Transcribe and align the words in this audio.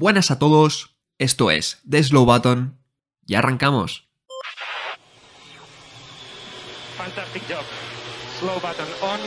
Buenas 0.00 0.30
a 0.30 0.38
todos, 0.38 0.94
esto 1.18 1.50
es 1.50 1.82
The 1.90 2.00
Slow 2.00 2.24
Button 2.24 2.78
y 3.26 3.34
arrancamos. 3.34 4.08
Fantastic 6.96 7.42
job. 7.48 7.64
Slow 8.38 8.60
button 8.60 8.86
on. 9.02 9.18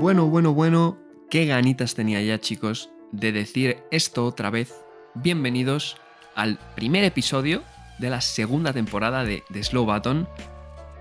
Bueno, 0.00 0.26
bueno, 0.26 0.54
bueno, 0.54 0.98
qué 1.30 1.46
ganitas 1.46 1.94
tenía 1.94 2.20
ya 2.20 2.40
chicos 2.40 2.90
de 3.12 3.30
decir 3.30 3.84
esto 3.92 4.24
otra 4.24 4.50
vez. 4.50 4.87
Bienvenidos 5.14 5.96
al 6.34 6.58
primer 6.76 7.02
episodio 7.02 7.62
de 7.98 8.10
la 8.10 8.20
segunda 8.20 8.72
temporada 8.72 9.24
de, 9.24 9.42
de 9.48 9.64
Slow 9.64 9.86
Button. 9.86 10.28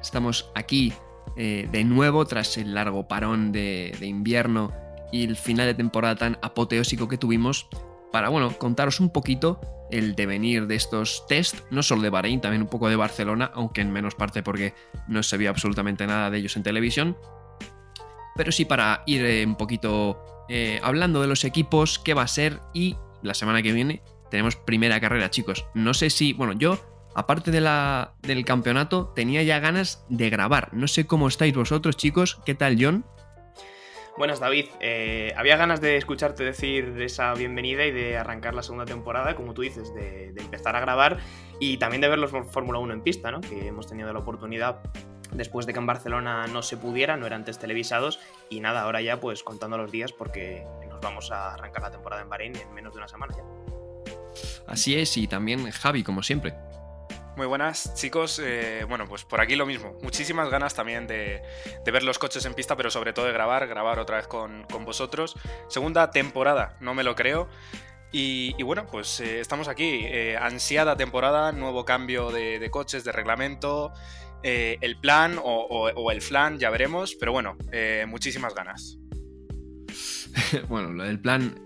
Estamos 0.02 0.50
aquí 0.56 0.94
eh, 1.36 1.68
de 1.72 1.84
nuevo 1.84 2.26
tras 2.26 2.58
el 2.58 2.74
largo 2.74 3.08
parón 3.08 3.52
de, 3.52 3.96
invierno 4.02 4.72
y 5.12 5.24
el 5.24 5.36
final 5.36 5.68
de 5.68 5.74
temporada 5.74 6.16
tan 6.16 6.38
apoteósico 6.42 7.08
que 7.08 7.18
tuvimos 7.18 7.68
para, 8.12 8.30
bueno, 8.30 8.58
contaros 8.58 9.00
un 9.00 9.12
poquito 9.12 9.60
el 9.92 10.16
devenir 10.16 10.68
de 10.68 10.76
estos 10.76 11.26
test, 11.28 11.60
no 11.70 11.84
solo 11.84 12.02
de 12.02 12.10
Bahrein, 12.10 12.42
también 12.42 12.64
un 12.64 12.70
poco 12.70 12.90
de 12.90 12.96
Barcelona, 12.96 13.52
aunque 13.54 13.82
en 13.82 13.92
menos 13.92 14.16
parte 14.16 14.42
porque 14.42 14.74
no 15.08 15.22
se 15.22 15.38
vio 15.38 15.50
absolutamente 15.50 16.08
nada 16.08 16.32
de 16.32 16.38
ellos 16.40 16.56
en 16.56 16.64
televisión. 16.64 17.18
Pero 18.36 18.52
sí 18.52 18.66
para 18.66 19.04
ir 19.06 19.24
eh, 19.26 19.46
un 19.46 19.56
poquito 19.56 20.46
eh, 20.50 20.80
hablando 20.82 21.22
de 21.22 21.28
los 21.28 21.44
equipos, 21.44 22.00
qué 22.00 22.14
va 22.14 22.24
a 22.24 22.28
ser 22.28 22.62
y 22.74 22.96
la 23.22 23.34
semana 23.34 23.62
que 23.62 23.72
viene 23.72 24.02
tenemos 24.30 24.56
primera 24.56 25.00
carrera, 25.00 25.30
chicos. 25.30 25.66
No 25.74 25.94
sé 25.94 26.10
si, 26.10 26.34
bueno, 26.34 26.54
yo, 26.54 26.80
aparte 27.16 27.52
de 27.52 27.62
la, 27.62 28.14
del 28.22 28.46
campeonato, 28.46 29.12
tenía 29.16 29.44
ya 29.44 29.60
ganas 29.60 30.06
de 30.10 30.30
grabar. 30.30 30.74
No 30.74 30.88
sé 30.88 31.08
cómo 31.08 31.28
estáis 31.28 31.54
vosotros, 31.54 31.98
chicos. 31.98 32.40
¿Qué 32.46 32.56
tal, 32.56 32.78
John? 32.80 33.06
Buenas, 34.18 34.40
David. 34.40 34.66
Eh, 34.80 35.32
había 35.38 35.58
ganas 35.58 35.80
de 35.80 35.96
escucharte 35.96 36.44
decir 36.44 36.96
esa 37.00 37.34
bienvenida 37.36 37.86
y 37.86 37.92
de 37.92 38.18
arrancar 38.18 38.56
la 38.56 38.64
segunda 38.64 38.86
temporada, 38.86 39.36
como 39.36 39.54
tú 39.54 39.62
dices, 39.62 39.94
de, 39.94 40.34
empezar 40.38 40.76
a 40.76 40.80
grabar 40.80 41.18
y 41.60 41.78
también 41.78 42.02
de 42.02 42.10
ver 42.10 42.18
los 42.18 42.32
Fórmula 42.32 42.80
1 42.80 42.94
en 42.94 43.02
pista, 43.02 43.30
¿no? 43.32 43.42
Que 43.42 43.68
hemos 43.68 43.88
tenido 43.88 44.12
la 44.12 44.20
oportunidad 44.20 44.80
después 45.34 45.68
de 45.68 45.74
que 45.74 45.80
en 45.80 45.86
Barcelona 45.86 46.48
no 46.48 46.64
se 46.64 46.78
pudiera, 46.78 47.16
no 47.16 47.28
eran 47.28 47.42
antes 47.42 47.60
televisados 47.60 48.20
y 48.50 48.60
nada, 48.60 48.82
ahora 48.82 49.02
ya 49.02 49.20
pues 49.20 49.44
contando 49.44 49.78
los 49.78 49.92
días 49.92 50.14
porque 50.14 50.66
nos 50.98 51.02
vamos 51.02 51.32
a 51.32 51.54
arrancar 51.54 51.84
la 51.84 51.92
temporada 51.92 52.22
en 52.24 52.30
Bahrein 52.30 52.56
en 52.56 52.74
menos 52.74 52.94
de 52.94 52.98
una 52.98 53.08
semana 53.08 53.36
ya. 53.36 53.44
Así 54.68 54.98
es, 54.98 55.16
y 55.18 55.28
también 55.28 55.70
Javi, 55.72 56.04
como 56.04 56.24
siempre. 56.24 56.56
Muy 57.36 57.46
buenas 57.46 57.94
chicos, 57.94 58.42
eh, 58.44 58.84
bueno 58.90 59.06
pues 59.08 59.24
por 59.24 59.40
aquí 59.40 59.56
lo 59.56 59.68
mismo, 59.68 59.96
muchísimas 60.02 60.50
ganas 60.50 60.74
también 60.74 61.06
de, 61.06 61.44
de, 61.86 61.92
ver 61.92 62.02
los 62.02 62.18
coches 62.18 62.44
en 62.46 62.56
pista, 62.56 62.76
pero 62.76 62.90
sobre 62.90 63.14
todo 63.14 63.28
de 63.28 63.32
grabar, 63.32 63.68
grabar 63.68 64.00
otra 64.00 64.18
vez 64.18 64.28
con, 64.28 64.64
con 64.64 64.86
vosotros. 64.86 65.36
Segunda 65.68 66.10
temporada, 66.10 66.76
no 66.80 66.96
me 66.96 67.04
lo 67.04 67.16
creo. 67.16 67.48
Y, 68.12 68.56
y, 68.58 68.64
bueno, 68.64 68.88
pues 68.88 69.20
eh, 69.20 69.42
estamos 69.42 69.68
aquí, 69.68 70.00
eh, 70.06 70.38
ansiada 70.38 70.96
temporada, 70.96 71.52
nuevo 71.52 71.84
cambio 71.84 72.32
de, 72.32 72.58
de 72.58 72.72
coches, 72.72 73.04
de 73.04 73.12
reglamento, 73.12 73.92
eh, 74.44 74.78
el 74.82 74.98
plan 74.98 75.38
o, 75.38 75.44
o, 75.44 75.90
o, 75.90 76.12
el 76.12 76.22
flan, 76.22 76.58
ya 76.58 76.70
veremos, 76.70 77.16
pero 77.16 77.34
bueno, 77.34 77.58
eh, 77.72 78.06
muchísimas 78.08 78.56
ganas. 78.56 78.98
bueno, 80.70 80.92
lo 80.92 81.04
del 81.04 81.20
plan, 81.20 81.60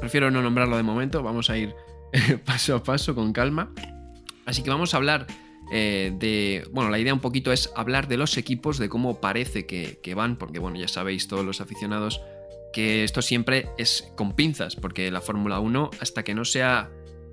prefiero 0.00 0.30
no 0.30 0.42
nombrarlo 0.42 0.76
de 0.76 0.82
momento, 0.82 1.22
vamos 1.22 1.50
a 1.50 1.58
ir 1.58 1.74
paso 2.44 2.76
a 2.76 2.82
paso, 2.82 3.14
con 3.14 3.32
calma. 3.32 3.72
Así 4.46 4.62
que 4.62 4.70
vamos 4.70 4.94
a 4.94 4.96
hablar 4.96 5.26
eh, 5.70 6.12
de, 6.18 6.66
bueno, 6.72 6.90
la 6.90 6.98
idea 6.98 7.12
un 7.12 7.20
poquito 7.20 7.52
es 7.52 7.70
hablar 7.76 8.08
de 8.08 8.16
los 8.16 8.36
equipos, 8.36 8.78
de 8.78 8.88
cómo 8.88 9.20
parece 9.20 9.66
que, 9.66 10.00
que 10.02 10.14
van, 10.14 10.38
porque 10.38 10.58
bueno, 10.58 10.78
ya 10.78 10.88
sabéis 10.88 11.28
todos 11.28 11.44
los 11.44 11.60
aficionados 11.60 12.20
que 12.72 13.04
esto 13.04 13.22
siempre 13.22 13.68
es 13.78 14.12
con 14.16 14.34
pinzas, 14.34 14.76
porque 14.76 15.10
la 15.10 15.20
Fórmula 15.20 15.60
1, 15.60 15.90
hasta 16.00 16.22
que 16.22 16.34
no 16.34 16.44
sea, 16.44 16.90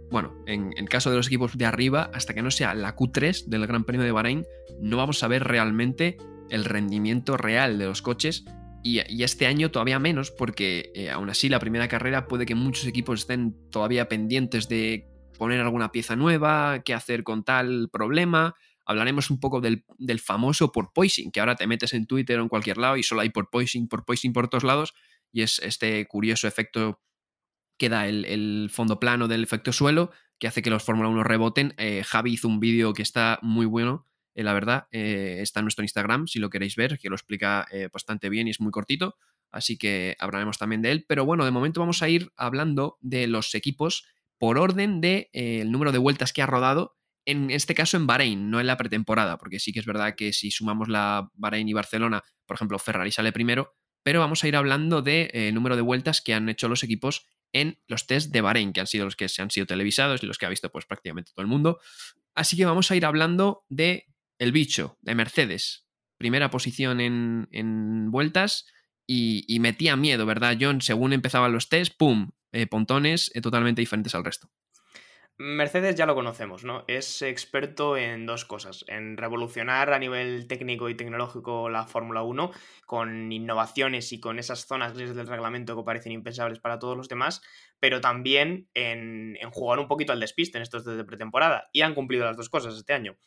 bueno, 0.09 0.33
en 0.45 0.73
el 0.77 0.89
caso 0.89 1.09
de 1.09 1.17
los 1.17 1.27
equipos 1.27 1.57
de 1.57 1.65
arriba, 1.65 2.09
hasta 2.13 2.33
que 2.33 2.41
no 2.41 2.51
sea 2.51 2.73
la 2.73 2.95
Q3 2.95 3.45
del 3.45 3.67
Gran 3.67 3.83
Premio 3.83 4.05
de 4.05 4.11
Bahrein, 4.11 4.45
no 4.79 4.97
vamos 4.97 5.23
a 5.23 5.27
ver 5.27 5.43
realmente 5.43 6.17
el 6.49 6.65
rendimiento 6.65 7.37
real 7.37 7.77
de 7.77 7.85
los 7.85 8.01
coches. 8.01 8.45
Y, 8.85 9.23
este 9.23 9.47
año 9.47 9.71
todavía 9.71 9.97
menos, 9.97 10.29
porque 10.29 10.91
eh, 10.93 11.09
aún 11.09 11.31
así 11.31 11.49
la 11.49 11.57
primera 11.57 11.87
carrera 11.87 12.27
puede 12.27 12.45
que 12.45 12.53
muchos 12.53 12.85
equipos 12.85 13.21
estén 13.21 13.55
todavía 13.71 14.07
pendientes 14.07 14.69
de 14.69 15.07
poner 15.39 15.59
alguna 15.59 15.91
pieza 15.91 16.15
nueva, 16.15 16.83
qué 16.85 16.93
hacer 16.93 17.23
con 17.23 17.43
tal 17.43 17.89
problema. 17.91 18.53
Hablaremos 18.85 19.31
un 19.31 19.39
poco 19.39 19.59
del, 19.59 19.85
del 19.97 20.19
famoso 20.19 20.71
porpoising, 20.71 21.31
que 21.31 21.39
ahora 21.39 21.55
te 21.55 21.65
metes 21.65 21.95
en 21.95 22.05
Twitter 22.05 22.37
o 22.37 22.43
en 22.43 22.47
cualquier 22.47 22.77
lado 22.77 22.95
y 22.95 23.01
solo 23.01 23.21
hay 23.21 23.29
porpoising, 23.29 23.87
porpoising 23.87 24.33
por 24.33 24.49
todos 24.49 24.63
lados 24.63 24.93
y 25.31 25.41
es 25.41 25.57
este 25.57 26.05
curioso 26.05 26.47
efecto 26.47 27.01
que 27.79 27.89
da 27.89 28.07
el, 28.07 28.23
el, 28.25 28.69
fondo 28.71 28.99
plano 28.99 29.27
del 29.27 29.41
efecto 29.41 29.73
suelo, 29.73 30.11
que 30.37 30.47
hace 30.47 30.61
que 30.61 30.69
los 30.69 30.83
Fórmula 30.83 31.09
1 31.09 31.23
reboten. 31.23 31.73
Eh, 31.77 32.03
Javi 32.05 32.33
hizo 32.33 32.47
un 32.47 32.59
vídeo 32.59 32.93
que 32.93 33.01
está 33.01 33.39
muy 33.41 33.65
bueno, 33.65 34.05
eh, 34.35 34.43
la 34.43 34.53
verdad, 34.53 34.87
eh, 34.91 35.37
está 35.41 35.61
en 35.61 35.65
nuestro 35.65 35.83
Instagram, 35.83 36.27
si 36.27 36.39
lo 36.39 36.49
queréis 36.49 36.75
ver, 36.75 36.99
que 36.99 37.09
lo 37.09 37.15
explica 37.15 37.65
eh, 37.71 37.89
bastante 37.91 38.29
bien 38.29 38.47
y 38.47 38.51
es 38.51 38.59
muy 38.59 38.71
cortito, 38.71 39.17
así 39.49 39.77
que 39.77 40.15
hablaremos 40.19 40.57
también 40.57 40.81
de 40.81 40.91
él. 40.91 41.05
Pero 41.07 41.25
bueno, 41.25 41.45
de 41.45 41.51
momento 41.51 41.79
vamos 41.79 42.03
a 42.03 42.09
ir 42.09 42.31
hablando 42.35 42.97
de 43.01 43.27
los 43.27 43.55
equipos 43.55 44.05
por 44.37 44.57
orden 44.57 44.99
del 44.99 45.29
de, 45.31 45.63
número 45.65 45.93
de 45.93 45.97
vueltas 45.97 46.33
que 46.33 46.41
ha 46.41 46.45
rodado, 46.45 46.97
en 47.25 47.49
este 47.49 47.73
caso 47.73 47.97
en 47.97 48.05
Bahrein, 48.05 48.51
no 48.51 48.59
en 48.59 48.67
la 48.67 48.77
pretemporada, 48.77 49.37
porque 49.37 49.59
sí 49.59 49.71
que 49.71 49.79
es 49.79 49.85
verdad 49.85 50.15
que 50.15 50.33
si 50.33 50.51
sumamos 50.51 50.89
la 50.89 51.31
Bahrein 51.33 51.67
y 51.67 51.73
Barcelona, 51.73 52.23
por 52.45 52.55
ejemplo, 52.55 52.77
Ferrari 52.77 53.11
sale 53.11 53.31
primero, 53.31 53.73
pero 54.03 54.19
vamos 54.19 54.43
a 54.43 54.47
ir 54.47 54.55
hablando 54.55 55.01
de 55.01 55.31
eh, 55.33 55.51
número 55.51 55.75
de 55.75 55.81
vueltas 55.81 56.21
que 56.21 56.33
han 56.33 56.49
hecho 56.49 56.67
los 56.67 56.83
equipos 56.83 57.25
en 57.53 57.79
los 57.87 58.05
test 58.05 58.31
de 58.31 58.41
Bahrein, 58.41 58.73
que 58.73 58.81
han 58.81 58.87
sido 58.87 59.05
los 59.05 59.15
que 59.15 59.29
se 59.29 59.41
han 59.41 59.49
sido 59.49 59.65
televisados 59.65 60.21
y 60.21 60.25
los 60.25 60.37
que 60.37 60.45
ha 60.45 60.49
visto 60.49 60.69
pues 60.71 60.85
prácticamente 60.85 61.31
todo 61.33 61.41
el 61.41 61.47
mundo. 61.47 61.79
Así 62.35 62.57
que 62.57 62.65
vamos 62.65 62.91
a 62.91 62.95
ir 62.97 63.05
hablando 63.05 63.63
de 63.69 64.05
el 64.39 64.51
bicho, 64.51 64.97
de 65.01 65.15
Mercedes. 65.15 65.87
Primera 66.17 66.49
posición 66.49 67.01
en, 67.01 67.47
en 67.51 68.11
vueltas 68.11 68.65
y, 69.07 69.57
metía 69.59 69.95
miedo, 69.95 70.25
¿verdad, 70.25 70.57
John? 70.59 70.81
Según 70.81 71.13
empezaban 71.13 71.53
los 71.53 71.69
test, 71.69 71.95
¡pum! 71.97 72.31
Eh, 72.51 72.67
pontones 72.67 73.31
eh, 73.35 73.41
totalmente 73.41 73.81
diferentes 73.81 74.15
al 74.15 74.23
resto. 74.23 74.49
Mercedes 75.37 75.95
ya 75.95 76.05
lo 76.05 76.15
conocemos, 76.15 76.63
¿no? 76.63 76.85
Es 76.87 77.21
experto 77.21 77.97
en 77.97 78.25
dos 78.25 78.45
cosas, 78.45 78.85
en 78.87 79.17
revolucionar 79.17 79.91
a 79.91 79.99
nivel 79.99 80.47
técnico 80.47 80.87
y 80.87 80.95
tecnológico 80.95 81.69
la 81.69 81.85
Fórmula 81.85 82.23
1, 82.23 82.51
con 82.85 83.33
innovaciones 83.33 84.13
y 84.13 84.21
con 84.21 84.39
esas 84.39 84.65
zonas 84.65 84.93
grises 84.93 85.17
del 85.17 85.27
reglamento 85.27 85.75
que 85.75 85.83
parecen 85.83 86.13
impensables 86.13 86.59
para 86.59 86.79
todos 86.79 86.95
los 86.95 87.09
demás, 87.09 87.41
pero 87.81 87.99
también 87.99 88.69
en, 88.73 89.37
en 89.41 89.51
jugar 89.51 89.79
un 89.79 89.89
poquito 89.89 90.13
al 90.13 90.21
despiste 90.21 90.57
en 90.57 90.61
estos 90.61 90.85
de 90.85 91.03
pretemporada. 91.03 91.69
Y 91.73 91.81
han 91.81 91.95
cumplido 91.95 92.23
las 92.23 92.37
dos 92.37 92.49
cosas 92.49 92.77
este 92.77 92.93
año. 92.93 93.17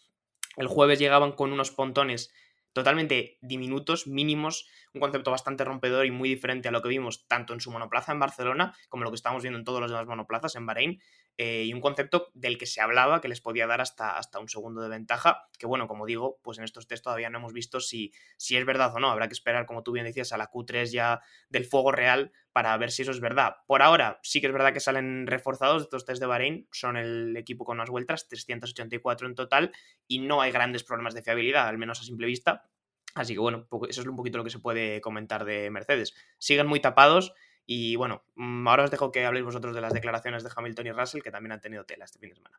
El 0.58 0.66
jueves 0.66 0.98
llegaban 0.98 1.32
con 1.32 1.52
unos 1.52 1.70
pontones 1.70 2.32
totalmente 2.72 3.38
diminutos, 3.40 4.06
mínimos, 4.06 4.68
un 4.98 5.00
concepto 5.00 5.30
bastante 5.30 5.64
rompedor 5.64 6.04
y 6.04 6.10
muy 6.10 6.28
diferente 6.28 6.68
a 6.68 6.72
lo 6.72 6.82
que 6.82 6.88
vimos 6.88 7.26
tanto 7.28 7.54
en 7.54 7.60
su 7.60 7.70
monoplaza 7.70 8.12
en 8.12 8.18
Barcelona 8.18 8.74
como 8.88 9.04
lo 9.04 9.10
que 9.10 9.16
estamos 9.16 9.42
viendo 9.42 9.58
en 9.58 9.64
todos 9.64 9.80
los 9.80 9.90
demás 9.90 10.06
monoplazas 10.06 10.56
en 10.56 10.66
Bahrein, 10.66 11.00
eh, 11.40 11.64
y 11.64 11.72
un 11.72 11.80
concepto 11.80 12.30
del 12.34 12.58
que 12.58 12.66
se 12.66 12.80
hablaba 12.80 13.20
que 13.20 13.28
les 13.28 13.40
podía 13.40 13.68
dar 13.68 13.80
hasta, 13.80 14.16
hasta 14.18 14.40
un 14.40 14.48
segundo 14.48 14.82
de 14.82 14.88
ventaja, 14.88 15.46
que 15.56 15.66
bueno, 15.66 15.86
como 15.86 16.04
digo, 16.04 16.40
pues 16.42 16.58
en 16.58 16.64
estos 16.64 16.88
test 16.88 17.04
todavía 17.04 17.30
no 17.30 17.38
hemos 17.38 17.52
visto 17.52 17.78
si, 17.78 18.12
si 18.36 18.56
es 18.56 18.66
verdad 18.66 18.92
o 18.94 18.98
no, 18.98 19.08
habrá 19.08 19.28
que 19.28 19.34
esperar, 19.34 19.64
como 19.64 19.84
tú 19.84 19.92
bien 19.92 20.04
decías, 20.04 20.32
a 20.32 20.36
la 20.36 20.50
Q3 20.50 20.90
ya 20.90 21.20
del 21.48 21.64
fuego 21.64 21.92
real 21.92 22.32
para 22.52 22.76
ver 22.76 22.90
si 22.90 23.02
eso 23.02 23.12
es 23.12 23.20
verdad. 23.20 23.54
Por 23.68 23.82
ahora 23.82 24.18
sí 24.24 24.40
que 24.40 24.48
es 24.48 24.52
verdad 24.52 24.72
que 24.72 24.80
salen 24.80 25.28
reforzados 25.28 25.82
estos 25.82 26.04
test 26.04 26.20
de 26.20 26.26
Bahrein, 26.26 26.66
son 26.72 26.96
el 26.96 27.36
equipo 27.36 27.64
con 27.64 27.76
más 27.76 27.88
vueltas, 27.88 28.26
384 28.26 29.28
en 29.28 29.36
total, 29.36 29.72
y 30.08 30.18
no 30.18 30.42
hay 30.42 30.50
grandes 30.50 30.82
problemas 30.82 31.14
de 31.14 31.22
fiabilidad, 31.22 31.68
al 31.68 31.78
menos 31.78 32.00
a 32.00 32.02
simple 32.02 32.26
vista, 32.26 32.68
Así 33.14 33.34
que 33.34 33.40
bueno, 33.40 33.66
eso 33.88 34.00
es 34.00 34.06
un 34.06 34.16
poquito 34.16 34.38
lo 34.38 34.44
que 34.44 34.50
se 34.50 34.58
puede 34.58 35.00
comentar 35.00 35.44
de 35.44 35.70
Mercedes. 35.70 36.14
Siguen 36.38 36.66
muy 36.66 36.80
tapados 36.80 37.34
y 37.66 37.96
bueno, 37.96 38.22
mm, 38.36 38.66
ahora 38.68 38.84
os 38.84 38.90
dejo 38.90 39.12
que 39.12 39.26
habléis 39.26 39.44
vosotros 39.44 39.74
de 39.74 39.80
las 39.80 39.92
declaraciones 39.92 40.42
de 40.42 40.50
Hamilton 40.54 40.86
y 40.86 40.92
Russell 40.92 41.22
que 41.22 41.30
también 41.30 41.52
han 41.52 41.60
tenido 41.60 41.84
tela 41.84 42.04
este 42.04 42.18
fin 42.18 42.30
de 42.30 42.36
semana. 42.36 42.58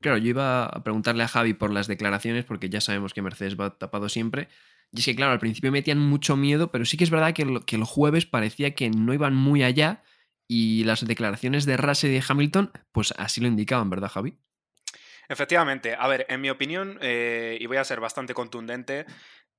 Claro, 0.00 0.16
yo 0.16 0.30
iba 0.30 0.64
a 0.64 0.82
preguntarle 0.82 1.22
a 1.22 1.28
Javi 1.28 1.52
por 1.52 1.70
las 1.70 1.86
declaraciones 1.86 2.44
porque 2.44 2.70
ya 2.70 2.80
sabemos 2.80 3.12
que 3.12 3.22
Mercedes 3.22 3.60
va 3.60 3.76
tapado 3.76 4.08
siempre. 4.08 4.48
Y 4.92 5.00
es 5.00 5.04
que 5.04 5.14
claro, 5.14 5.32
al 5.32 5.38
principio 5.38 5.70
metían 5.70 5.98
mucho 5.98 6.36
miedo, 6.36 6.70
pero 6.72 6.84
sí 6.84 6.96
que 6.96 7.04
es 7.04 7.10
verdad 7.10 7.34
que, 7.34 7.44
lo, 7.44 7.60
que 7.60 7.76
el 7.76 7.84
jueves 7.84 8.26
parecía 8.26 8.74
que 8.74 8.90
no 8.90 9.12
iban 9.12 9.34
muy 9.34 9.62
allá 9.62 10.02
y 10.48 10.82
las 10.84 11.06
declaraciones 11.06 11.64
de 11.66 11.76
Russell 11.76 12.10
y 12.10 12.14
de 12.14 12.24
Hamilton 12.26 12.72
pues 12.90 13.14
así 13.18 13.40
lo 13.40 13.46
indicaban, 13.46 13.90
¿verdad 13.90 14.08
Javi? 14.08 14.36
Efectivamente, 15.30 15.94
a 15.96 16.08
ver, 16.08 16.26
en 16.28 16.40
mi 16.40 16.50
opinión, 16.50 16.98
eh, 17.00 17.56
y 17.60 17.66
voy 17.66 17.76
a 17.76 17.84
ser 17.84 18.00
bastante 18.00 18.34
contundente, 18.34 19.06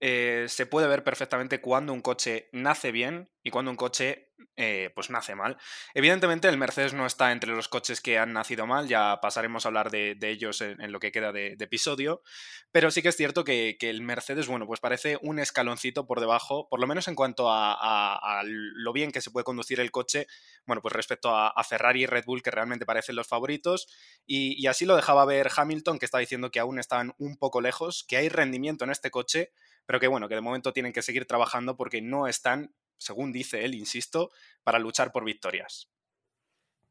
eh, 0.04 0.48
se 0.50 0.66
puede 0.66 0.88
ver 0.88 1.04
perfectamente 1.04 1.62
cuando 1.62 1.94
un 1.94 2.02
coche 2.02 2.50
nace 2.54 2.92
bien 2.92 3.30
y 3.44 3.52
cuando 3.52 3.70
un 3.70 3.78
coche 3.78 4.32
eh, 4.58 4.92
pues 4.96 5.10
nace 5.10 5.36
mal. 5.36 5.58
Evidentemente 5.94 6.48
el 6.48 6.58
Mercedes 6.58 6.94
no 6.94 7.06
está 7.06 7.32
entre 7.32 7.52
los 7.52 7.68
coches 7.68 8.02
que 8.02 8.18
han 8.18 8.34
nacido 8.34 8.66
mal, 8.66 8.88
ya 8.88 9.20
pasaremos 9.22 9.64
a 9.64 9.70
hablar 9.70 9.92
de, 9.92 10.18
ellos 10.22 10.62
en, 10.62 10.92
lo 10.92 11.00
que 11.00 11.12
queda 11.12 11.32
de, 11.32 11.56
episodio, 11.60 12.24
pero 12.72 12.90
sí 12.90 13.02
que 13.02 13.10
es 13.10 13.16
cierto 13.16 13.44
que, 13.44 13.78
el 13.80 14.02
Mercedes, 14.02 14.48
bueno, 14.48 14.66
pues 14.66 14.80
parece 14.80 15.20
un 15.22 15.38
escaloncito 15.40 16.08
por 16.08 16.20
debajo, 16.20 16.68
por 16.68 16.80
lo 16.80 16.88
menos 16.88 17.08
en 17.08 17.16
cuanto 17.16 17.48
a, 17.50 18.42
lo 18.44 18.94
bien 18.94 19.12
que 19.12 19.22
se 19.22 19.32
puede 19.32 19.44
conducir 19.44 19.80
el 19.80 19.92
coche, 19.92 20.26
bueno, 20.66 20.82
pues 20.82 20.94
respecto 20.94 21.36
a, 21.36 21.64
Ferrari 21.64 22.04
y 22.04 22.06
Red 22.08 22.26
Bull, 22.26 22.42
que 22.42 22.52
realmente 22.52 22.86
parecen 22.86 23.16
los 23.16 23.28
favoritos, 23.28 23.88
y, 24.26 24.62
y 24.62 24.68
así 24.68 24.86
lo 24.86 24.96
dejaba 24.96 25.26
ver 25.26 25.50
Hamilton, 25.56 26.00
que 26.00 26.06
está 26.06 26.18
diciendo 26.18 26.50
que 26.52 26.60
aún 26.60 26.80
están 26.80 27.14
un 27.20 27.38
poco 27.38 27.62
lejos, 27.62 28.04
que 28.08 28.18
hay 28.18 28.30
rendimiento 28.30 28.84
en 28.84 28.92
este 28.92 29.12
coche, 29.12 29.52
pero 29.92 30.00
que 30.00 30.08
bueno, 30.08 30.30
que 30.30 30.36
de 30.36 30.42
momento 30.42 30.72
tienen 30.72 30.94
que 30.94 31.02
seguir 31.02 31.26
trabajando 31.26 31.76
porque 31.76 32.02
no 32.02 32.26
están 32.26 32.74
según 32.98 33.34
dice 33.34 33.66
él, 33.66 33.76
insisto, 33.76 34.32
para 34.64 34.80
luchar 34.80 35.12
por 35.12 35.26
victorias. 35.26 35.92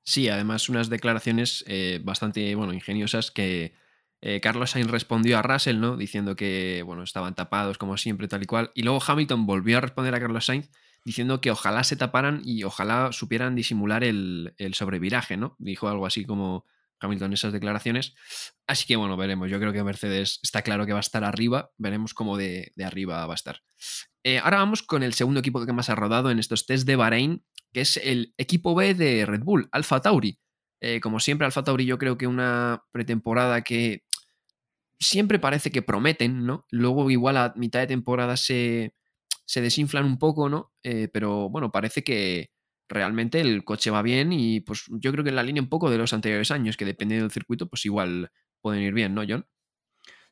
Sí, 0.03 0.29
además 0.29 0.69
unas 0.69 0.91
declaraciones 0.91 1.65
eh, 1.67 2.03
bastante 2.05 2.55
bueno, 2.55 2.75
ingeniosas 2.75 3.31
que 3.31 3.73
eh, 4.21 4.43
Carlos 4.43 4.73
Sainz 4.73 4.91
respondió 4.91 5.39
a 5.39 5.43
Russell, 5.43 5.81
¿no? 5.81 5.97
Diciendo 5.97 6.37
que 6.37 6.83
bueno, 6.85 7.03
estaban 7.03 7.35
tapados 7.35 7.79
como 7.79 7.97
siempre, 7.97 8.29
tal 8.29 8.43
y 8.43 8.47
cual. 8.47 8.71
Y 8.75 8.83
luego 8.83 9.01
Hamilton 9.03 9.47
volvió 9.47 9.79
a 9.79 9.81
responder 9.81 10.15
a 10.15 10.21
Carlos 10.21 10.45
Sainz 10.45 10.69
diciendo 11.03 11.41
que 11.41 11.51
ojalá 11.51 11.85
se 11.85 11.97
taparan 11.97 12.43
y 12.45 12.65
ojalá 12.65 13.13
supieran 13.13 13.55
disimular 13.55 14.05
el, 14.05 14.53
el 14.59 14.75
sobreviraje, 14.75 15.39
¿no? 15.39 15.57
Dijo 15.59 15.89
algo 15.89 16.05
así 16.05 16.27
como 16.27 16.67
Hamilton 17.01 17.33
esas 17.33 17.53
declaraciones. 17.53 18.15
Así 18.67 18.87
que 18.87 18.97
bueno, 18.97 19.17
veremos. 19.17 19.51
Yo 19.51 19.59
creo 19.59 19.73
que 19.73 19.83
Mercedes 19.83 20.39
está 20.43 20.63
claro 20.63 20.87
que 20.87 20.93
va 20.93 20.99
a 20.99 21.01
estar 21.01 21.25
arriba. 21.25 21.71
Veremos 21.79 22.15
cómo 22.15 22.37
de, 22.37 22.73
arriba 22.85 23.27
va 23.27 23.35
a 23.35 23.37
estar. 23.37 23.61
Eh, 24.23 24.39
ahora 24.39 24.59
vamos 24.59 24.83
con 24.83 25.03
el 25.03 25.15
segundo 25.15 25.41
equipo 25.41 25.65
que 25.65 25.73
más 25.73 25.89
ha 25.91 25.95
rodado 25.95 26.31
en 26.31 26.39
estos 26.39 26.67
test 26.67 26.87
de 26.87 26.97
Bahrein, 26.97 27.45
que 27.73 27.81
es 27.81 27.97
el 27.97 28.35
equipo 28.37 28.75
B 28.75 28.95
de 28.95 29.27
Red 29.27 29.43
Bull, 29.43 29.69
Alfa 29.73 30.01
Tauri. 30.01 30.39
Eh, 30.81 31.01
como 31.01 31.21
siempre, 31.21 31.47
Alfa 31.47 31.65
Tauri 31.65 31.85
yo 31.85 31.99
creo 31.99 32.17
que 32.17 32.27
una 32.27 32.85
pretemporada 32.93 33.63
que 33.63 34.05
siempre 34.99 35.39
parece 35.39 35.71
que 35.71 35.83
prometen, 35.83 36.45
¿no? 36.45 36.67
Luego 36.71 37.11
igual 37.11 37.37
a 37.37 37.55
mitad 37.57 37.81
de 37.81 37.87
temporada 37.87 38.37
se, 38.37 38.95
se 39.47 39.61
desinflan 39.61 40.05
un 40.05 40.19
poco, 40.19 40.49
¿no? 40.49 40.73
Eh, 40.83 41.09
pero 41.13 41.49
bueno, 41.51 41.73
parece 41.73 42.05
que, 42.05 42.51
realmente 42.91 43.41
el 43.41 43.65
coche 43.65 43.91
va 43.91 44.03
bien 44.03 44.33
y 44.33 44.61
pues 44.61 44.85
yo 44.91 45.13
creo 45.13 45.25
que 45.25 45.31
en 45.31 45.37
la 45.37 45.43
línea 45.43 45.63
un 45.63 45.69
poco 45.71 45.91
de 45.91 45.99
los 45.99 46.13
anteriores 46.13 46.51
años, 46.51 46.77
que 46.77 46.85
dependiendo 46.85 47.25
del 47.25 47.33
circuito, 47.33 47.69
pues 47.69 47.87
igual 47.87 48.31
pueden 48.61 48.83
ir 48.83 48.93
bien, 48.93 49.15
¿no, 49.15 49.23
John? 49.27 49.47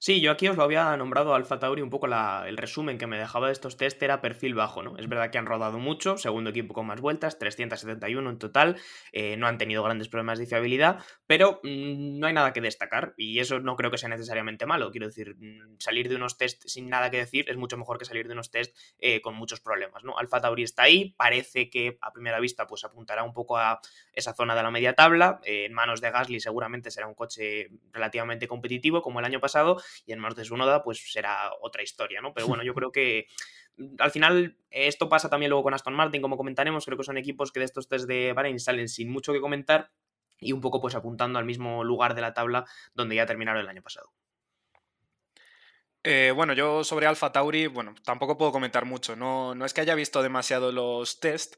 Sí, 0.00 0.20
yo 0.20 0.30
aquí 0.30 0.46
os 0.46 0.56
lo 0.56 0.62
había 0.62 0.96
nombrado 0.96 1.34
Alfa 1.34 1.58
Tauri, 1.58 1.82
un 1.82 1.90
poco 1.90 2.06
el 2.06 2.56
resumen 2.56 2.98
que 2.98 3.08
me 3.08 3.18
dejaba 3.18 3.48
de 3.48 3.52
estos 3.52 3.76
test 3.76 4.00
era 4.00 4.20
perfil 4.20 4.54
bajo, 4.54 4.80
¿no? 4.80 4.96
Es 4.96 5.08
verdad 5.08 5.30
que 5.32 5.38
han 5.38 5.46
rodado 5.46 5.80
mucho, 5.80 6.16
segundo 6.18 6.50
equipo 6.50 6.72
con 6.72 6.86
más 6.86 7.00
vueltas, 7.00 7.36
371 7.40 8.30
en 8.30 8.38
total, 8.38 8.76
eh, 9.10 9.36
no 9.36 9.48
han 9.48 9.58
tenido 9.58 9.82
grandes 9.82 10.08
problemas 10.08 10.38
de 10.38 10.46
fiabilidad, 10.46 11.04
pero 11.26 11.58
mm, 11.64 12.20
no 12.20 12.28
hay 12.28 12.32
nada 12.32 12.52
que 12.52 12.60
destacar 12.60 13.14
y 13.16 13.40
eso 13.40 13.58
no 13.58 13.74
creo 13.74 13.90
que 13.90 13.98
sea 13.98 14.08
necesariamente 14.08 14.66
malo. 14.66 14.92
Quiero 14.92 15.08
decir, 15.08 15.34
mm, 15.36 15.78
salir 15.80 16.08
de 16.08 16.14
unos 16.14 16.38
test 16.38 16.62
sin 16.66 16.88
nada 16.88 17.10
que 17.10 17.16
decir 17.16 17.46
es 17.48 17.56
mucho 17.56 17.76
mejor 17.76 17.98
que 17.98 18.04
salir 18.04 18.28
de 18.28 18.34
unos 18.34 18.52
test 18.52 18.76
eh, 19.00 19.20
con 19.20 19.34
muchos 19.34 19.58
problemas, 19.60 20.04
¿no? 20.04 20.16
Alfa 20.16 20.40
Tauri 20.40 20.62
está 20.62 20.84
ahí, 20.84 21.12
parece 21.16 21.70
que 21.70 21.98
a 22.00 22.12
primera 22.12 22.38
vista 22.38 22.68
pues 22.68 22.84
apuntará 22.84 23.24
un 23.24 23.32
poco 23.32 23.58
a 23.58 23.80
esa 24.12 24.32
zona 24.32 24.54
de 24.54 24.62
la 24.62 24.70
media 24.70 24.92
tabla, 24.94 25.40
eh, 25.42 25.64
en 25.64 25.72
manos 25.72 26.00
de 26.00 26.12
Gasly 26.12 26.38
seguramente 26.38 26.92
será 26.92 27.08
un 27.08 27.14
coche 27.14 27.70
relativamente 27.92 28.46
competitivo 28.46 29.02
como 29.02 29.18
el 29.18 29.24
año 29.24 29.40
pasado 29.40 29.80
y 30.06 30.12
en 30.12 30.18
Mars 30.18 30.36
de 30.36 30.44
Sunoda 30.44 30.82
pues 30.82 31.12
será 31.12 31.50
otra 31.60 31.82
historia, 31.82 32.20
¿no? 32.20 32.32
Pero 32.32 32.46
bueno, 32.46 32.62
yo 32.62 32.74
creo 32.74 32.92
que 32.92 33.26
mm, 33.76 33.96
al 33.98 34.10
final 34.10 34.56
esto 34.70 35.08
pasa 35.08 35.28
también 35.28 35.50
luego 35.50 35.64
con 35.64 35.74
Aston 35.74 35.94
Martin, 35.94 36.22
como 36.22 36.36
comentaremos, 36.36 36.84
creo 36.84 36.98
que 36.98 37.04
son 37.04 37.18
equipos 37.18 37.52
que 37.52 37.60
de 37.60 37.66
estos 37.66 37.88
test 37.88 38.06
de 38.06 38.32
Bahrein 38.32 38.60
salen 38.60 38.88
sin 38.88 39.10
mucho 39.10 39.32
que 39.32 39.40
comentar 39.40 39.90
y 40.40 40.52
un 40.52 40.60
poco 40.60 40.80
pues 40.80 40.94
apuntando 40.94 41.38
al 41.38 41.44
mismo 41.44 41.84
lugar 41.84 42.14
de 42.14 42.20
la 42.20 42.34
tabla 42.34 42.64
donde 42.94 43.16
ya 43.16 43.26
terminaron 43.26 43.60
el 43.60 43.68
año 43.68 43.82
pasado. 43.82 44.12
Eh, 46.04 46.32
bueno, 46.34 46.52
yo 46.52 46.84
sobre 46.84 47.06
Alpha 47.06 47.32
Tauri, 47.32 47.66
bueno, 47.66 47.94
tampoco 48.04 48.38
puedo 48.38 48.52
comentar 48.52 48.84
mucho. 48.84 49.16
No, 49.16 49.54
no 49.54 49.64
es 49.64 49.74
que 49.74 49.80
haya 49.80 49.94
visto 49.94 50.22
demasiado 50.22 50.72
los 50.72 51.20
test, 51.20 51.56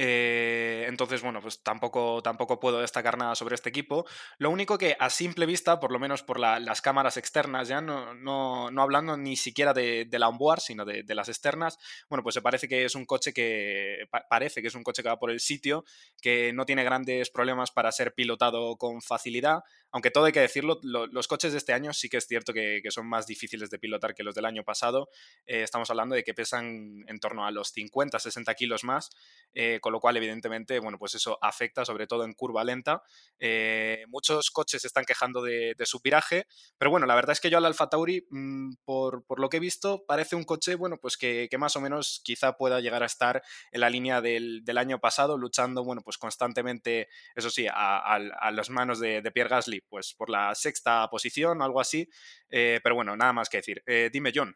eh, 0.00 0.86
entonces, 0.86 1.22
bueno, 1.22 1.42
pues 1.42 1.60
tampoco, 1.64 2.22
tampoco 2.22 2.60
puedo 2.60 2.80
destacar 2.80 3.18
nada 3.18 3.34
sobre 3.34 3.56
este 3.56 3.68
equipo. 3.68 4.06
Lo 4.38 4.48
único 4.48 4.78
que 4.78 4.96
a 5.00 5.10
simple 5.10 5.44
vista, 5.44 5.80
por 5.80 5.90
lo 5.90 5.98
menos 5.98 6.22
por 6.22 6.38
las 6.38 6.80
cámaras 6.80 7.16
externas, 7.16 7.66
ya 7.66 7.80
no, 7.80 8.14
no, 8.14 8.70
no 8.70 8.82
hablando 8.82 9.16
ni 9.16 9.36
siquiera 9.36 9.74
de, 9.74 10.06
la 10.12 10.28
onboard, 10.28 10.60
sino 10.60 10.84
de, 10.84 11.04
las 11.16 11.28
externas, 11.28 11.78
bueno, 12.08 12.22
pues 12.22 12.34
se 12.34 12.42
parece 12.42 12.68
que 12.68 12.84
es 12.84 12.94
un 12.94 13.06
coche 13.06 13.32
que 13.32 14.08
parece 14.30 14.62
que 14.62 14.68
es 14.68 14.74
un 14.76 14.84
coche 14.84 15.02
que 15.02 15.08
va 15.08 15.18
por 15.18 15.32
el 15.32 15.40
sitio, 15.40 15.84
que 16.22 16.52
no 16.52 16.64
tiene 16.64 16.84
grandes 16.84 17.30
problemas 17.30 17.72
para 17.72 17.90
ser 17.90 18.14
pilotado 18.14 18.76
con 18.76 19.02
facilidad, 19.02 19.64
aunque 19.90 20.10
todo 20.10 20.26
hay 20.26 20.32
que 20.32 20.40
decirlo, 20.40 20.80
los 20.82 21.28
coches 21.28 21.52
de 21.52 21.58
este 21.58 21.72
año 21.72 21.92
sí 21.94 22.08
que 22.08 22.18
es 22.18 22.26
cierto 22.26 22.52
que, 22.52 22.82
son 22.90 23.06
más 23.06 23.26
difíciles 23.26 23.70
de 23.70 23.78
pilotar 23.78 24.14
que 24.14 24.22
los 24.22 24.34
del 24.34 24.44
año 24.44 24.64
pasado. 24.64 25.10
Eh, 25.46 25.62
estamos 25.62 25.90
hablando 25.90 26.14
de 26.14 26.24
que 26.24 26.34
pesan 26.34 27.04
en 27.06 27.20
torno 27.20 27.46
a 27.46 27.50
los 27.50 27.68
50, 27.68 28.18
60 28.18 28.54
kilos 28.54 28.84
más, 28.84 29.10
eh, 29.54 29.78
con 29.80 29.92
lo 29.92 30.00
cual 30.00 30.16
evidentemente, 30.16 30.78
bueno, 30.78 30.98
pues 30.98 31.14
eso 31.14 31.38
afecta 31.42 31.84
sobre 31.84 32.06
todo 32.06 32.24
en 32.24 32.32
curva 32.32 32.64
lenta. 32.64 33.02
Eh, 33.38 34.04
muchos 34.08 34.50
coches 34.50 34.82
se 34.82 34.88
están 34.88 35.04
quejando 35.04 35.42
de, 35.42 35.74
su 35.84 36.00
viraje, 36.00 36.46
pero 36.76 36.90
bueno, 36.90 37.06
la 37.06 37.14
verdad 37.14 37.32
es 37.32 37.40
que 37.40 37.48
yo 37.48 37.56
al 37.56 37.64
Alfa 37.64 37.88
Tauri, 37.88 38.26
mm, 38.30 38.74
por, 38.84 39.24
lo 39.38 39.48
que 39.48 39.56
he 39.56 39.60
visto, 39.60 40.04
parece 40.06 40.36
un 40.36 40.44
coche, 40.44 40.74
bueno, 40.74 40.98
pues 40.98 41.16
que, 41.16 41.48
más 41.58 41.76
o 41.76 41.80
menos 41.80 42.20
quizá 42.24 42.56
pueda 42.56 42.80
llegar 42.80 43.02
a 43.02 43.06
estar 43.06 43.42
en 43.72 43.80
la 43.80 43.90
línea 43.90 44.20
del, 44.20 44.62
año 44.78 45.00
pasado, 45.00 45.38
luchando, 45.38 45.82
bueno, 45.82 46.02
pues 46.02 46.18
constantemente, 46.18 47.08
eso 47.34 47.50
sí, 47.50 47.66
a, 47.68 48.18
las 48.52 48.70
manos 48.70 49.00
de 49.00 49.22
Pierre 49.32 49.50
Gasly 49.50 49.77
pues 49.88 50.14
por 50.14 50.30
la 50.30 50.54
sexta 50.54 51.08
posición 51.10 51.60
o 51.60 51.64
algo 51.64 51.80
así. 51.80 52.08
Eh, 52.50 52.80
pero 52.82 52.94
bueno, 52.94 53.16
nada 53.16 53.32
más 53.32 53.48
que 53.48 53.58
decir. 53.58 53.82
Eh, 53.86 54.10
dime, 54.12 54.32
John. 54.34 54.54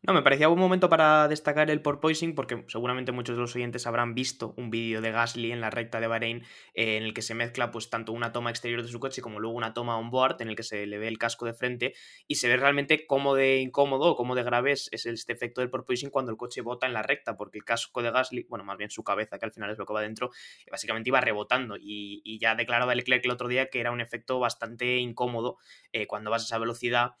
No, 0.00 0.12
me 0.12 0.22
parecía 0.22 0.48
un 0.48 0.60
momento 0.60 0.88
para 0.88 1.26
destacar 1.26 1.70
el 1.70 1.82
porpoising 1.82 2.36
porque 2.36 2.64
seguramente 2.68 3.10
muchos 3.10 3.34
de 3.34 3.42
los 3.42 3.56
oyentes 3.56 3.84
habrán 3.84 4.14
visto 4.14 4.54
un 4.56 4.70
vídeo 4.70 5.00
de 5.00 5.10
Gasly 5.10 5.50
en 5.50 5.60
la 5.60 5.70
recta 5.70 5.98
de 5.98 6.06
Bahrein 6.06 6.44
eh, 6.74 6.96
en 6.96 7.02
el 7.02 7.12
que 7.12 7.20
se 7.20 7.34
mezcla 7.34 7.72
pues 7.72 7.90
tanto 7.90 8.12
una 8.12 8.30
toma 8.30 8.50
exterior 8.50 8.82
de 8.82 8.88
su 8.88 9.00
coche 9.00 9.20
como 9.22 9.40
luego 9.40 9.56
una 9.56 9.74
toma 9.74 9.98
on 9.98 10.10
board 10.10 10.40
en 10.40 10.50
el 10.50 10.56
que 10.56 10.62
se 10.62 10.86
le 10.86 10.98
ve 10.98 11.08
el 11.08 11.18
casco 11.18 11.46
de 11.46 11.52
frente 11.52 11.94
y 12.28 12.36
se 12.36 12.48
ve 12.48 12.56
realmente 12.56 13.06
cómo 13.06 13.34
de 13.34 13.58
incómodo 13.58 14.12
o 14.12 14.16
cómo 14.16 14.36
de 14.36 14.44
grave 14.44 14.70
es, 14.72 14.88
este 14.92 15.32
efecto 15.32 15.62
del 15.62 15.68
porpoising 15.68 16.10
cuando 16.10 16.30
el 16.30 16.38
coche 16.38 16.60
bota 16.60 16.86
en 16.86 16.92
la 16.92 17.02
recta 17.02 17.36
porque 17.36 17.58
el 17.58 17.64
casco 17.64 18.00
de 18.00 18.12
Gasly, 18.12 18.46
bueno, 18.48 18.64
más 18.64 18.78
bien 18.78 18.90
su 18.90 19.02
cabeza 19.02 19.36
que 19.38 19.46
al 19.46 19.52
final 19.52 19.70
es 19.70 19.78
lo 19.78 19.84
que 19.84 19.94
va 19.94 20.00
dentro, 20.00 20.30
básicamente 20.70 21.10
iba 21.10 21.20
rebotando 21.20 21.74
y, 21.76 22.38
ya 22.38 22.54
declaraba 22.54 22.94
Leclerc 22.94 23.24
el 23.24 23.32
otro 23.32 23.48
día 23.48 23.68
que 23.68 23.80
era 23.80 23.90
un 23.90 24.00
efecto 24.00 24.38
bastante 24.38 24.98
incómodo 24.98 25.56
eh, 25.90 26.06
cuando 26.06 26.30
vas 26.30 26.42
a 26.42 26.44
esa 26.44 26.58
velocidad 26.58 27.16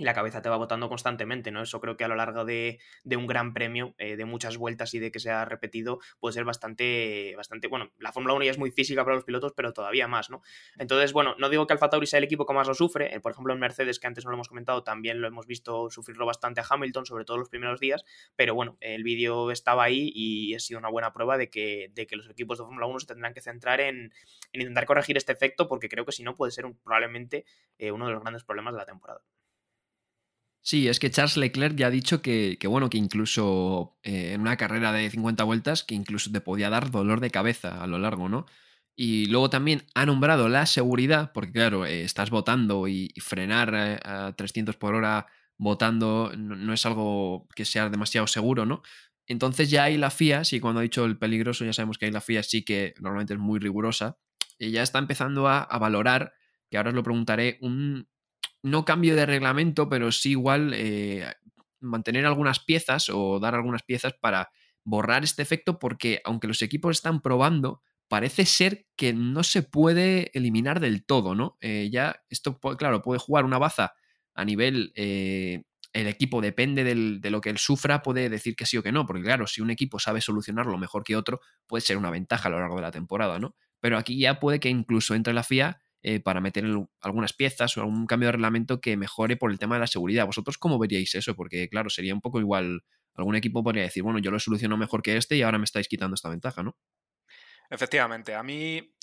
y 0.00 0.04
la 0.04 0.14
cabeza 0.14 0.40
te 0.40 0.48
va 0.48 0.56
botando 0.56 0.88
constantemente, 0.88 1.50
¿no? 1.50 1.62
Eso 1.62 1.78
creo 1.78 1.98
que 1.98 2.04
a 2.04 2.08
lo 2.08 2.16
largo 2.16 2.46
de, 2.46 2.78
un 3.04 3.26
gran 3.26 3.52
premio, 3.52 3.94
eh, 3.98 4.16
de 4.16 4.24
muchas 4.24 4.56
vueltas 4.56 4.94
y 4.94 4.98
de 4.98 5.12
que 5.12 5.20
sea 5.20 5.44
repetido, 5.44 5.98
puede 6.18 6.32
ser 6.32 6.44
bastante, 6.44 7.34
bastante, 7.36 7.68
bueno, 7.68 7.92
la 7.98 8.10
Fórmula 8.10 8.32
1 8.32 8.46
ya 8.46 8.50
es 8.50 8.58
muy 8.58 8.70
física 8.70 9.04
para 9.04 9.16
los 9.16 9.24
pilotos, 9.24 9.52
pero 9.54 9.74
todavía 9.74 10.08
más, 10.08 10.30
¿no? 10.30 10.40
Entonces, 10.78 11.12
bueno, 11.12 11.34
no 11.38 11.50
digo 11.50 11.66
que 11.66 11.74
Alfa 11.74 11.90
Tauri 11.90 12.06
sea 12.06 12.16
el 12.16 12.24
equipo 12.24 12.46
que 12.46 12.54
más 12.54 12.66
lo 12.66 12.72
sufre, 12.72 13.14
eh, 13.14 13.20
por 13.20 13.32
ejemplo 13.32 13.52
en 13.52 13.60
Mercedes, 13.60 14.00
que 14.00 14.06
antes 14.06 14.24
no 14.24 14.30
lo 14.30 14.36
hemos 14.36 14.48
comentado, 14.48 14.82
también 14.82 15.20
lo 15.20 15.28
hemos 15.28 15.46
visto 15.46 15.90
sufrirlo 15.90 16.24
bastante 16.24 16.62
a 16.62 16.64
Hamilton, 16.68 17.04
sobre 17.04 17.26
todo 17.26 17.36
los 17.36 17.50
primeros 17.50 17.78
días, 17.78 18.02
pero 18.36 18.54
bueno, 18.54 18.78
el 18.80 19.02
vídeo 19.02 19.50
estaba 19.50 19.84
ahí 19.84 20.10
y 20.14 20.54
ha 20.54 20.60
sido 20.60 20.78
una 20.78 20.88
buena 20.88 21.12
prueba 21.12 21.36
de 21.36 21.50
que, 21.50 21.90
de 21.92 22.06
que 22.06 22.16
los 22.16 22.26
equipos 22.30 22.56
de 22.56 22.64
Fórmula 22.64 22.86
1 22.86 23.00
se 23.00 23.06
tendrán 23.06 23.34
que 23.34 23.42
centrar 23.42 23.82
en, 23.82 24.14
intentar 24.54 24.86
corregir 24.86 25.18
este 25.18 25.32
efecto, 25.32 25.68
porque 25.68 25.90
creo 25.90 26.06
que 26.06 26.12
si 26.12 26.22
no 26.22 26.34
puede 26.34 26.52
ser 26.52 26.64
probablemente 26.82 27.44
eh, 27.76 27.92
uno 27.92 28.06
de 28.06 28.12
los 28.12 28.22
grandes 28.22 28.44
problemas 28.44 28.72
de 28.72 28.78
la 28.78 28.86
temporada. 28.86 29.20
Sí, 30.62 30.88
es 30.88 30.98
que 31.00 31.10
Charles 31.10 31.36
Leclerc 31.38 31.74
ya 31.76 31.86
ha 31.86 31.90
dicho 31.90 32.20
que, 32.20 32.58
bueno, 32.68 32.90
que 32.90 32.98
incluso 32.98 33.96
eh, 34.02 34.32
en 34.34 34.42
una 34.42 34.56
carrera 34.56 34.92
de 34.92 35.08
50 35.08 35.42
vueltas, 35.44 35.84
que 35.84 35.94
incluso 35.94 36.30
te 36.30 36.40
podía 36.40 36.68
dar 36.68 36.90
dolor 36.90 37.20
de 37.20 37.30
cabeza 37.30 37.82
a 37.82 37.86
lo 37.86 37.98
largo, 37.98 38.28
¿no? 38.28 38.46
Y 38.94 39.26
luego 39.26 39.48
también 39.48 39.86
ha 39.94 40.04
nombrado 40.04 40.48
la 40.50 40.66
seguridad, 40.66 41.32
porque 41.32 41.52
claro, 41.52 41.86
eh, 41.86 42.02
estás 42.02 42.28
votando 42.30 42.88
y, 42.88 43.12
frenar 43.20 43.74
eh, 43.74 44.00
a 44.04 44.34
300 44.36 44.76
por 44.76 44.94
hora 44.94 45.26
votando 45.56 46.32
no, 46.36 46.72
es 46.72 46.86
algo 46.86 47.48
que 47.54 47.64
sea 47.64 47.88
demasiado 47.88 48.26
seguro, 48.26 48.66
¿no? 48.66 48.82
Entonces 49.26 49.70
ya 49.70 49.84
hay 49.84 49.96
la 49.96 50.10
FIA, 50.10 50.44
sí, 50.44 50.60
cuando 50.60 50.80
ha 50.80 50.82
dicho 50.82 51.04
el 51.06 51.18
peligroso, 51.18 51.64
ya 51.64 51.72
sabemos 51.72 51.98
que 51.98 52.06
hay 52.06 52.12
la 52.12 52.20
FIA 52.20 52.42
sí 52.42 52.64
que 52.64 52.94
normalmente 53.00 53.34
es 53.34 53.40
muy 53.40 53.58
rigurosa, 53.60 54.18
y 54.58 54.70
ya 54.72 54.82
está 54.82 54.98
empezando 54.98 55.48
a, 55.48 55.62
a 55.62 55.78
valorar, 55.78 56.34
que 56.70 56.76
ahora 56.76 56.90
os 56.90 56.96
lo 56.96 57.02
preguntaré, 57.02 57.58
un, 57.62 58.08
no 58.62 58.84
cambio 58.84 59.16
de 59.16 59.26
reglamento, 59.26 59.88
pero 59.88 60.12
sí 60.12 60.30
igual 60.30 60.72
eh, 60.74 61.26
mantener 61.80 62.26
algunas 62.26 62.60
piezas 62.60 63.08
o 63.08 63.38
dar 63.40 63.54
algunas 63.54 63.82
piezas 63.82 64.14
para 64.20 64.50
borrar 64.84 65.24
este 65.24 65.42
efecto 65.42 65.78
porque 65.78 66.20
aunque 66.24 66.48
los 66.48 66.62
equipos 66.62 66.96
están 66.96 67.20
probando, 67.20 67.82
parece 68.08 68.44
ser 68.44 68.86
que 68.96 69.12
no 69.12 69.42
se 69.44 69.62
puede 69.62 70.30
eliminar 70.36 70.80
del 70.80 71.04
todo, 71.04 71.34
¿no? 71.34 71.56
Eh, 71.60 71.88
ya 71.92 72.22
esto, 72.28 72.58
claro, 72.58 73.02
puede 73.02 73.20
jugar 73.20 73.44
una 73.44 73.58
baza 73.58 73.92
a 74.34 74.44
nivel, 74.44 74.92
eh, 74.96 75.62
el 75.92 76.06
equipo 76.06 76.40
depende 76.40 76.84
de 76.84 77.30
lo 77.30 77.40
que 77.40 77.50
él 77.50 77.58
sufra, 77.58 78.02
puede 78.02 78.28
decir 78.28 78.54
que 78.56 78.66
sí 78.66 78.76
o 78.76 78.82
que 78.82 78.92
no, 78.92 79.06
porque 79.06 79.22
claro, 79.22 79.46
si 79.46 79.60
un 79.60 79.70
equipo 79.70 79.98
sabe 79.98 80.20
solucionarlo 80.20 80.78
mejor 80.78 81.02
que 81.02 81.16
otro, 81.16 81.40
puede 81.66 81.82
ser 81.82 81.96
una 81.96 82.10
ventaja 82.10 82.48
a 82.48 82.52
lo 82.52 82.60
largo 82.60 82.76
de 82.76 82.82
la 82.82 82.90
temporada, 82.92 83.38
¿no? 83.38 83.56
Pero 83.80 83.98
aquí 83.98 84.18
ya 84.18 84.38
puede 84.38 84.60
que 84.60 84.68
incluso 84.68 85.14
entre 85.14 85.32
la 85.32 85.42
FIA 85.42 85.80
eh, 86.02 86.20
para 86.20 86.40
meter 86.40 86.64
algunas 87.00 87.32
piezas 87.32 87.76
o 87.76 87.80
algún 87.80 88.06
cambio 88.06 88.28
de 88.28 88.32
reglamento 88.32 88.80
que 88.80 88.96
mejore 88.96 89.36
por 89.36 89.50
el 89.50 89.58
tema 89.58 89.76
de 89.76 89.80
la 89.80 89.86
seguridad. 89.86 90.26
¿Vosotros 90.26 90.58
cómo 90.58 90.78
veríais 90.78 91.14
eso? 91.14 91.34
Porque 91.36 91.68
claro, 91.68 91.90
sería 91.90 92.14
un 92.14 92.20
poco 92.20 92.40
igual, 92.40 92.82
algún 93.14 93.36
equipo 93.36 93.62
podría 93.62 93.82
decir, 93.82 94.02
bueno, 94.02 94.18
yo 94.18 94.30
lo 94.30 94.38
soluciono 94.38 94.76
mejor 94.76 95.02
que 95.02 95.16
este 95.16 95.36
y 95.36 95.42
ahora 95.42 95.58
me 95.58 95.64
estáis 95.64 95.88
quitando 95.88 96.14
esta 96.14 96.28
ventaja, 96.28 96.62
¿no? 96.62 96.76
Efectivamente, 97.68 98.34
a 98.34 98.42
mí 98.42 98.94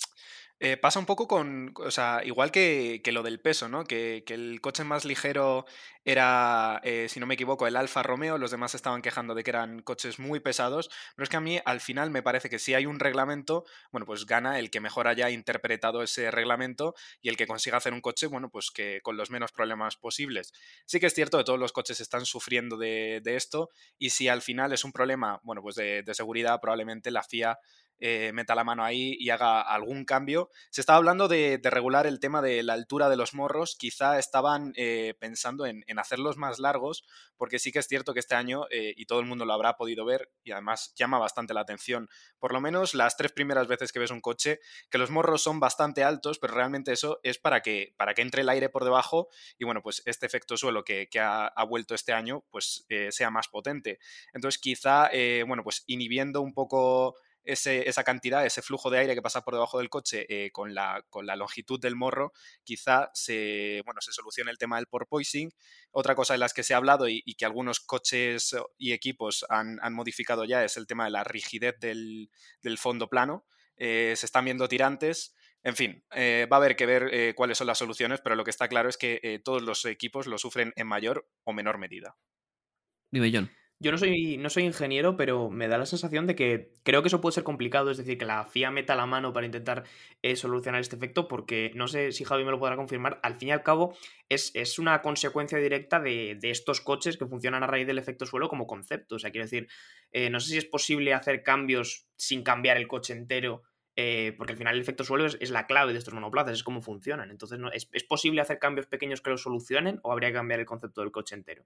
eh, 0.59 0.75
pasa 0.75 0.97
un 0.97 1.05
poco 1.05 1.27
con, 1.27 1.71
o 1.75 1.91
sea, 1.91 2.21
igual 2.25 2.51
que, 2.51 2.99
lo 3.11 3.21
del 3.21 3.39
peso, 3.39 3.69
¿no? 3.69 3.83
Que, 3.83 4.23
el 4.27 4.59
coche 4.59 4.83
más 4.83 5.05
ligero 5.05 5.65
era, 6.03 6.81
eh, 6.83 7.07
si 7.09 7.19
no 7.19 7.27
me 7.27 7.35
equivoco, 7.35 7.67
el 7.67 7.75
Alfa 7.75 8.01
Romeo, 8.01 8.39
los 8.39 8.49
demás 8.49 8.73
estaban 8.73 9.03
quejando 9.03 9.35
de 9.35 9.43
que 9.43 9.51
eran 9.51 9.83
coches 9.83 10.17
muy 10.17 10.39
pesados, 10.39 10.89
pero 11.15 11.25
es 11.25 11.29
que 11.29 11.37
a 11.37 11.41
mí 11.41 11.59
al 11.63 11.79
final 11.79 12.09
me 12.09 12.23
parece 12.23 12.49
que 12.49 12.57
si 12.57 12.73
hay 12.73 12.87
un 12.87 12.99
reglamento, 12.99 13.65
bueno, 13.91 14.07
pues 14.07 14.25
gana 14.25 14.57
el 14.57 14.71
que 14.71 14.79
mejor 14.79 15.07
haya 15.07 15.29
interpretado 15.29 16.01
ese 16.01 16.31
reglamento 16.31 16.95
y 17.21 17.29
el 17.29 17.37
que 17.37 17.45
consiga 17.45 17.77
hacer 17.77 17.93
un 17.93 18.01
coche, 18.01 18.25
bueno, 18.25 18.49
pues 18.49 18.71
que 18.71 19.01
con 19.01 19.15
los 19.15 19.29
menos 19.29 19.51
problemas 19.51 19.95
posibles. 19.95 20.53
Sí 20.85 20.99
que 20.99 21.05
es 21.05 21.13
cierto 21.13 21.37
que 21.37 21.43
todos 21.43 21.59
los 21.59 21.71
coches 21.71 22.01
están 22.01 22.25
sufriendo 22.25 22.77
de, 22.77 23.21
esto 23.25 23.69
y 23.99 24.09
si 24.09 24.27
al 24.27 24.41
final 24.41 24.73
es 24.73 24.83
un 24.83 24.91
problema, 24.91 25.39
bueno, 25.43 25.61
pues 25.61 25.75
de, 25.75 26.01
de 26.01 26.13
seguridad, 26.15 26.59
probablemente 26.59 27.11
la 27.11 27.21
FIA 27.21 27.59
eh, 27.99 28.31
meta 28.31 28.53
la 28.53 28.63
mano 28.63 28.83
ahí 28.83 29.15
y 29.19 29.31
haga 29.31 29.61
algún 29.61 30.05
cambio. 30.05 30.51
Se 30.69 30.81
estaba 30.81 30.97
hablando 30.97 31.27
de, 31.27 31.59
regular 31.63 32.05
el 32.05 32.19
tema 32.19 32.41
de 32.41 32.61
la 32.61 32.73
altura 32.73 33.09
de 33.09 33.17
los 33.17 33.33
morros, 33.33 33.75
quizá 33.75 34.19
estaban 34.19 34.73
eh, 34.75 35.15
pensando 35.19 35.65
en, 35.65 35.83
hacerlos 35.97 36.37
más 36.37 36.59
largos, 36.59 37.05
porque 37.37 37.57
sí 37.57 37.71
que 37.71 37.79
es 37.79 37.87
cierto 37.87 38.13
que 38.13 38.19
este 38.19 38.35
año, 38.35 38.65
eh, 38.69 38.93
y 38.95 39.05
todo 39.05 39.19
el 39.19 39.25
mundo 39.25 39.45
lo 39.45 39.53
habrá 39.53 39.77
podido 39.77 40.05
ver, 40.05 40.29
y 40.43 40.51
además 40.51 40.93
llama 40.95 41.17
bastante 41.17 41.55
la 41.55 41.61
atención, 41.61 42.07
por 42.37 42.53
lo 42.53 42.61
menos 42.61 42.93
las 42.93 43.17
tres 43.17 43.31
primeras 43.31 43.67
veces 43.67 43.91
que 43.91 43.99
ves 43.99 44.11
un 44.11 44.21
coche, 44.21 44.59
que 44.91 44.99
los 44.99 45.09
morros 45.09 45.41
son 45.41 45.59
bastante 45.59 46.03
altos, 46.03 46.37
pero 46.37 46.53
realmente 46.53 46.91
eso 46.91 47.19
es 47.23 47.39
para 47.39 47.61
que, 47.61 47.95
para 47.97 48.13
que 48.13 48.21
entre 48.21 48.41
el 48.41 48.49
aire 48.49 48.69
por 48.69 48.83
debajo 48.83 49.29
y 49.57 49.65
bueno, 49.65 49.81
pues 49.81 50.03
este 50.05 50.27
efecto 50.27 50.55
suelo 50.55 50.83
que, 50.83 51.09
ha, 51.19 51.47
ha, 51.47 51.63
vuelto 51.63 51.95
este 51.95 52.13
año, 52.13 52.45
pues 52.51 52.85
sea 53.09 53.31
más 53.31 53.47
potente. 53.47 53.99
Entonces 54.33 54.59
quizá, 54.61 55.09
bueno, 55.45 55.63
pues 55.63 55.83
inhibiendo 55.87 56.41
un 56.41 56.53
poco 56.53 57.15
esa 57.47 58.03
cantidad, 58.03 58.45
ese 58.45 58.61
flujo 58.61 58.89
de 58.89 58.99
aire 58.99 59.15
que 59.15 59.21
pasa 59.21 59.41
por 59.41 59.53
debajo 59.53 59.79
del 59.79 59.89
coche 59.89 60.25
eh, 60.29 60.51
con, 60.51 60.73
la, 60.73 61.03
con, 61.09 61.25
la, 61.25 61.35
longitud 61.35 61.79
del 61.79 61.95
morro, 61.95 62.33
quizá 62.63 63.09
se, 63.13 63.81
bueno, 63.85 64.01
se 64.01 64.11
solucione 64.11 64.51
el 64.51 64.57
tema 64.57 64.75
del 64.75 64.87
porpoising. 64.87 65.51
Otra 65.91 66.13
cosa 66.13 66.33
de 66.33 66.39
las 66.39 66.53
que 66.53 66.63
se 66.63 66.73
ha 66.73 66.77
hablado 66.77 67.07
y, 67.07 67.23
que 67.37 67.45
algunos 67.45 67.79
coches 67.79 68.55
y 68.77 68.91
equipos 68.91 69.45
han, 69.49 69.79
modificado 69.93 70.43
ya 70.45 70.63
es 70.63 70.75
el 70.77 70.87
tema 70.87 71.05
de 71.05 71.11
la 71.11 71.23
rigidez 71.23 71.79
del, 71.79 72.29
fondo 72.77 73.09
plano. 73.09 73.45
Eh, 73.77 74.13
se 74.15 74.25
están 74.25 74.45
viendo 74.45 74.67
tirantes. 74.67 75.33
En 75.63 75.75
fin, 75.75 76.03
eh, 76.11 76.47
va 76.51 76.57
a 76.57 76.59
haber 76.59 76.75
que 76.75 76.85
ver 76.85 77.35
cuáles 77.35 77.57
son 77.57 77.67
las 77.67 77.77
soluciones, 77.77 78.21
pero 78.21 78.35
lo 78.35 78.43
que 78.43 78.51
está 78.51 78.67
claro 78.67 78.89
es 78.89 78.97
que 78.97 79.41
todos 79.43 79.61
los 79.61 79.85
equipos 79.85 80.27
lo 80.27 80.37
sufren 80.37 80.73
en 80.75 80.87
mayor 80.87 81.27
o 81.43 81.53
menor 81.53 81.77
medida. 81.77 82.17
Dime, 83.09 83.31
John. 83.33 83.49
Yo 83.79 83.91
no 83.91 83.99
soy, 83.99 84.37
no 84.37 84.49
soy 84.49 84.63
ingeniero, 84.63 85.17
pero 85.17 85.51
me 85.51 85.67
da 85.67 85.77
la 85.77 85.85
sensación 85.85 86.25
de 86.25 86.33
que 86.35 86.73
creo 86.81 87.03
que 87.03 87.09
eso 87.09 87.21
puede 87.21 87.33
ser 87.33 87.43
complicado, 87.43 87.91
es 87.91 87.97
decir, 87.97 88.17
que 88.17 88.25
la 88.25 88.43
FIA 88.43 88.71
meta 88.71 88.95
la 88.95 89.05
mano 89.05 89.33
para 89.33 89.45
intentar 89.45 89.83
eh, 90.23 90.35
solucionar 90.35 90.81
este 90.81 90.95
efecto, 90.95 91.27
porque 91.27 91.71
no 91.75 91.87
sé 91.87 92.11
si 92.11 92.23
Javi 92.23 92.43
me 92.43 92.49
lo 92.49 92.57
podrá 92.57 92.75
confirmar, 92.75 93.19
al 93.21 93.35
fin 93.35 93.49
y 93.49 93.51
al 93.51 93.61
cabo 93.61 93.95
es, 94.29 94.49
es 94.55 94.79
una 94.79 95.03
consecuencia 95.03 95.59
directa 95.59 95.99
de, 95.99 96.39
estos 96.41 96.81
coches 96.81 97.17
que 97.17 97.27
funcionan 97.27 97.61
a 97.61 97.67
raíz 97.67 97.85
del 97.85 97.99
efecto 97.99 98.25
suelo 98.25 98.49
como 98.49 98.65
concepto. 98.65 99.17
O 99.17 99.19
sea, 99.19 99.29
quiero 99.29 99.45
decir, 99.45 99.67
eh, 100.11 100.31
no 100.31 100.39
sé 100.39 100.49
si 100.51 100.57
es 100.57 100.65
posible 100.65 101.13
hacer 101.13 101.43
cambios 101.43 102.07
sin 102.15 102.41
cambiar 102.41 102.77
el 102.77 102.87
coche 102.87 103.13
entero. 103.13 103.61
Eh, 103.95 104.33
porque 104.37 104.53
al 104.53 104.57
final 104.57 104.75
el 104.75 104.81
efecto 104.81 105.03
suelo 105.03 105.25
es, 105.25 105.49
la 105.51 105.65
clave 105.67 105.91
de 105.91 105.99
estos 105.99 106.13
monoplazas, 106.13 106.53
es 106.53 106.63
cómo 106.63 106.81
funcionan. 106.81 107.29
Entonces, 107.29 107.59
¿no? 107.59 107.71
¿es, 107.71 107.89
¿es 107.91 108.03
posible 108.03 108.41
hacer 108.41 108.57
cambios 108.57 108.87
pequeños 108.87 109.21
que 109.21 109.29
lo 109.29 109.37
solucionen 109.37 109.99
o 110.03 110.11
habría 110.11 110.29
que 110.29 110.35
cambiar 110.35 110.59
el 110.59 110.65
concepto 110.65 111.01
del 111.01 111.11
coche 111.11 111.35
entero? 111.35 111.65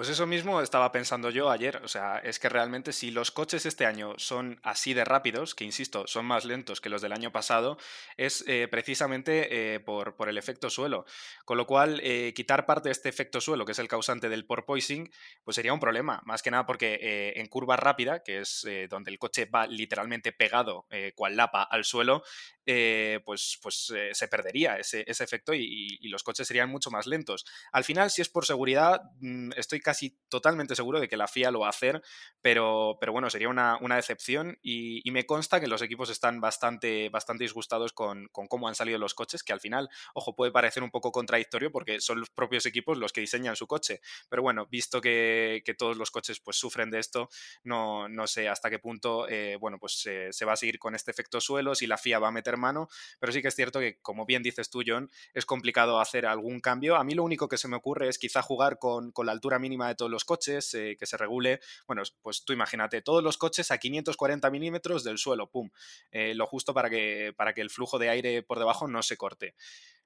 Pues 0.00 0.08
eso 0.08 0.26
mismo 0.26 0.62
estaba 0.62 0.92
pensando 0.92 1.28
yo 1.28 1.50
ayer. 1.50 1.82
O 1.84 1.88
sea, 1.88 2.20
es 2.20 2.38
que 2.38 2.48
realmente 2.48 2.90
si 2.94 3.10
los 3.10 3.30
coches 3.30 3.66
este 3.66 3.84
año 3.84 4.14
son 4.16 4.58
así 4.62 4.94
de 4.94 5.04
rápidos, 5.04 5.54
que 5.54 5.64
insisto, 5.64 6.06
son 6.06 6.24
más 6.24 6.46
lentos 6.46 6.80
que 6.80 6.88
los 6.88 7.02
del 7.02 7.12
año 7.12 7.32
pasado, 7.32 7.76
es 8.16 8.42
eh, 8.46 8.66
precisamente 8.70 9.74
eh, 9.74 9.80
por, 9.80 10.14
el 10.26 10.38
efecto 10.38 10.70
suelo. 10.70 11.04
Con 11.44 11.58
lo 11.58 11.66
cual, 11.66 12.00
eh, 12.02 12.32
quitar 12.34 12.64
parte 12.64 12.88
de 12.88 12.92
este 12.92 13.10
efecto 13.10 13.42
suelo, 13.42 13.66
que 13.66 13.72
es 13.72 13.78
el 13.78 13.88
causante 13.88 14.30
del 14.30 14.46
porpoising, 14.46 15.12
pues 15.44 15.56
sería 15.56 15.74
un 15.74 15.80
problema. 15.80 16.22
Más 16.24 16.40
que 16.40 16.50
nada 16.50 16.64
porque 16.64 17.34
en 17.36 17.46
curva 17.48 17.76
rápida, 17.76 18.22
que 18.22 18.38
es 18.38 18.66
donde 18.88 19.10
el 19.10 19.18
coche 19.18 19.44
va 19.44 19.66
literalmente 19.66 20.32
pegado, 20.32 20.86
cual 21.14 21.36
lapa, 21.36 21.62
al 21.62 21.84
suelo, 21.84 22.22
pues, 22.64 23.58
pues 23.62 23.92
se 24.12 24.28
perdería 24.28 24.78
ese, 24.78 25.04
efecto 25.06 25.52
y, 25.52 25.98
y, 26.00 26.08
los 26.08 26.22
coches 26.22 26.46
serían 26.46 26.70
mucho 26.70 26.90
más 26.90 27.06
lentos. 27.06 27.44
Al 27.72 27.84
final, 27.84 28.10
si 28.10 28.22
es 28.22 28.28
por 28.28 28.46
seguridad, 28.46 29.02
mm, 29.20 29.52
estoy 29.56 29.80
casi 29.80 29.89
totalmente 30.28 30.74
seguro 30.74 31.00
de 31.00 31.08
que 31.08 31.16
la 31.16 31.28
FIA 31.28 31.50
lo 31.50 31.60
va 31.60 31.66
a 31.66 31.70
hacer, 31.70 32.02
pero, 32.40 32.96
pero 33.00 33.12
bueno, 33.12 33.30
sería 33.30 33.48
una, 33.48 33.78
decepción 33.96 34.58
y, 34.62 35.02
me 35.10 35.26
consta 35.26 35.60
que 35.60 35.66
los 35.66 35.82
equipos 35.82 36.08
están 36.08 36.40
bastante, 36.40 37.08
bastante 37.08 37.42
disgustados 37.42 37.92
con, 37.92 38.28
cómo 38.28 38.68
han 38.68 38.76
salido 38.76 38.98
los 38.98 39.14
coches, 39.14 39.42
que 39.42 39.52
al 39.52 39.60
final, 39.60 39.88
ojo, 40.14 40.36
puede 40.36 40.52
parecer 40.52 40.84
un 40.84 40.90
poco 40.90 41.10
contradictorio 41.10 41.72
porque 41.72 42.00
son 42.00 42.20
los 42.20 42.30
propios 42.30 42.64
equipos 42.64 42.96
los 42.96 43.12
que 43.12 43.20
diseñan 43.20 43.56
su 43.56 43.66
coche, 43.66 44.00
pero 44.28 44.42
bueno, 44.42 44.66
visto 44.66 45.00
que, 45.00 45.62
todos 45.78 45.96
los 45.96 46.10
coches 46.10 46.40
pues 46.40 46.56
sufren 46.56 46.90
de 46.90 46.98
esto, 46.98 47.28
no, 47.62 48.08
no 48.08 48.26
sé 48.26 48.48
hasta 48.48 48.70
qué 48.70 48.78
punto, 48.78 49.28
eh, 49.28 49.56
bueno, 49.56 49.78
pues 49.78 50.00
se 50.30 50.44
va 50.44 50.52
a 50.52 50.56
seguir 50.56 50.78
con 50.78 50.94
este 50.94 51.10
efecto 51.10 51.40
suelo, 51.40 51.74
si 51.74 51.86
la 51.86 51.96
FIA 51.96 52.18
va 52.18 52.28
a 52.28 52.32
meter 52.32 52.56
mano, 52.56 52.88
pero 53.18 53.32
sí 53.32 53.42
que 53.42 53.48
es 53.48 53.54
cierto 53.54 53.80
que, 53.80 53.98
como 54.00 54.26
bien 54.26 54.42
dices 54.42 54.70
tú, 54.70 54.82
John, 54.86 55.10
es 55.34 55.46
complicado 55.46 56.00
hacer 56.00 56.26
algún 56.26 56.60
cambio. 56.60 56.96
A 56.96 57.04
mí 57.04 57.14
lo 57.14 57.22
único 57.22 57.48
que 57.48 57.58
se 57.58 57.68
me 57.68 57.76
ocurre 57.76 58.08
es 58.08 58.18
quizá 58.18 58.42
jugar 58.42 58.78
con, 58.78 59.12
con 59.12 59.26
la 59.26 59.32
altura 59.32 59.58
mínima 59.58 59.69
de 59.70 59.94
todos 59.94 60.10
los 60.10 60.24
coches, 60.24 60.74
eh, 60.74 60.96
que 60.98 61.06
se 61.06 61.16
regule, 61.16 61.60
bueno, 61.86 62.02
pues 62.22 62.44
tú 62.44 62.52
imagínate, 62.52 63.02
todos 63.02 63.22
los 63.22 63.38
coches 63.38 63.70
a 63.70 63.78
540 63.78 64.50
milímetros 64.50 65.04
del 65.04 65.18
suelo, 65.18 65.50
pum, 65.50 65.70
eh, 66.10 66.34
lo 66.34 66.46
justo 66.46 66.74
para 66.74 66.90
que, 66.90 67.32
para 67.36 67.54
que 67.54 67.60
el 67.60 67.70
flujo 67.70 67.98
de 67.98 68.10
aire 68.10 68.42
por 68.42 68.58
debajo 68.58 68.88
no 68.88 69.02
se 69.02 69.16
corte. 69.16 69.54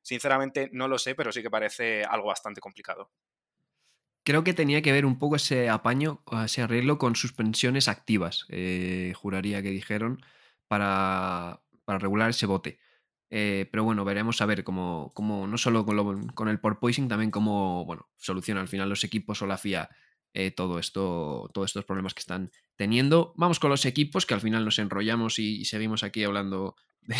Sinceramente 0.02 0.68
no 0.72 0.88
lo 0.88 0.98
sé, 0.98 1.14
pero 1.14 1.32
sí 1.32 1.42
que 1.42 1.50
parece 1.50 2.04
algo 2.04 2.28
bastante 2.28 2.60
complicado. 2.60 3.10
Creo 4.22 4.42
que 4.42 4.54
tenía 4.54 4.80
que 4.80 4.92
ver 4.92 5.04
un 5.04 5.18
poco 5.18 5.36
ese 5.36 5.68
apaño, 5.68 6.22
ese 6.44 6.62
arreglo 6.62 6.98
con 6.98 7.14
suspensiones 7.14 7.88
activas, 7.88 8.46
eh, 8.48 9.12
juraría 9.14 9.62
que 9.62 9.70
dijeron, 9.70 10.22
para, 10.66 11.62
para 11.84 11.98
regular 11.98 12.30
ese 12.30 12.46
bote. 12.46 12.78
Eh, 13.30 13.68
pero 13.70 13.84
bueno, 13.84 14.04
veremos 14.04 14.40
a 14.40 14.46
ver 14.46 14.64
cómo, 14.64 15.12
cómo 15.14 15.46
no 15.46 15.58
solo 15.58 15.84
con, 15.84 16.28
con, 16.28 16.48
el 16.48 16.60
porpoising, 16.60 17.08
también 17.08 17.30
cómo 17.30 17.84
bueno, 17.84 18.08
soluciona 18.16 18.60
al 18.60 18.68
final 18.68 18.88
los 18.88 19.04
equipos 19.04 19.42
o 19.42 19.46
la 19.46 19.58
FIA 19.58 19.88
eh, 20.34 20.50
todo 20.50 20.78
esto, 20.78 21.50
todos 21.54 21.70
estos 21.70 21.84
problemas 21.84 22.14
que 22.14 22.20
están 22.20 22.50
teniendo. 22.76 23.32
Vamos 23.36 23.60
con 23.60 23.70
los 23.70 23.86
equipos, 23.86 24.26
que 24.26 24.34
al 24.34 24.40
final 24.40 24.64
nos 24.64 24.78
enrollamos 24.78 25.38
y, 25.38 25.64
seguimos 25.64 26.02
aquí 26.02 26.24
hablando 26.24 26.76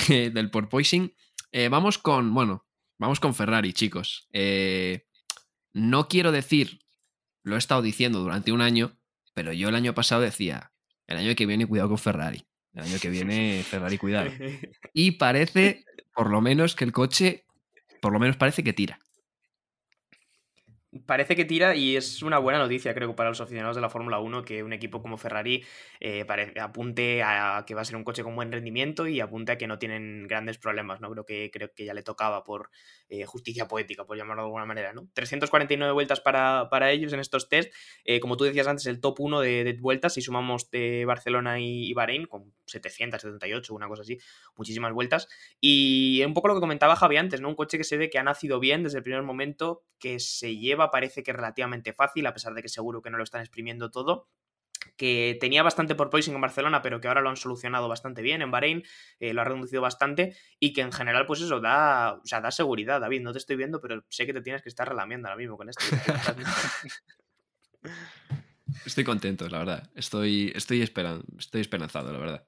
del 0.08 0.50
porpoising. 0.50 1.14
Eh, 1.52 1.68
vamos 1.68 1.99
con, 1.99 2.34
bueno, 2.34 2.66
vamos 2.99 3.20
con 3.20 3.34
Ferrari, 3.34 3.73
chicos. 3.73 4.28
no 5.73 6.08
quiero 6.08 6.32
decir, 6.32 6.80
lo 7.44 7.54
he 7.54 7.58
estado 7.58 7.82
diciendo 7.82 8.20
durante 8.20 8.52
un 8.52 8.61
año, 8.61 8.99
pero 9.32 9.52
yo 9.52 9.68
el 9.68 9.75
año 9.76 9.94
pasado 9.94 10.23
decía, 10.23 10.73
el 11.06 11.18
año 11.18 11.34
que 11.37 11.46
viene 11.46 11.66
cuidado 11.66 11.90
con 11.90 11.99
Ferrari. 11.99 12.44
El 12.73 12.82
año 12.82 12.99
que 13.00 13.11
viene 13.11 13.62
Ferrari 13.62 13.99
cuidado. 13.99 14.30
Y 14.92 15.12
parece 15.12 15.84
por 16.14 16.30
lo 16.30 16.40
menos 16.40 16.75
que 16.75 16.85
el 16.85 16.92
coche, 16.92 17.44
por 18.00 18.12
lo 18.12 18.18
menos 18.18 18.37
parece 18.37 18.62
que 18.62 18.73
tira. 18.73 18.99
Parece 21.06 21.35
que 21.35 21.44
tira 21.44 21.75
y 21.75 21.97
es 21.97 22.23
una 22.23 22.38
buena 22.38 22.61
noticia, 22.61 22.94
creo, 22.94 23.16
para 23.16 23.28
los 23.28 23.40
aficionados 23.40 23.75
de 23.75 23.83
la 23.83 23.88
Fórmula 23.88 24.21
1 24.21 24.44
que 24.44 24.62
un 24.62 24.73
equipo 24.73 25.02
como 25.02 25.16
Ferrari 25.16 25.64
eh, 25.99 26.25
apunte 26.61 27.21
a 27.25 27.64
que 27.66 27.75
va 27.75 27.80
a 27.80 27.85
ser 27.85 27.97
un 27.97 28.04
coche 28.04 28.23
con 28.23 28.37
buen 28.37 28.52
rendimiento 28.52 29.09
y 29.09 29.18
apunte 29.18 29.50
a 29.50 29.59
que 29.59 29.66
no 29.66 29.78
tienen 29.80 30.28
grandes 30.28 30.59
problemas, 30.59 31.00
¿no? 31.00 31.11
Creo 31.11 31.26
que, 31.26 31.50
creo 31.52 31.73
que 31.75 31.85
ya 31.85 31.94
le 31.94 32.04
tocaba 32.04 32.44
por 32.44 32.71
eh, 33.21 33.26
justicia 33.26 33.68
poética, 33.68 34.04
por 34.04 34.16
llamarlo 34.16 34.42
de 34.42 34.47
alguna 34.47 34.66
manera, 34.66 34.92
¿no? 34.92 35.09
349 35.14 35.92
vueltas 35.92 36.21
para, 36.21 36.90
ellos 36.90 37.12
en 37.12 37.21
estos 37.21 37.49
test. 37.49 37.73
Eh, 38.04 38.21
como 38.21 38.37
tú 38.37 38.44
decías 38.44 38.66
antes, 38.66 38.87
el 38.87 39.00
top 39.00 39.21
1 39.21 39.40
de, 39.40 39.78
vueltas, 39.80 40.14
si 40.14 40.23
sumamos 40.23 40.71
de 40.71 41.04
Barcelona 41.04 41.61
y, 41.61 41.88
y 41.88 41.92
Bahrein, 41.92 42.26
con 42.26 42.52
778, 42.66 43.75
una 43.75 43.88
cosa 43.88 44.02
así, 44.02 44.18
muchísimas 44.56 44.92
vueltas. 44.92 45.28
Y 45.61 46.23
un 46.25 46.35
poco 46.35 46.49
lo 46.49 46.54
que 46.54 46.61
comentaba 46.61 46.97
Javi 46.97 47.16
antes, 47.16 47.40
¿no? 47.40 47.49
Un 47.49 47.54
coche 47.54 47.78
que 47.78 47.85
se 47.85 47.97
ve 47.97 48.11
que 48.11 48.18
ha 48.18 48.23
nacido 48.23 48.61
bien 48.61 48.83
desde 48.83 48.99
el 48.99 49.04
primer 49.04 49.23
momento, 49.23 49.85
que 49.99 50.18
se 50.18 50.56
lleva 50.56 50.90
parece 50.90 51.23
que 51.23 51.33
relativamente 51.33 51.92
fácil, 51.92 52.26
a 52.26 52.35
pesar 52.35 52.54
de 52.54 52.62
que 52.62 52.68
seguro 52.68 53.02
que 53.02 53.11
no 53.11 53.18
lo 53.18 53.25
están 53.25 53.40
exprimiendo 53.40 53.90
todo 53.90 54.28
que 54.96 55.36
tenía 55.40 55.62
bastante 55.62 55.94
por 55.94 56.06
porpoising 56.06 56.34
en 56.34 56.40
Barcelona, 56.40 56.82
pero 56.82 57.00
que 57.00 57.08
ahora 57.08 57.20
lo 57.20 57.30
han 57.30 57.36
solucionado 57.36 57.88
bastante 57.88 58.22
bien 58.22 58.42
en 58.42 58.50
Bahrein, 58.50 58.84
eh, 59.20 59.32
lo 59.32 59.40
ha 59.40 59.44
reducido 59.44 59.82
bastante 59.82 60.36
y 60.58 60.72
que 60.72 60.82
en 60.82 60.92
general, 60.92 61.26
pues 61.26 61.40
eso, 61.40 61.60
da, 61.60 62.14
o 62.14 62.26
sea, 62.26 62.40
da 62.40 62.50
seguridad, 62.50 63.00
David. 63.00 63.22
No 63.22 63.32
te 63.32 63.38
estoy 63.38 63.56
viendo, 63.56 63.80
pero 63.80 64.04
sé 64.08 64.26
que 64.26 64.32
te 64.32 64.42
tienes 64.42 64.62
que 64.62 64.68
estar 64.68 64.88
relamiendo 64.88 65.28
ahora 65.28 65.38
mismo 65.38 65.56
con 65.56 65.68
esto. 65.68 65.84
estoy 68.86 69.04
contento, 69.04 69.48
la 69.48 69.58
verdad. 69.58 69.90
Estoy, 69.94 70.52
estoy, 70.54 70.82
estoy 70.82 71.60
esperanzado, 71.60 72.12
la 72.12 72.18
verdad. 72.18 72.46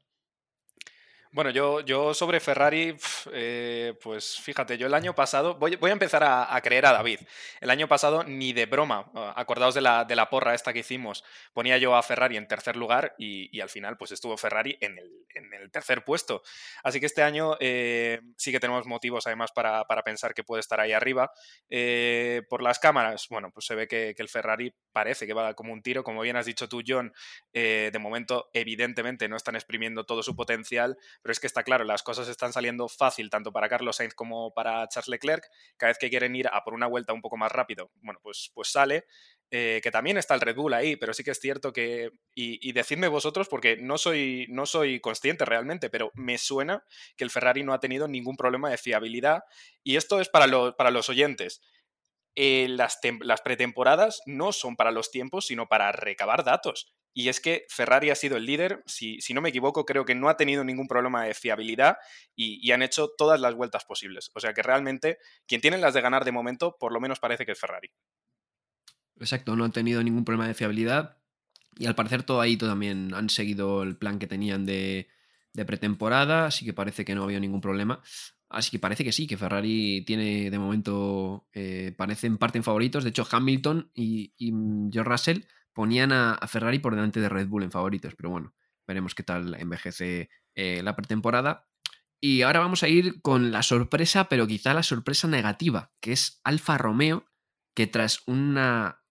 Bueno, 1.36 1.50
yo, 1.50 2.14
sobre 2.14 2.40
Ferrari, 2.40 2.96
eh, 3.30 3.92
pues 4.02 4.40
fíjate, 4.40 4.78
yo 4.78 4.86
el 4.86 4.94
año 4.94 5.14
pasado, 5.14 5.56
voy, 5.56 5.76
voy 5.76 5.90
a 5.90 5.92
empezar 5.92 6.24
a, 6.24 6.58
creer 6.62 6.86
a 6.86 6.92
David. 6.92 7.20
El 7.60 7.68
año 7.68 7.86
pasado 7.88 8.24
ni 8.24 8.54
de 8.54 8.64
broma, 8.64 9.12
ah, 9.14 9.34
acordaos 9.36 9.74
de 9.74 9.82
la, 9.82 10.06
de 10.06 10.16
la 10.16 10.30
porra 10.30 10.54
esta 10.54 10.72
que 10.72 10.78
hicimos, 10.78 11.24
ponía 11.52 11.76
yo 11.76 11.94
a 11.94 12.02
Ferrari 12.02 12.38
en 12.38 12.48
tercer 12.48 12.74
lugar 12.76 13.14
y, 13.18 13.60
al 13.60 13.68
final 13.68 13.98
pues 13.98 14.12
estuvo 14.12 14.38
Ferrari 14.38 14.78
en 14.80 14.96
el, 14.98 15.70
tercer 15.70 16.04
puesto. 16.04 16.42
Así 16.82 17.00
que 17.00 17.06
este 17.06 17.22
año 17.22 17.58
eh, 17.60 18.22
sí 18.38 18.50
que 18.50 18.60
tenemos 18.60 18.86
motivos 18.86 19.26
además 19.26 19.52
para, 19.52 19.84
pensar 20.06 20.32
que 20.32 20.42
puede 20.42 20.60
estar 20.60 20.80
ahí 20.80 20.92
arriba. 20.92 21.32
Eh, 21.68 22.44
por 22.48 22.62
las 22.62 22.78
cámaras, 22.78 23.26
bueno, 23.28 23.50
pues 23.52 23.66
se 23.66 23.74
ve 23.74 23.86
que, 23.86 24.14
que, 24.16 24.22
el 24.22 24.30
Ferrari 24.30 24.72
parece 24.90 25.26
que 25.26 25.34
va 25.34 25.52
como 25.52 25.74
un 25.74 25.82
tiro, 25.82 26.02
como 26.02 26.22
bien 26.22 26.36
has 26.36 26.46
dicho 26.46 26.66
tú, 26.66 26.82
John, 26.86 27.12
de 27.52 27.98
momento 28.00 28.48
evidentemente 28.54 29.28
no 29.28 29.36
están 29.36 29.56
exprimiendo 29.56 30.06
todo 30.06 30.22
su 30.22 30.34
potencial 30.34 30.96
pero 31.26 31.32
es 31.32 31.40
que 31.40 31.48
está 31.48 31.64
claro, 31.64 31.82
las 31.82 32.04
cosas 32.04 32.28
están 32.28 32.52
saliendo 32.52 32.86
fácil 32.86 33.30
tanto 33.30 33.50
para 33.50 33.68
Carlos 33.68 33.96
Sainz 33.96 34.14
como 34.14 34.54
para 34.54 34.86
Charles 34.86 35.08
Leclerc. 35.08 35.44
Cada 35.76 35.90
vez 35.90 35.98
que 35.98 36.08
quieren 36.08 36.36
ir 36.36 36.46
a 36.46 36.62
por 36.62 36.72
una 36.72 36.86
vuelta 36.86 37.12
un 37.12 37.20
poco 37.20 37.36
más 37.36 37.50
rápido, 37.50 37.90
bueno, 38.00 38.20
pues, 38.22 38.52
pues 38.54 38.68
sale. 38.68 39.06
Eh, 39.50 39.80
que 39.82 39.90
también 39.90 40.18
está 40.18 40.34
el 40.34 40.40
Red 40.40 40.54
Bull 40.54 40.72
ahí, 40.74 40.94
pero 40.94 41.12
sí 41.12 41.24
que 41.24 41.32
es 41.32 41.40
cierto 41.40 41.72
que, 41.72 42.12
y, 42.32 42.70
decidme 42.70 43.08
vosotros, 43.08 43.48
porque 43.48 43.76
no 43.76 43.98
soy, 43.98 44.46
no 44.50 44.66
soy 44.66 45.00
consciente 45.00 45.44
realmente, 45.44 45.90
pero 45.90 46.12
me 46.14 46.38
suena 46.38 46.84
que 47.16 47.24
el 47.24 47.30
Ferrari 47.30 47.64
no 47.64 47.72
ha 47.72 47.80
tenido 47.80 48.06
ningún 48.06 48.36
problema 48.36 48.70
de 48.70 48.78
fiabilidad, 48.78 49.42
y 49.82 49.96
esto 49.96 50.20
es 50.20 50.28
para, 50.28 50.76
para 50.76 50.92
los 50.92 51.08
oyentes. 51.08 51.60
Eh, 52.36 52.68
las, 52.68 53.00
pretemporadas 53.42 54.20
no 54.26 54.52
son 54.52 54.76
para 54.76 54.90
los 54.90 55.10
tiempos, 55.10 55.46
sino 55.46 55.66
para 55.68 55.90
recabar 55.90 56.44
datos. 56.44 56.92
Y 57.14 57.30
es 57.30 57.40
que 57.40 57.64
Ferrari 57.70 58.10
ha 58.10 58.14
sido 58.14 58.36
el 58.36 58.44
líder, 58.44 58.82
si, 58.84 59.18
no 59.32 59.40
me 59.40 59.48
equivoco, 59.48 59.86
creo 59.86 60.04
que 60.04 60.14
no 60.14 60.28
ha 60.28 60.36
tenido 60.36 60.62
ningún 60.62 60.86
problema 60.86 61.24
de 61.24 61.32
fiabilidad 61.32 61.96
y, 62.34 62.70
han 62.72 62.82
hecho 62.82 63.08
todas 63.16 63.40
las 63.40 63.54
vueltas 63.54 63.86
posibles. 63.86 64.30
O 64.34 64.40
sea 64.40 64.52
que 64.52 64.62
realmente 64.62 65.18
quien 65.46 65.62
tiene 65.62 65.78
las 65.78 65.94
de 65.94 66.02
ganar 66.02 66.26
de 66.26 66.32
momento, 66.32 66.76
por 66.78 66.92
lo 66.92 67.00
menos 67.00 67.18
parece 67.18 67.46
que 67.46 67.52
es 67.52 67.58
Ferrari. 67.58 67.90
Exacto, 69.18 69.56
no 69.56 69.64
han 69.64 69.72
tenido 69.72 70.02
ningún 70.02 70.26
problema 70.26 70.46
de 70.46 70.52
fiabilidad 70.52 71.16
y 71.78 71.86
al 71.86 71.94
parecer 71.94 72.22
todo 72.22 72.40
ahí 72.40 72.56
también 72.56 73.12
han 73.14 73.28
seguido 73.28 73.82
el 73.82 73.96
plan 73.96 74.18
que 74.18 74.26
tenían 74.26 74.64
de, 74.66 75.08
pretemporada, 75.66 76.46
así 76.46 76.64
que 76.64 76.72
parece 76.72 77.04
que 77.04 77.14
no 77.14 77.24
había 77.24 77.40
ningún 77.40 77.60
problema. 77.60 78.02
Así 78.48 78.70
que 78.70 78.78
parece 78.78 79.04
que 79.04 79.12
sí, 79.12 79.26
que 79.26 79.36
Ferrari 79.36 80.04
tiene 80.06 80.50
de 80.50 80.58
momento, 80.58 81.48
eh, 81.52 81.94
parecen 81.96 82.38
parte 82.38 82.58
en 82.58 82.64
favoritos. 82.64 83.02
De 83.02 83.10
hecho, 83.10 83.26
Hamilton 83.30 83.90
y, 83.94 84.34
y 84.36 84.52
George 84.92 85.10
Russell 85.10 85.40
ponían 85.76 86.10
a, 86.10 86.38
Ferrari 86.48 86.78
por 86.78 86.94
delante 86.94 87.20
de 87.20 87.28
Red 87.28 87.48
Bull 87.48 87.62
en 87.62 87.70
favoritos, 87.70 88.14
pero 88.14 88.30
bueno, 88.30 88.54
veremos 88.86 89.14
qué 89.14 89.22
tal 89.22 89.54
envejece 89.60 90.30
eh, 90.54 90.80
la 90.82 90.96
pretemporada. 90.96 91.68
Y 92.18 92.42
ahora 92.42 92.60
vamos 92.60 92.82
a 92.82 92.88
ir 92.88 93.20
con 93.20 93.52
la 93.52 93.62
sorpresa, 93.62 94.30
pero 94.30 94.46
quizá 94.46 94.72
la 94.72 94.82
sorpresa 94.82 95.28
negativa, 95.28 95.92
que 96.00 96.12
es 96.12 96.40
Alfa 96.44 96.78
Romeo, 96.78 97.26
que 97.74 97.86
tras 97.86 98.22
una 98.26 99.02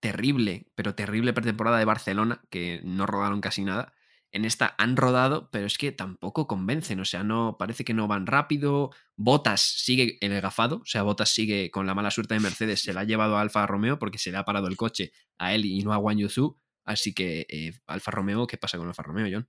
terrible, 0.00 0.72
pero 0.74 0.94
terrible 0.94 1.34
pretemporada 1.34 1.78
de 1.78 1.84
Barcelona, 1.84 2.40
que 2.48 2.80
no 2.84 3.04
rodaron 3.04 3.42
casi 3.42 3.64
nada, 3.64 3.92
en 4.30 4.44
esta 4.44 4.74
han 4.78 4.96
rodado, 4.96 5.48
pero 5.50 5.66
es 5.66 5.78
que 5.78 5.92
tampoco 5.92 6.46
convencen, 6.46 7.00
o 7.00 7.04
sea, 7.04 7.24
no 7.24 7.56
parece 7.58 7.84
que 7.84 7.94
no 7.94 8.08
van 8.08 8.26
rápido. 8.26 8.90
Botas 9.16 9.60
sigue 9.60 10.18
el 10.20 10.40
gafado, 10.40 10.76
o 10.76 10.86
sea, 10.86 11.02
Botas 11.02 11.30
sigue 11.30 11.70
con 11.70 11.86
la 11.86 11.94
mala 11.94 12.10
suerte 12.10 12.34
de 12.34 12.40
Mercedes, 12.40 12.82
se 12.82 12.92
la 12.92 13.00
ha 13.00 13.04
llevado 13.04 13.36
a 13.36 13.40
Alfa 13.40 13.66
Romeo 13.66 13.98
porque 13.98 14.18
se 14.18 14.30
le 14.30 14.38
ha 14.38 14.44
parado 14.44 14.68
el 14.68 14.76
coche 14.76 15.12
a 15.38 15.54
él 15.54 15.64
y 15.64 15.82
no 15.82 15.92
a 15.92 15.98
Wang 15.98 16.18
Yuzu. 16.18 16.58
Así 16.84 17.14
que 17.14 17.46
eh, 17.48 17.72
Alfa 17.86 18.10
Romeo, 18.10 18.46
¿qué 18.46 18.56
pasa 18.56 18.78
con 18.78 18.88
Alfa 18.88 19.02
Romeo, 19.02 19.28
John? 19.30 19.48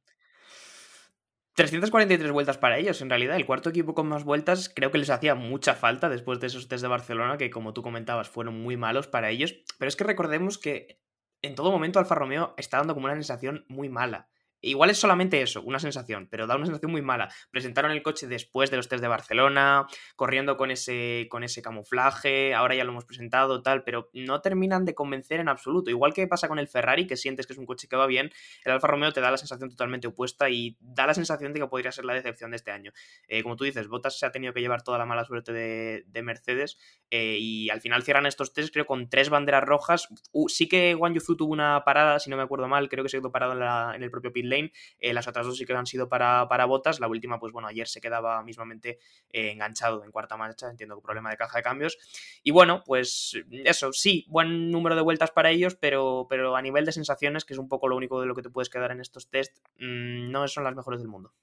343 1.55 2.31
vueltas 2.31 2.57
para 2.57 2.77
ellos, 2.77 3.01
en 3.01 3.09
realidad. 3.09 3.35
El 3.35 3.45
cuarto 3.45 3.69
equipo 3.69 3.93
con 3.93 4.07
más 4.07 4.23
vueltas 4.23 4.71
creo 4.73 4.91
que 4.91 4.97
les 4.97 5.09
hacía 5.09 5.35
mucha 5.35 5.75
falta 5.75 6.07
después 6.07 6.39
de 6.39 6.47
esos 6.47 6.69
test 6.69 6.81
de 6.81 6.87
Barcelona, 6.87 7.37
que 7.37 7.49
como 7.49 7.73
tú 7.73 7.81
comentabas, 7.81 8.29
fueron 8.29 8.61
muy 8.61 8.77
malos 8.77 9.07
para 9.07 9.29
ellos. 9.29 9.55
Pero 9.77 9.89
es 9.89 9.97
que 9.97 10.05
recordemos 10.05 10.57
que 10.57 11.01
en 11.41 11.55
todo 11.55 11.71
momento 11.71 11.99
Alfa 11.99 12.15
Romeo 12.15 12.53
está 12.57 12.77
dando 12.77 12.93
como 12.93 13.07
una 13.07 13.15
sensación 13.15 13.65
muy 13.67 13.89
mala. 13.89 14.29
Igual 14.61 14.89
es 14.89 14.97
solamente 14.97 15.41
eso, 15.41 15.61
una 15.61 15.79
sensación, 15.79 16.27
pero 16.29 16.45
da 16.45 16.55
una 16.55 16.65
sensación 16.65 16.91
muy 16.91 17.01
mala. 17.01 17.29
Presentaron 17.49 17.91
el 17.91 18.03
coche 18.03 18.27
después 18.27 18.69
de 18.69 18.77
los 18.77 18.89
test 18.89 19.01
de 19.01 19.07
Barcelona, 19.07 19.87
corriendo 20.15 20.57
con 20.57 20.69
ese, 20.71 21.27
con 21.29 21.43
ese 21.43 21.61
camuflaje, 21.61 22.53
ahora 22.53 22.75
ya 22.75 22.83
lo 22.83 22.91
hemos 22.91 23.05
presentado, 23.05 23.61
tal, 23.61 23.83
pero 23.83 24.09
no 24.13 24.41
terminan 24.41 24.85
de 24.85 24.95
convencer 24.95 25.39
en 25.39 25.47
absoluto. 25.47 25.89
Igual 25.89 26.13
que 26.13 26.27
pasa 26.27 26.47
con 26.47 26.59
el 26.59 26.67
Ferrari, 26.67 27.07
que 27.07 27.15
sientes 27.15 27.47
que 27.47 27.53
es 27.53 27.59
un 27.59 27.65
coche 27.65 27.87
que 27.87 27.95
va 27.95 28.05
bien, 28.05 28.31
el 28.65 28.71
Alfa 28.71 28.87
Romeo 28.87 29.13
te 29.13 29.21
da 29.21 29.31
la 29.31 29.37
sensación 29.37 29.69
totalmente 29.69 30.07
opuesta 30.07 30.49
y 30.49 30.77
da 30.81 31.07
la 31.07 31.13
sensación 31.13 31.53
de 31.53 31.61
que 31.61 31.67
podría 31.67 31.91
ser 31.91 32.05
la 32.05 32.13
decepción 32.13 32.51
de 32.51 32.57
este 32.57 32.71
año. 32.71 32.91
Eh, 33.27 33.43
como 33.43 33.55
tú 33.55 33.63
dices, 33.63 33.87
Bottas 33.87 34.19
se 34.19 34.25
ha 34.25 34.31
tenido 34.31 34.53
que 34.53 34.59
llevar 34.59 34.83
toda 34.83 34.97
la 34.97 35.05
mala 35.05 35.23
suerte 35.23 35.53
de, 35.53 36.19
Mercedes 36.19 36.77
eh, 37.09 37.37
y 37.39 37.69
al 37.69 37.79
final 37.79 38.03
cierran 38.03 38.25
estos 38.25 38.53
test, 38.53 38.73
creo, 38.73 38.85
con 38.85 39.09
tres 39.09 39.29
banderas 39.29 39.63
rojas. 39.63 40.09
sí 40.47 40.67
que 40.67 40.93
Wang 40.95 41.13
Yuzu 41.13 41.37
tuvo 41.37 41.53
una 41.53 41.81
parada, 41.85 42.19
si 42.19 42.29
no 42.29 42.35
me 42.35 42.43
acuerdo 42.43 42.67
mal, 42.67 42.89
creo 42.89 43.05
que 43.05 43.09
se 43.09 43.19
quedó 43.19 43.31
parado 43.31 43.53
en, 43.53 43.95
en 43.95 44.03
el 44.03 44.11
propio 44.11 44.33
pit 44.33 44.48
lane. 44.49 44.71
Eh, 44.99 45.13
las 45.13 45.27
otras 45.27 45.45
dos 45.45 45.57
sí 45.57 45.65
que 45.65 45.73
han 45.73 45.85
sido 45.85 46.09
para, 46.09 46.47
para 46.47 46.65
botas. 46.65 46.99
La 46.99 47.07
última, 47.07 47.39
pues 47.39 47.53
bueno, 47.53 47.67
ayer 47.67 47.87
se 47.87 48.01
quedaba 48.01 48.41
mismamente 48.43 48.99
eh, 49.31 49.51
enganchado 49.51 50.03
en 50.03 50.11
cuarta 50.11 50.37
marcha. 50.37 50.69
Entiendo 50.69 50.95
que 50.95 51.01
problema 51.01 51.29
de 51.29 51.37
caja 51.37 51.57
de 51.57 51.63
cambios. 51.63 51.97
Y 52.43 52.51
bueno, 52.51 52.83
pues 52.85 53.37
eso, 53.65 53.93
sí, 53.93 54.25
buen 54.29 54.71
número 54.71 54.95
de 54.95 55.01
vueltas 55.01 55.31
para 55.31 55.51
ellos, 55.51 55.75
pero, 55.75 56.27
pero 56.29 56.55
a 56.55 56.61
nivel 56.61 56.85
de 56.85 56.91
sensaciones, 56.91 57.45
que 57.45 57.53
es 57.53 57.59
un 57.59 57.69
poco 57.69 57.87
lo 57.87 57.95
único 57.95 58.19
de 58.19 58.27
lo 58.27 58.35
que 58.35 58.41
te 58.41 58.49
puedes 58.49 58.69
quedar 58.69 58.91
en 58.91 59.01
estos 59.01 59.29
test, 59.29 59.57
mm, 59.79 60.31
no 60.31 60.47
son 60.47 60.63
las 60.63 60.75
mejores 60.75 60.99
del 60.99 61.09
mundo. 61.09 61.33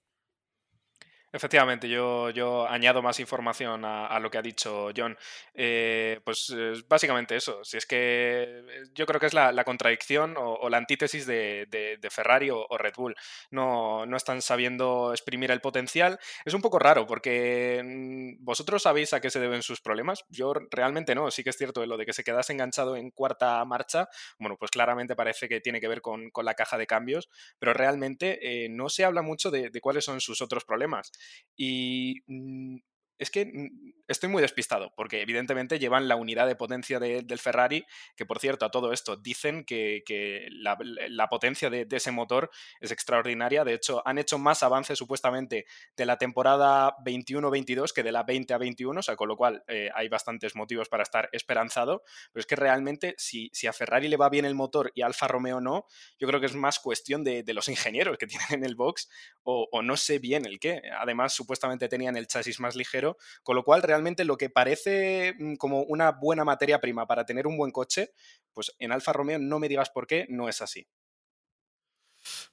Efectivamente, 1.37 1.87
yo, 1.87 2.31
yo 2.31 2.67
añado 2.67 3.03
más 3.03 3.21
información 3.21 3.85
a, 3.85 4.19
lo 4.21 4.31
que 4.31 4.39
ha 4.39 4.43
dicho 4.43 4.89
John. 4.97 5.19
Eh, 5.53 6.19
pues 6.25 6.51
básicamente 6.89 7.37
eso. 7.37 7.63
Si 7.63 7.77
es 7.77 7.85
que 7.85 8.65
yo 8.95 9.05
creo 9.05 9.21
que 9.21 9.27
es 9.27 9.35
la, 9.35 9.65
contradicción 9.65 10.35
o, 10.39 10.67
la 10.71 10.79
antítesis 10.79 11.27
de, 11.27 11.99
Ferrari 12.11 12.49
o, 12.49 12.67
Red 12.79 12.95
Bull. 12.97 13.15
No, 13.51 14.07
no, 14.07 14.17
están 14.17 14.41
sabiendo 14.41 15.13
exprimir 15.13 15.51
el 15.51 15.61
potencial. 15.61 16.19
Es 16.47 16.55
un 16.55 16.63
poco 16.63 16.79
raro 16.79 17.07
porque 17.07 17.83
mm, 17.85 18.43
vosotros 18.43 18.83
sabéis 18.83 19.13
a 19.13 19.21
qué 19.21 19.29
se 19.29 19.39
deben 19.39 19.61
sus 19.61 19.83
problemas. 19.83 20.25
Yo 20.31 20.55
realmente 20.71 21.15
no. 21.15 21.31
Sí 21.31 21.45
que 21.45 21.51
es 21.51 21.59
cierto 21.59 21.85
lo 21.85 21.99
de 21.99 22.07
que 22.07 22.15
se 22.15 22.25
quedase 22.25 22.55
enganchado 22.55 22.97
en 22.97 23.11
cuarta 23.11 23.63
marcha. 23.67 24.09
Bueno, 24.39 24.57
pues 24.57 24.71
claramente 24.71 25.15
parece 25.15 25.51
que 25.51 25.61
tiene 25.61 25.83
que 25.83 25.89
ver 25.89 26.01
con, 26.01 26.31
la 26.43 26.55
caja 26.55 26.79
de 26.79 26.87
cambios, 26.87 27.29
pero 27.59 27.75
realmente 27.75 28.65
eh, 28.65 28.69
no 28.71 28.89
se 28.89 29.05
habla 29.05 29.21
mucho 29.21 29.51
de 29.51 29.81
cuáles 29.83 30.07
son 30.07 30.23
sus 30.23 30.41
otros 30.41 30.65
problemas. 30.65 31.13
Y 31.57 32.23
mm, 32.27 32.79
es 33.19 33.31
que 33.31 33.47
mm, 33.47 33.93
estoy 34.09 34.29
muy 34.29 34.43
despistado, 34.43 34.93
porque 34.97 35.21
evidentemente 35.21 35.79
llevan 35.79 36.09
la 36.09 36.17
unidad 36.17 36.47
de 36.47 36.57
potencia 36.57 37.01
del 37.01 37.39
Ferrari, 37.39 37.85
que 38.17 38.27
por 38.27 38.39
cierto, 38.39 38.65
a 38.65 38.71
todo 38.71 38.93
esto 38.93 39.17
dicen 39.17 39.65
que, 39.65 40.03
la, 40.51 41.29
potencia 41.29 41.71
de, 41.71 41.87
ese 41.91 42.13
motor 42.13 42.51
es 42.81 42.91
extraordinaria. 42.93 43.65
De 43.65 43.75
hecho, 43.75 44.03
han 44.07 44.19
hecho 44.19 44.39
más 44.39 44.63
avances 44.63 44.99
supuestamente 44.99 45.67
de 45.97 46.07
la 46.07 46.19
temporada 46.19 46.97
21-22 47.05 47.93
que 47.93 48.03
de 48.03 48.13
la 48.13 48.23
20 48.23 48.55
a 48.55 48.59
21, 48.59 49.01
o 49.01 49.03
sea, 49.03 49.17
con 49.17 49.29
lo 49.29 49.37
cual 49.37 49.65
eh, 49.67 49.91
hay 49.95 50.09
bastantes 50.09 50.55
motivos 50.55 50.89
para 50.89 51.03
estar 51.03 51.29
esperanzado. 51.33 52.03
Pero 52.33 52.41
es 52.41 52.47
que 52.47 52.57
realmente, 52.57 53.15
si, 53.19 53.51
a 53.67 53.73
Ferrari 53.73 54.09
le 54.09 54.17
va 54.17 54.29
bien 54.29 54.45
el 54.45 54.55
motor 54.55 54.93
y 54.95 55.03
a 55.03 55.07
Alfa 55.07 55.27
Romeo 55.27 55.61
no, 55.61 55.87
yo 56.19 56.29
creo 56.29 56.41
que 56.41 56.47
es 56.47 56.55
más 56.55 56.79
cuestión 56.79 57.25
de, 57.25 57.45
los 57.55 57.69
ingenieros 57.69 58.19
que 58.19 58.27
tienen 58.27 58.47
en 58.51 58.65
el 58.65 58.77
box, 58.77 59.09
o 59.43 59.83
no 59.83 59.97
sé 59.97 60.19
bien 60.19 60.45
el 60.47 60.61
qué. 60.61 60.83
Además, 60.99 61.33
supuestamente 61.33 61.89
tenían 61.89 62.17
el 62.17 62.27
chasis 62.27 62.61
más 62.61 62.77
ligero 62.77 63.06
con 63.43 63.57
lo 63.57 63.65
cual 63.65 63.83
realmente 63.83 64.25
lo 64.25 64.37
que 64.37 64.51
parece 64.51 65.35
mm, 65.39 65.55
como 65.57 65.83
una 65.83 66.13
buena 66.13 66.45
materia 66.45 66.81
prima 66.81 67.07
para 67.07 67.25
tener 67.25 67.47
un 67.47 67.57
buen 67.57 67.71
coche, 67.71 68.11
pues 68.53 68.75
en 68.79 68.93
Alfa 68.93 69.13
Romeo 69.13 69.39
no 69.39 69.59
me 69.59 69.69
digas 69.69 69.91
por 69.91 70.07
qué, 70.07 70.27
no 70.29 70.49
es 70.49 70.63
así. 70.63 70.87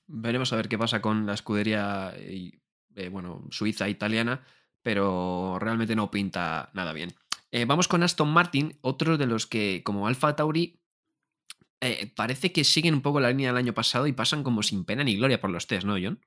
Veremos 0.06 0.54
a 0.54 0.58
ver 0.58 0.68
qué 0.68 0.78
pasa 0.78 1.02
con 1.02 1.26
la 1.26 1.34
escudería 1.34 2.14
eh, 2.96 3.10
bueno, 3.10 3.48
suiza 3.50 3.90
italiana, 3.90 4.46
pero 4.82 5.58
realmente 5.60 5.96
no 5.96 6.12
pinta 6.12 6.70
nada 6.74 6.94
bien. 6.94 7.14
Eh, 7.52 7.66
vamos 7.66 7.88
con 7.88 8.04
Aston 8.04 8.30
Martin, 8.30 8.78
otro 8.82 9.18
de 9.18 9.28
los 9.28 9.48
que, 9.48 9.82
como 9.84 10.08
Alfa 10.08 10.36
Tauri, 10.36 10.82
eh, 11.82 12.12
parece 12.16 12.52
que 12.52 12.64
siguen 12.64 12.94
un 12.94 13.02
poco 13.02 13.20
la 13.20 13.30
línea 13.30 13.50
del 13.50 13.58
año 13.58 13.74
pasado 13.74 14.08
y 14.08 14.14
pasan 14.14 14.44
como 14.44 14.64
sin 14.64 14.86
pena 14.86 15.04
ni 15.04 15.18
gloria 15.18 15.42
por 15.42 15.50
los 15.50 15.68
test, 15.68 15.86
¿no, 15.86 15.96
John? 16.02 16.20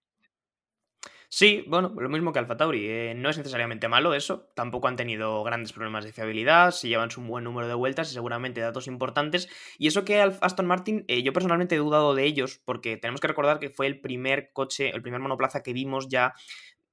Sí, 1.28 1.64
bueno, 1.66 1.92
lo 1.98 2.08
mismo 2.08 2.32
que 2.32 2.38
Alfa 2.38 2.56
Tauri. 2.56 2.86
Eh, 2.88 3.14
no 3.16 3.28
es 3.30 3.38
necesariamente 3.38 3.88
malo 3.88 4.14
eso. 4.14 4.48
Tampoco 4.54 4.88
han 4.88 4.96
tenido 4.96 5.42
grandes 5.42 5.72
problemas 5.72 6.04
de 6.04 6.12
fiabilidad. 6.12 6.70
Si 6.70 6.88
llevan 6.88 7.10
un 7.16 7.28
buen 7.28 7.44
número 7.44 7.68
de 7.68 7.74
vueltas 7.74 8.10
y 8.10 8.14
seguramente 8.14 8.60
datos 8.60 8.86
importantes. 8.86 9.48
Y 9.78 9.88
eso 9.88 10.04
que 10.04 10.20
Aston 10.20 10.66
Martin, 10.66 11.04
eh, 11.08 11.22
yo 11.22 11.32
personalmente 11.32 11.74
he 11.74 11.78
dudado 11.78 12.14
de 12.14 12.24
ellos, 12.24 12.60
porque 12.64 12.96
tenemos 12.96 13.20
que 13.20 13.28
recordar 13.28 13.58
que 13.58 13.70
fue 13.70 13.86
el 13.86 14.00
primer 14.00 14.52
coche, 14.52 14.90
el 14.94 15.02
primer 15.02 15.20
monoplaza 15.20 15.62
que 15.62 15.72
vimos 15.72 16.08
ya 16.08 16.34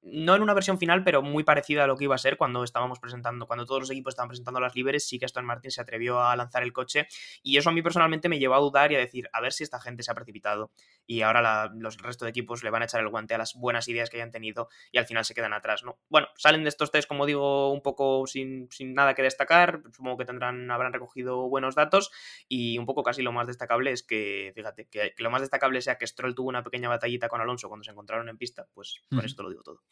no 0.04 0.36
en 0.36 0.42
una 0.42 0.52
versión 0.52 0.78
final, 0.78 1.02
pero 1.02 1.22
muy 1.22 1.44
parecida 1.44 1.84
a 1.84 1.86
lo 1.86 1.96
que 1.96 2.04
iba 2.04 2.14
a 2.14 2.18
ser 2.18 2.36
cuando 2.36 2.62
estábamos 2.62 2.98
presentando, 2.98 3.46
cuando 3.46 3.64
todos 3.64 3.80
los 3.80 3.90
equipos 3.90 4.12
estaban 4.12 4.28
presentando 4.28 4.60
las 4.60 4.74
libres, 4.74 5.06
sí 5.08 5.18
que 5.18 5.24
Aston 5.24 5.46
Martin 5.46 5.70
se 5.70 5.80
atrevió 5.80 6.20
a 6.20 6.36
lanzar 6.36 6.62
el 6.62 6.72
coche 6.72 7.08
y 7.42 7.56
eso 7.56 7.70
a 7.70 7.72
mí 7.72 7.80
personalmente 7.80 8.28
me 8.28 8.38
llevó 8.38 8.54
a 8.54 8.58
dudar 8.58 8.92
y 8.92 8.96
a 8.96 8.98
decir, 8.98 9.28
a 9.32 9.40
ver 9.40 9.52
si 9.52 9.64
esta 9.64 9.80
gente 9.80 10.02
se 10.02 10.10
ha 10.10 10.14
precipitado 10.14 10.70
y 11.06 11.22
ahora 11.22 11.70
los 11.74 11.98
restos 11.98 12.26
de 12.26 12.30
equipos 12.30 12.62
le 12.62 12.70
van 12.70 12.82
a 12.82 12.84
echar 12.86 13.00
el 13.00 13.08
guante 13.08 13.34
a 13.34 13.38
las 13.38 13.54
buenas 13.54 13.88
ideas 13.88 14.10
que 14.10 14.16
hayan 14.16 14.30
tenido 14.30 14.68
y 14.92 14.98
al 14.98 15.06
final 15.06 15.24
se 15.24 15.34
quedan 15.34 15.52
atrás, 15.52 15.84
¿no? 15.84 15.98
Bueno, 16.08 16.28
salen 16.36 16.62
de 16.62 16.68
estos 16.68 16.90
test, 16.90 17.08
como 17.08 17.26
digo, 17.26 17.72
un 17.72 17.82
poco 17.82 18.26
sin, 18.26 18.68
nada 18.80 19.14
que 19.14 19.22
destacar, 19.22 19.82
supongo 19.92 20.18
que 20.18 20.24
tendrán, 20.24 20.70
habrán 20.70 20.92
recogido 20.92 21.48
buenos 21.48 21.74
datos 21.74 22.10
y 22.48 22.78
un 22.78 22.86
poco 22.86 23.02
casi 23.02 23.22
lo 23.22 23.32
más 23.32 23.46
destacable 23.46 23.92
es 23.92 24.02
que, 24.02 24.52
fíjate, 24.54 24.88
que, 24.88 25.14
lo 25.18 25.30
más 25.30 25.40
destacable 25.40 25.80
sea 25.82 25.98
que 25.98 26.06
Stroll 26.06 26.34
tuvo 26.34 26.48
una 26.48 26.62
pequeña 26.62 26.88
batallita 26.88 27.28
con 27.28 27.40
Alonso 27.40 27.68
cuando 27.68 27.84
se 27.84 27.90
encontraron 27.90 28.28
en 28.28 28.38
pista, 28.38 28.66
pues 28.74 29.02
con 29.10 29.24
esto 29.24 29.42
lo 29.42 29.50
digo 29.50 29.62
todo. 29.62 29.82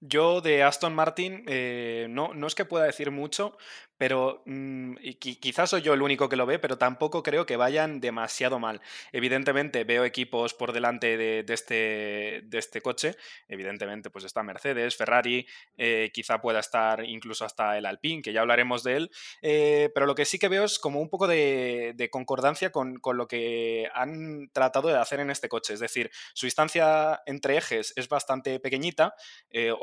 Yo 0.00 0.40
de 0.40 0.62
Aston 0.62 0.94
Martin 0.94 1.44
eh, 1.46 2.06
no, 2.08 2.32
no 2.32 2.46
es 2.46 2.54
que 2.54 2.64
pueda 2.64 2.86
decir 2.86 3.10
mucho, 3.10 3.56
pero 4.00 4.42
mm, 4.46 4.94
quizás 5.18 5.68
soy 5.68 5.82
yo 5.82 5.92
el 5.92 6.00
único 6.00 6.30
que 6.30 6.36
lo 6.36 6.46
ve, 6.46 6.58
pero 6.58 6.78
tampoco 6.78 7.22
creo 7.22 7.44
que 7.44 7.58
vayan 7.58 8.00
demasiado 8.00 8.58
mal. 8.58 8.80
Evidentemente 9.12 9.84
veo 9.84 10.06
equipos 10.06 10.54
por 10.54 10.72
delante 10.72 11.18
de, 11.18 11.44
este, 11.46 12.40
de 12.44 12.58
este, 12.58 12.80
coche, 12.80 13.14
evidentemente 13.46 14.08
pues 14.08 14.24
está 14.24 14.42
Mercedes, 14.42 14.96
Ferrari, 14.96 15.46
eh, 15.76 16.10
quizá 16.14 16.40
pueda 16.40 16.60
estar 16.60 17.04
incluso 17.04 17.44
hasta 17.44 17.76
el 17.76 17.84
Alpine, 17.84 18.22
que 18.22 18.32
ya 18.32 18.40
hablaremos 18.40 18.82
de 18.84 18.96
él, 18.96 19.10
eh, 19.42 19.90
pero 19.92 20.06
lo 20.06 20.14
que 20.14 20.24
sí 20.24 20.38
que 20.38 20.48
veo 20.48 20.64
es 20.64 20.78
como 20.78 20.98
un 20.98 21.10
poco 21.10 21.26
de, 21.26 22.08
concordancia 22.10 22.72
con, 22.72 22.98
lo 23.04 23.28
que 23.28 23.90
han 23.92 24.48
tratado 24.54 24.88
de 24.88 24.96
hacer 24.96 25.20
en 25.20 25.28
este 25.28 25.50
coche, 25.50 25.74
es 25.74 25.80
decir, 25.80 26.10
su 26.32 26.46
distancia 26.46 27.20
entre 27.26 27.58
ejes 27.58 27.92
es 27.96 28.08
bastante 28.08 28.60
pequeñita, 28.60 29.14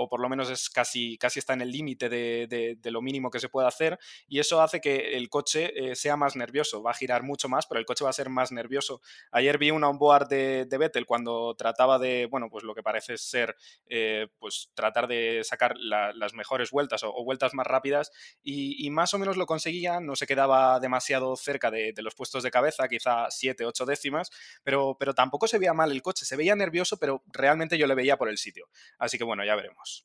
por 0.07 0.19
lo 0.19 0.29
menos 0.29 0.49
es 0.49 0.69
casi, 0.69 1.17
casi 1.17 1.39
está 1.39 1.53
en 1.53 1.61
el 1.61 1.71
límite 1.71 2.09
de, 2.09 2.77
lo 2.83 3.01
mínimo 3.01 3.29
que 3.29 3.39
se 3.39 3.49
puede 3.49 3.67
hacer, 3.67 3.99
y 4.27 4.39
eso 4.39 4.61
hace 4.61 4.79
que 4.79 5.17
el 5.17 5.29
coche 5.29 5.71
eh, 5.75 5.95
sea 5.95 6.15
más 6.15 6.35
nervioso, 6.35 6.81
va 6.81 6.91
a 6.91 6.93
girar 6.93 7.23
mucho 7.23 7.49
más, 7.49 7.65
pero 7.67 7.79
el 7.79 7.85
coche 7.85 8.03
va 8.03 8.09
a 8.11 8.13
ser 8.13 8.29
más 8.29 8.51
nervioso. 8.51 9.01
Ayer 9.31 9.57
vi 9.57 9.71
una 9.71 9.89
onboard 9.89 10.27
de, 10.27 10.65
de 10.65 10.77
Vettel 10.77 11.05
cuando 11.05 11.55
trataba 11.55 11.99
de, 11.99 12.27
bueno, 12.27 12.49
pues 12.49 12.63
lo 12.63 12.73
que 12.73 12.83
parece 12.83 13.17
ser, 13.17 13.55
eh, 13.87 14.27
pues 14.39 14.71
tratar 14.73 15.07
de 15.07 15.41
sacar 15.43 15.75
las 15.77 16.33
mejores 16.33 16.71
vueltas 16.71 17.03
o, 17.03 17.23
vueltas 17.23 17.53
más 17.53 17.67
rápidas 17.67 18.11
y, 18.43 18.89
más 18.89 19.13
o 19.13 19.19
menos 19.19 19.37
lo 19.37 19.45
conseguía, 19.45 19.99
no 19.99 20.15
se 20.15 20.27
quedaba 20.27 20.79
demasiado 20.79 21.35
cerca 21.35 21.69
de, 21.71 21.93
los 21.97 22.15
puestos 22.15 22.43
de 22.43 22.51
cabeza, 22.51 22.87
quizá 22.87 23.29
7, 23.29 23.65
8 23.65 23.85
décimas, 23.85 24.29
pero, 24.63 24.95
pero 24.99 25.13
tampoco 25.13 25.47
se 25.47 25.59
veía 25.59 25.73
mal 25.73 25.91
el 25.91 26.01
coche, 26.01 26.25
se 26.25 26.35
veía 26.35 26.55
nervioso, 26.55 26.97
pero 26.97 27.23
realmente 27.27 27.77
yo 27.77 27.87
le 27.87 27.95
veía 27.95 28.17
por 28.17 28.29
el 28.29 28.37
sitio. 28.37 28.69
Así 28.97 29.17
que 29.17 29.23
bueno, 29.23 29.43
ya 29.45 29.55
veremos. 29.55 29.96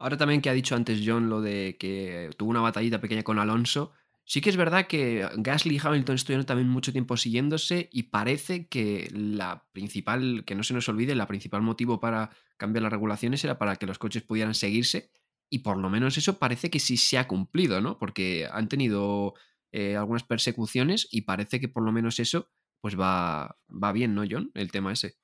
Ahora 0.00 0.16
también 0.16 0.40
que 0.40 0.48
ha 0.48 0.54
dicho 0.54 0.74
antes 0.74 1.02
John 1.04 1.28
lo 1.28 1.42
de 1.42 1.76
que 1.78 2.30
tuvo 2.38 2.50
una 2.50 2.62
batallita 2.62 3.02
pequeña 3.02 3.22
con 3.22 3.38
Alonso, 3.38 3.92
sí 4.24 4.40
que 4.40 4.48
es 4.48 4.56
verdad 4.56 4.86
que 4.86 5.28
Gasly 5.36 5.76
y 5.76 5.80
Hamilton 5.82 6.14
estuvieron 6.14 6.46
también 6.46 6.70
mucho 6.70 6.90
tiempo 6.90 7.18
siguiéndose 7.18 7.90
y 7.92 8.04
parece 8.04 8.66
que 8.66 9.10
la 9.12 9.66
principal, 9.72 10.44
que 10.46 10.54
no 10.54 10.62
se 10.62 10.72
nos 10.72 10.88
olvide, 10.88 11.14
la 11.14 11.26
principal 11.26 11.60
motivo 11.60 12.00
para 12.00 12.30
cambiar 12.56 12.82
las 12.82 12.92
regulaciones 12.92 13.44
era 13.44 13.58
para 13.58 13.76
que 13.76 13.84
los 13.84 13.98
coches 13.98 14.22
pudieran 14.22 14.54
seguirse 14.54 15.10
y 15.50 15.58
por 15.58 15.76
lo 15.76 15.90
menos 15.90 16.16
eso 16.16 16.38
parece 16.38 16.70
que 16.70 16.80
sí 16.80 16.96
se 16.96 17.18
ha 17.18 17.28
cumplido, 17.28 17.82
¿no? 17.82 17.98
Porque 17.98 18.48
han 18.50 18.68
tenido 18.68 19.34
eh, 19.70 19.96
algunas 19.96 20.24
persecuciones 20.24 21.08
y 21.10 21.22
parece 21.22 21.60
que 21.60 21.68
por 21.68 21.82
lo 21.82 21.92
menos 21.92 22.18
eso 22.20 22.48
pues 22.80 22.98
va, 22.98 23.58
va 23.68 23.92
bien, 23.92 24.14
¿no, 24.14 24.24
John? 24.28 24.50
El 24.54 24.72
tema 24.72 24.94
ese. 24.94 25.16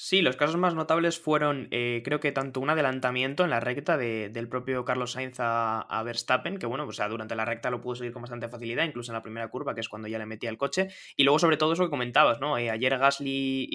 Sí, 0.00 0.22
los 0.22 0.36
casos 0.36 0.56
más 0.56 0.76
notables 0.76 1.18
fueron, 1.18 1.66
eh, 1.72 2.02
creo 2.04 2.20
que 2.20 2.30
tanto 2.30 2.60
un 2.60 2.70
adelantamiento 2.70 3.42
en 3.42 3.50
la 3.50 3.58
recta 3.58 3.98
del 3.98 4.48
propio 4.48 4.84
Carlos 4.84 5.10
Sainz 5.10 5.38
a, 5.40 6.02
Verstappen, 6.04 6.58
que 6.58 6.66
bueno, 6.66 6.86
o 6.86 6.92
sea, 6.92 7.08
durante 7.08 7.34
la 7.34 7.44
recta 7.44 7.68
lo 7.68 7.80
pudo 7.80 7.96
seguir 7.96 8.12
con 8.12 8.22
bastante 8.22 8.48
facilidad, 8.48 8.84
incluso 8.84 9.10
en 9.10 9.14
la 9.14 9.22
primera 9.22 9.48
curva, 9.48 9.74
que 9.74 9.80
es 9.80 9.88
cuando 9.88 10.06
ya 10.06 10.16
le 10.18 10.24
metía 10.24 10.50
el 10.50 10.56
coche, 10.56 10.86
y 11.16 11.24
luego 11.24 11.40
sobre 11.40 11.56
todo 11.56 11.72
eso 11.72 11.82
que 11.82 11.90
comentabas, 11.90 12.38
¿no? 12.38 12.56
Eh, 12.56 12.70
ayer 12.70 12.96
Gasly 12.96 13.68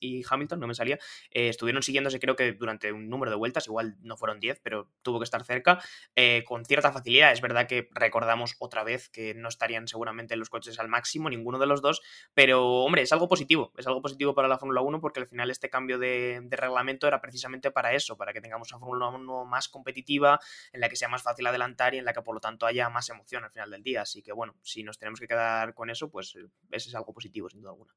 y, 0.00 0.22
Hamilton, 0.26 0.60
no 0.60 0.66
me 0.66 0.74
salía, 0.74 0.98
eh, 1.30 1.50
estuvieron 1.50 1.82
siguiéndose 1.82 2.18
creo 2.18 2.36
que 2.36 2.54
durante 2.54 2.90
un 2.90 3.10
número 3.10 3.30
de 3.30 3.36
vueltas, 3.36 3.66
igual 3.66 3.96
no 4.00 4.16
fueron 4.16 4.40
10, 4.40 4.60
pero 4.62 4.88
tuvo 5.02 5.20
que 5.20 5.24
estar 5.24 5.44
cerca, 5.44 5.78
con 6.46 6.64
cierta 6.64 6.90
facilidad. 6.90 7.32
Es 7.32 7.42
verdad 7.42 7.66
que 7.66 7.90
recordamos 7.92 8.56
otra 8.60 8.82
vez 8.82 9.10
que 9.10 9.34
no 9.34 9.48
estarían 9.50 9.88
seguramente 9.88 10.36
los 10.36 10.48
coches 10.48 10.78
al 10.78 10.88
máximo, 10.88 11.28
ninguno 11.28 11.58
de 11.58 11.66
los 11.66 11.82
dos, 11.82 12.00
pero 12.32 12.66
hombre, 12.82 13.02
es 13.02 13.12
algo 13.12 13.28
positivo, 13.28 13.74
es 13.76 13.86
algo 13.86 14.00
positivo 14.00 14.34
para 14.34 14.48
la 14.48 14.56
Fórmula 14.56 14.80
1 14.80 15.00
porque 15.02 15.20
al 15.20 15.26
final 15.34 15.50
este 15.50 15.68
cambio 15.68 15.98
de, 15.98 16.46
reglamento 16.50 17.08
era 17.08 17.20
precisamente 17.20 17.72
para 17.72 17.92
eso, 17.92 18.16
para 18.16 18.32
que 18.32 18.40
tengamos 18.40 18.70
una 18.70 18.78
Fórmula 18.78 19.08
1 19.08 19.44
más 19.46 19.68
competitiva, 19.68 20.38
en 20.72 20.80
la 20.80 20.88
que 20.88 20.94
sea 20.94 21.08
más 21.08 21.22
fácil 21.22 21.44
adelantar 21.46 21.92
y 21.94 21.98
en 21.98 22.04
la 22.04 22.12
que 22.12 22.22
por 22.22 22.36
lo 22.36 22.40
tanto 22.40 22.66
haya 22.66 22.88
más 22.88 23.08
emoción 23.08 23.42
al 23.42 23.50
final 23.50 23.70
del 23.70 23.82
día. 23.82 24.02
Así 24.02 24.22
que 24.22 24.32
bueno, 24.32 24.54
si 24.62 24.84
nos 24.84 24.96
tenemos 24.96 25.18
que 25.18 25.26
quedar 25.26 25.74
con 25.74 25.90
eso, 25.90 26.08
pues 26.08 26.36
eh, 26.36 26.46
ese 26.70 26.88
es 26.88 26.94
algo 26.94 27.12
positivo, 27.12 27.50
sin 27.50 27.60
duda 27.60 27.72
alguna. 27.72 27.92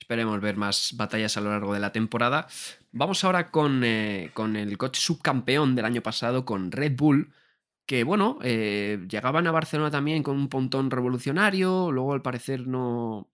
Esperemos 0.00 0.40
ver 0.40 0.56
más 0.56 0.94
batallas 0.96 1.36
a 1.36 1.42
lo 1.42 1.50
largo 1.50 1.74
de 1.74 1.80
la 1.80 1.92
temporada. 1.92 2.46
Vamos 2.92 3.22
ahora 3.24 3.50
con, 3.50 3.84
eh, 3.84 4.32
el 4.34 4.78
coche 4.78 5.00
subcampeón 5.00 5.74
del 5.74 5.84
año 5.84 6.00
pasado, 6.00 6.46
con 6.46 6.72
Red 6.72 6.96
Bull, 6.96 7.34
que 7.84 8.04
bueno, 8.04 8.38
eh, 8.42 9.04
llegaban 9.06 9.46
a 9.46 9.52
Barcelona 9.52 9.90
también 9.90 10.22
con 10.22 10.36
un 10.36 10.48
pontón 10.48 10.90
revolucionario, 10.90 11.92
luego 11.92 12.14
al 12.14 12.22
parecer 12.22 12.66
no, 12.66 13.28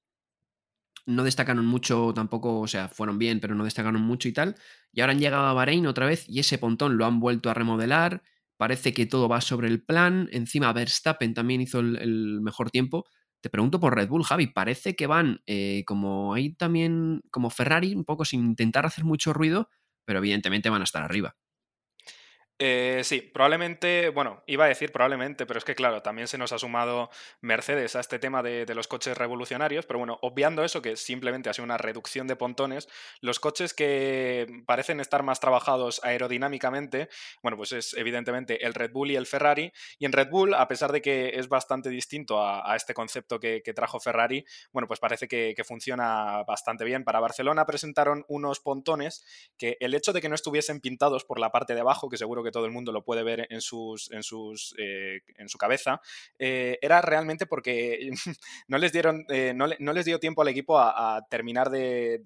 no 1.07 1.25
destacaron 1.25 1.67
mucho 1.67 2.13
tampoco, 2.15 2.61
o 2.61 2.67
sea, 2.69 2.89
fueron 2.89 3.19
bien, 3.19 3.41
pero 3.41 3.55
no 3.55 3.65
destacaron 3.65 4.03
mucho 4.03 4.29
y 4.29 4.33
tal. 4.33 4.57
Y 4.93 5.01
ahora 5.01 5.13
han 5.13 5.21
llegado 5.21 5.47
a 5.47 5.53
Bahrein 5.53 5.87
otra 5.87 6.07
vez 6.07 6.29
y 6.29 6.41
ese 6.41 6.59
pontón 6.59 6.97
lo 6.97 7.07
han 7.07 7.21
vuelto 7.21 7.51
a 7.51 7.55
remodelar. 7.55 8.23
Parece 8.57 8.93
que 8.93 9.07
todo 9.07 9.29
va 9.29 9.41
sobre 9.41 9.69
el 9.69 9.83
plan. 9.83 10.29
Encima 10.33 10.73
Verstappen 10.73 11.35
también 11.35 11.61
hizo 11.61 11.81
el, 11.81 12.41
mejor 12.43 12.71
tiempo. 12.71 13.07
Te 13.41 13.51
pregunto 13.51 13.81
por 13.81 13.97
Red 13.97 14.09
Bull, 14.09 14.25
Javi. 14.25 14.47
Parece 14.47 14.95
que 14.95 15.09
van 15.09 15.41
eh, 15.47 15.83
como 15.87 16.35
ahí 16.35 16.55
también, 16.55 17.23
como 17.31 17.51
Ferrari, 17.51 17.95
un 17.95 18.05
poco 18.05 18.25
sin 18.25 18.45
intentar 18.45 18.87
hacer 18.87 19.05
mucho 19.05 19.33
ruido, 19.33 19.69
pero 20.05 20.21
evidentemente 20.21 20.71
van 20.71 20.83
a 20.83 20.85
estar 20.85 21.03
arriba. 21.03 21.37
Eh, 22.65 23.01
sí, 23.03 23.21
probablemente, 23.21 24.11
bueno, 24.11 24.45
iba 24.47 24.67
a 24.67 24.69
decir 24.69 24.93
probablemente, 24.93 25.47
pero 25.47 25.59
es 25.59 25.65
que 25.65 25.75
claro, 25.75 26.01
también 26.01 26.29
se 26.29 26.39
nos 26.39 26.53
ha 26.53 26.61
sumado 26.61 27.11
Mercedes 27.41 27.97
a 27.97 28.01
este 28.01 28.21
tema 28.21 28.41
de, 28.41 28.73
los 28.73 28.87
coches 28.87 29.19
revolucionarios, 29.19 29.85
pero 29.85 29.99
bueno, 29.99 30.21
obviando 30.23 30.63
eso, 30.63 30.81
que 30.81 30.95
simplemente 30.95 31.51
ha 31.51 31.55
sido 31.55 31.65
una 31.65 31.77
reducción 31.77 32.29
de 32.29 32.37
pontones, 32.37 32.89
los 33.21 33.41
coches 33.41 33.75
que 33.75 34.63
parecen 34.65 35.01
estar 35.01 35.25
más 35.25 35.41
trabajados 35.41 36.01
aerodinámicamente, 36.05 37.09
bueno, 37.43 37.57
pues 37.57 37.73
es 37.73 37.95
evidentemente 37.95 38.65
el 38.65 38.75
Red 38.75 38.93
Bull 38.93 39.11
y 39.11 39.17
el 39.17 39.27
Ferrari, 39.27 39.73
y 39.99 40.07
en 40.07 40.13
Red 40.13 40.29
Bull, 40.31 40.55
a 40.55 40.69
pesar 40.69 40.93
de 40.93 41.03
que 41.03 41.33
es 41.35 41.49
bastante 41.49 41.91
distinto 41.91 42.47
a, 42.47 42.77
este 42.77 42.95
concepto 42.95 43.41
que, 43.41 43.61
trajo 43.75 43.99
Ferrari, 43.99 44.45
bueno, 44.71 44.87
pues 44.87 45.01
parece 45.01 45.27
que, 45.27 45.53
que 45.57 45.65
funciona 45.65 46.45
bastante 46.45 46.85
bien. 46.85 47.03
Para 47.03 47.19
Barcelona 47.19 47.67
presentaron 47.67 48.25
unos 48.29 48.61
pontones 48.61 49.25
que 49.59 49.77
el 49.81 49.95
hecho 49.95 50.13
de 50.13 50.21
que 50.21 50.29
no 50.29 50.37
estuviesen 50.37 50.81
pintados 50.81 51.25
por 51.25 51.41
la 51.41 51.51
parte 51.51 51.75
de 51.75 51.81
abajo, 51.81 52.09
que 52.09 52.17
seguro 52.17 52.45
que 52.45 52.52
todo 52.53 52.67
el 52.67 52.71
mundo 52.71 52.93
lo 52.93 53.05
puede 53.05 53.23
ver 53.23 53.47
en, 53.51 53.61
sus, 53.61 54.11
en, 54.13 54.23
sus, 54.23 54.75
eh, 54.79 55.21
en 55.37 55.49
su 55.49 55.59
cabeza, 55.59 56.01
eh, 56.39 56.79
era 56.81 57.01
realmente 57.01 57.47
porque 57.47 58.11
no 58.69 58.79
les, 58.79 58.93
dieron, 58.93 59.25
eh, 59.29 59.53
no, 59.55 59.67
les 59.67 60.05
dio 60.05 60.21
tiempo 60.21 60.43
al 60.43 60.49
equipo 60.49 60.79
a, 60.79 61.27
terminar 61.29 61.71
de, 61.71 62.21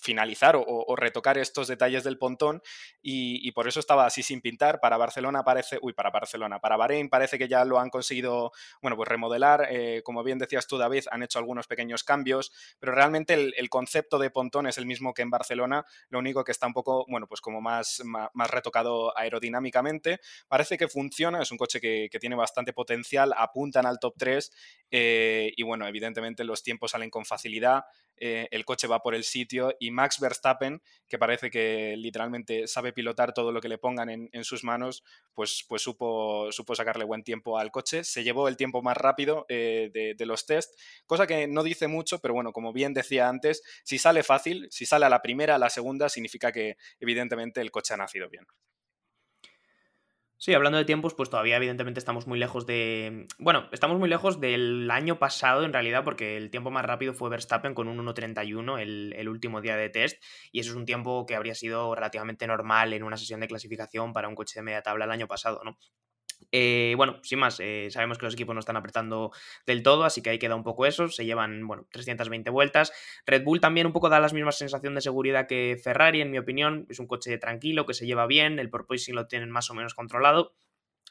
finalizar 0.00 0.56
o, 0.56 0.96
retocar 0.96 1.38
estos 1.38 1.68
detalles 1.68 2.04
del 2.04 2.18
pontón 2.18 2.62
y, 3.02 3.50
por 3.52 3.68
eso 3.68 3.80
estaba 3.80 4.06
así 4.06 4.22
sin 4.22 4.40
pintar. 4.40 4.80
Para 4.80 4.96
Barcelona 4.96 5.42
parece, 5.44 5.78
uy, 5.82 5.92
para 5.92 6.10
Barcelona, 6.10 6.60
para 6.60 6.76
Bahrein 6.76 7.08
parece 7.08 7.38
que 7.38 7.48
ya 7.48 7.64
lo 7.64 7.78
han 7.78 7.90
conseguido, 7.90 8.52
bueno, 8.80 8.96
pues 8.96 9.08
remodelar. 9.08 9.68
Eh, 9.70 10.02
como 10.04 10.22
bien 10.22 10.38
decías 10.38 10.66
tú, 10.66 10.78
David, 10.78 11.04
han 11.10 11.22
hecho 11.22 11.38
algunos 11.38 11.66
pequeños 11.66 12.04
cambios, 12.04 12.52
pero 12.78 12.92
realmente 12.92 13.34
el, 13.34 13.70
concepto 13.70 14.18
de 14.18 14.30
pontón 14.30 14.66
es 14.66 14.78
el 14.78 14.86
mismo 14.86 15.14
que 15.14 15.22
en 15.22 15.30
Barcelona, 15.30 15.84
lo 16.08 16.18
único 16.18 16.42
que 16.42 16.52
está 16.52 16.66
un 16.66 16.72
poco, 16.72 17.06
bueno, 17.08 17.26
pues 17.28 17.40
como 17.40 17.60
más, 17.60 18.02
más, 18.04 18.50
retocado 18.50 19.16
aerodinámicamente. 19.16 20.20
Parece 20.48 20.76
que 20.76 20.88
funciona, 20.88 21.42
es 21.42 21.50
un 21.52 21.58
coche 21.58 21.80
que, 21.80 22.08
tiene 22.20 22.36
bastante 22.36 22.74
potencial, 22.74 23.32
apuntan 23.34 23.86
al 23.86 23.98
top 23.98 24.14
3 24.18 24.52
eh, 24.90 25.52
y 25.56 25.62
bueno, 25.62 25.86
evidentemente 25.86 26.44
los 26.44 26.62
tiempos 26.62 26.90
salen 26.90 27.08
con 27.08 27.24
facilidad. 27.24 27.84
eh, 28.18 28.48
el 28.50 28.66
coche 28.66 28.86
va 28.86 29.00
por 29.00 29.14
el 29.14 29.24
sitio 29.24 29.74
y 29.80 29.89
Max 29.90 30.20
Verstappen, 30.20 30.82
que 31.08 31.18
parece 31.18 31.50
que 31.50 31.94
literalmente 31.96 32.66
sabe 32.66 32.92
pilotar 32.92 33.32
todo 33.34 33.52
lo 33.52 33.60
que 33.60 33.68
le 33.68 33.78
pongan 33.78 34.10
en, 34.10 34.44
sus 34.44 34.64
manos, 34.64 35.04
pues, 35.34 35.64
pues 35.68 35.82
supo, 35.82 36.50
supo, 36.52 36.74
sacarle 36.74 37.04
buen 37.04 37.22
tiempo 37.22 37.58
al 37.58 37.70
coche. 37.70 38.04
Se 38.04 38.24
llevó 38.24 38.48
el 38.48 38.56
tiempo 38.56 38.82
más 38.82 38.96
rápido 38.96 39.46
eh, 39.48 39.90
de, 39.92 40.14
de, 40.14 40.26
los 40.26 40.46
test, 40.46 40.78
cosa 41.06 41.26
que 41.26 41.46
no 41.46 41.62
dice 41.62 41.88
mucho, 41.88 42.20
pero 42.20 42.34
bueno, 42.34 42.52
como 42.52 42.72
bien 42.72 42.94
decía 42.94 43.28
antes, 43.28 43.62
si 43.84 43.98
sale 43.98 44.22
fácil, 44.22 44.68
si 44.70 44.86
sale 44.86 45.06
a 45.06 45.10
la 45.10 45.22
primera, 45.22 45.56
a 45.56 45.58
la 45.58 45.70
segunda, 45.70 46.08
significa 46.08 46.52
que 46.52 46.76
evidentemente 47.00 47.60
el 47.60 47.70
coche 47.70 47.94
ha 47.94 47.96
nacido 47.96 48.28
bien. 48.28 48.46
Sí, 50.42 50.54
hablando 50.54 50.78
de 50.78 50.86
tiempos, 50.86 51.12
pues 51.12 51.28
todavía 51.28 51.58
evidentemente 51.58 51.98
estamos 51.98 52.26
muy 52.26 52.38
lejos 52.38 52.64
de... 52.64 53.26
Bueno, 53.38 53.68
estamos 53.72 53.98
muy 53.98 54.08
lejos 54.08 54.40
del 54.40 54.90
año 54.90 55.18
pasado 55.18 55.64
en 55.66 55.72
realidad 55.74 56.02
porque 56.02 56.38
el 56.38 56.50
tiempo 56.50 56.70
más 56.70 56.82
rápido 56.86 57.12
fue 57.12 57.28
Verstappen 57.28 57.74
con 57.74 57.88
un 57.88 57.98
1.31 57.98 58.78
el, 58.80 59.12
el 59.18 59.28
último 59.28 59.60
día 59.60 59.76
de 59.76 59.90
test 59.90 60.16
y 60.50 60.60
eso 60.60 60.70
es 60.70 60.76
un 60.76 60.86
tiempo 60.86 61.26
que 61.26 61.36
habría 61.36 61.54
sido 61.54 61.94
relativamente 61.94 62.46
normal 62.46 62.94
en 62.94 63.02
una 63.02 63.18
sesión 63.18 63.40
de 63.40 63.48
clasificación 63.48 64.14
para 64.14 64.28
un 64.28 64.34
coche 64.34 64.58
de 64.60 64.62
media 64.62 64.80
tabla 64.80 65.04
el 65.04 65.10
año 65.10 65.28
pasado, 65.28 65.60
¿no? 65.62 65.76
Eh, 66.52 66.94
bueno, 66.96 67.20
sin 67.22 67.38
más, 67.38 67.60
eh, 67.60 67.88
sabemos 67.90 68.18
que 68.18 68.24
los 68.24 68.34
equipos 68.34 68.54
no 68.54 68.60
están 68.60 68.76
apretando 68.76 69.32
del 69.66 69.82
todo, 69.82 70.04
así 70.04 70.22
que 70.22 70.30
ahí 70.30 70.38
queda 70.38 70.56
un 70.56 70.64
poco 70.64 70.86
eso. 70.86 71.08
Se 71.08 71.24
llevan, 71.24 71.66
bueno, 71.66 71.86
320 71.92 72.50
vueltas. 72.50 72.92
Red 73.26 73.44
Bull 73.44 73.60
también 73.60 73.86
un 73.86 73.92
poco 73.92 74.08
da 74.08 74.20
la 74.20 74.28
misma 74.28 74.52
sensación 74.52 74.94
de 74.94 75.00
seguridad 75.00 75.46
que 75.46 75.78
Ferrari, 75.82 76.20
en 76.20 76.30
mi 76.30 76.38
opinión. 76.38 76.86
Es 76.88 76.98
un 76.98 77.06
coche 77.06 77.38
tranquilo, 77.38 77.86
que 77.86 77.94
se 77.94 78.06
lleva 78.06 78.26
bien, 78.26 78.58
el 78.58 78.70
porpoising 78.70 79.14
lo 79.14 79.26
tienen 79.26 79.50
más 79.50 79.70
o 79.70 79.74
menos 79.74 79.94
controlado. 79.94 80.54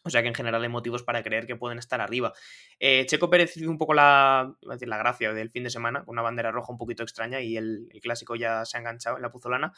O 0.06 0.10
sea 0.10 0.22
que 0.22 0.30
en 0.30 0.34
general 0.34 0.64
hay 0.64 0.70
motivos 0.70 1.04
para 1.04 1.22
creer 1.24 1.46
que 1.46 1.58
pueden 1.58 1.78
estar 1.78 2.00
arriba. 2.00 2.32
Eh, 2.80 3.06
Checo 3.06 3.30
Pérez 3.30 3.58
un 3.58 3.78
poco 3.78 3.94
la, 3.94 4.56
decir, 4.62 4.88
la 4.88 4.98
gracia 4.98 5.34
del 5.34 5.50
fin 5.50 5.66
de 5.66 5.70
semana, 5.70 6.06
una 6.08 6.22
bandera 6.22 6.52
roja 6.52 6.72
un 6.72 6.78
poquito 6.78 7.04
extraña 7.04 7.42
y 7.42 7.58
el, 7.58 7.90
clásico 8.02 8.38
ya 8.38 8.64
se 8.64 8.78
ha 8.78 8.80
enganchado 8.80 9.18
en 9.18 9.24
la 9.24 9.30
puzolana, 9.30 9.74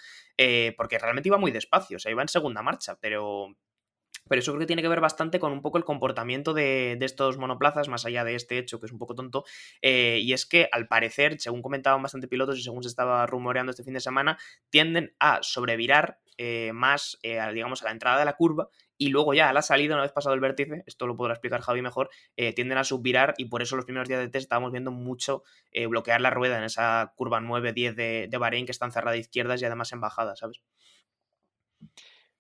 porque 0.78 1.00
realmente 1.00 1.28
iba 1.28 1.40
muy 1.40 1.50
despacio, 1.52 1.98
o 1.98 2.00
sea, 2.00 2.12
iba 2.12 2.22
en 2.22 2.28
segunda 2.28 2.62
marcha, 2.62 3.00
pero, 3.02 3.56
pero 4.32 4.40
eso 4.40 4.54
creo 4.54 4.62
que 4.62 4.66
tiene 4.66 4.82
que 4.82 4.88
ver 4.88 5.02
bastante 5.02 5.42
con 5.42 5.52
un 5.52 5.62
poco 5.62 5.78
el 5.78 5.84
comportamiento 5.84 6.54
de, 6.54 6.98
estos 7.02 7.38
monoplazas, 7.38 7.90
más 7.90 8.06
allá 8.06 8.24
de 8.24 8.36
este 8.36 8.58
hecho 8.60 8.80
que 8.80 8.86
es 8.86 8.94
un 8.94 8.98
poco 8.98 9.14
tonto, 9.14 9.44
eh, 9.82 10.20
y 10.22 10.32
es 10.32 10.46
que 10.46 10.70
al 10.72 10.88
parecer, 10.88 11.38
según 11.42 11.62
comentaban 11.62 12.02
bastante 12.02 12.30
pilotos 12.30 12.58
y 12.58 12.64
según 12.64 12.82
se 12.82 12.88
estaba 12.88 13.28
rumoreando 13.28 13.72
este 13.72 13.84
fin 13.84 13.94
de 13.94 14.00
semana, 14.00 14.38
tienden 14.70 15.14
a 15.20 15.40
sobrevirar 15.42 16.22
eh, 16.38 16.72
más, 16.74 17.20
eh, 17.24 17.42
digamos, 17.54 17.82
a 17.82 17.88
la 17.88 17.92
entrada 17.92 18.20
de 18.20 18.24
la 18.24 18.38
curva 18.38 18.70
y 18.98 19.10
luego 19.10 19.34
ya 19.34 19.50
a 19.50 19.54
la 19.54 19.64
salida, 19.64 19.96
una 19.96 20.04
vez 20.04 20.14
pasado 20.14 20.34
el 20.34 20.40
vértice, 20.40 20.86
esto 20.86 21.08
lo 21.08 21.18
podrá 21.18 21.34
explicar 21.34 21.60
Javi 21.60 21.82
mejor, 21.82 22.10
tienden 22.56 22.78
a 22.78 22.86
subvirar 22.86 23.34
y 23.38 23.50
por 23.50 23.62
eso 23.62 23.76
los 23.76 23.84
primeros 23.84 24.08
días 24.08 24.22
de 24.22 24.30
test 24.30 24.44
estábamos 24.44 24.72
viendo 24.72 24.92
mucho 24.92 25.44
bloquear 25.90 26.22
la 26.22 26.30
rueda 26.30 26.58
en 26.58 26.64
esa 26.64 27.12
curva 27.18 27.42
9-10 27.42 27.96
de, 27.96 28.28
de 28.32 28.38
Bahrein 28.38 28.66
que 28.66 28.72
están 28.72 28.94
cerrada 28.94 29.18
izquierdas 29.18 29.62
y 29.62 29.66
además 29.66 29.92
en 29.92 30.00
bajada, 30.00 30.38
¿sabes? 30.38 30.62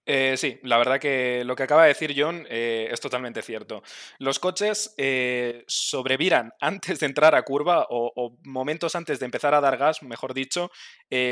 Eh, 0.07 0.35
sí, 0.35 0.59
la 0.63 0.79
verdad 0.79 0.99
que 0.99 1.43
lo 1.45 1.55
que 1.55 1.61
acaba 1.61 1.83
de 1.83 1.89
decir 1.89 2.15
John 2.17 2.47
eh, 2.49 2.89
es 2.91 2.99
totalmente 2.99 3.43
cierto. 3.43 3.83
Los 4.17 4.39
coches 4.39 4.95
eh, 4.97 5.63
sobreviran 5.67 6.53
antes 6.59 6.99
de 6.99 7.05
entrar 7.05 7.35
a 7.35 7.43
curva 7.43 7.85
o, 7.89 8.37
momentos 8.43 8.95
antes 8.95 9.19
de 9.19 9.25
empezar 9.25 9.53
a 9.53 9.61
dar 9.61 9.77
gas, 9.77 10.01
mejor 10.01 10.33
dicho, 10.33 10.71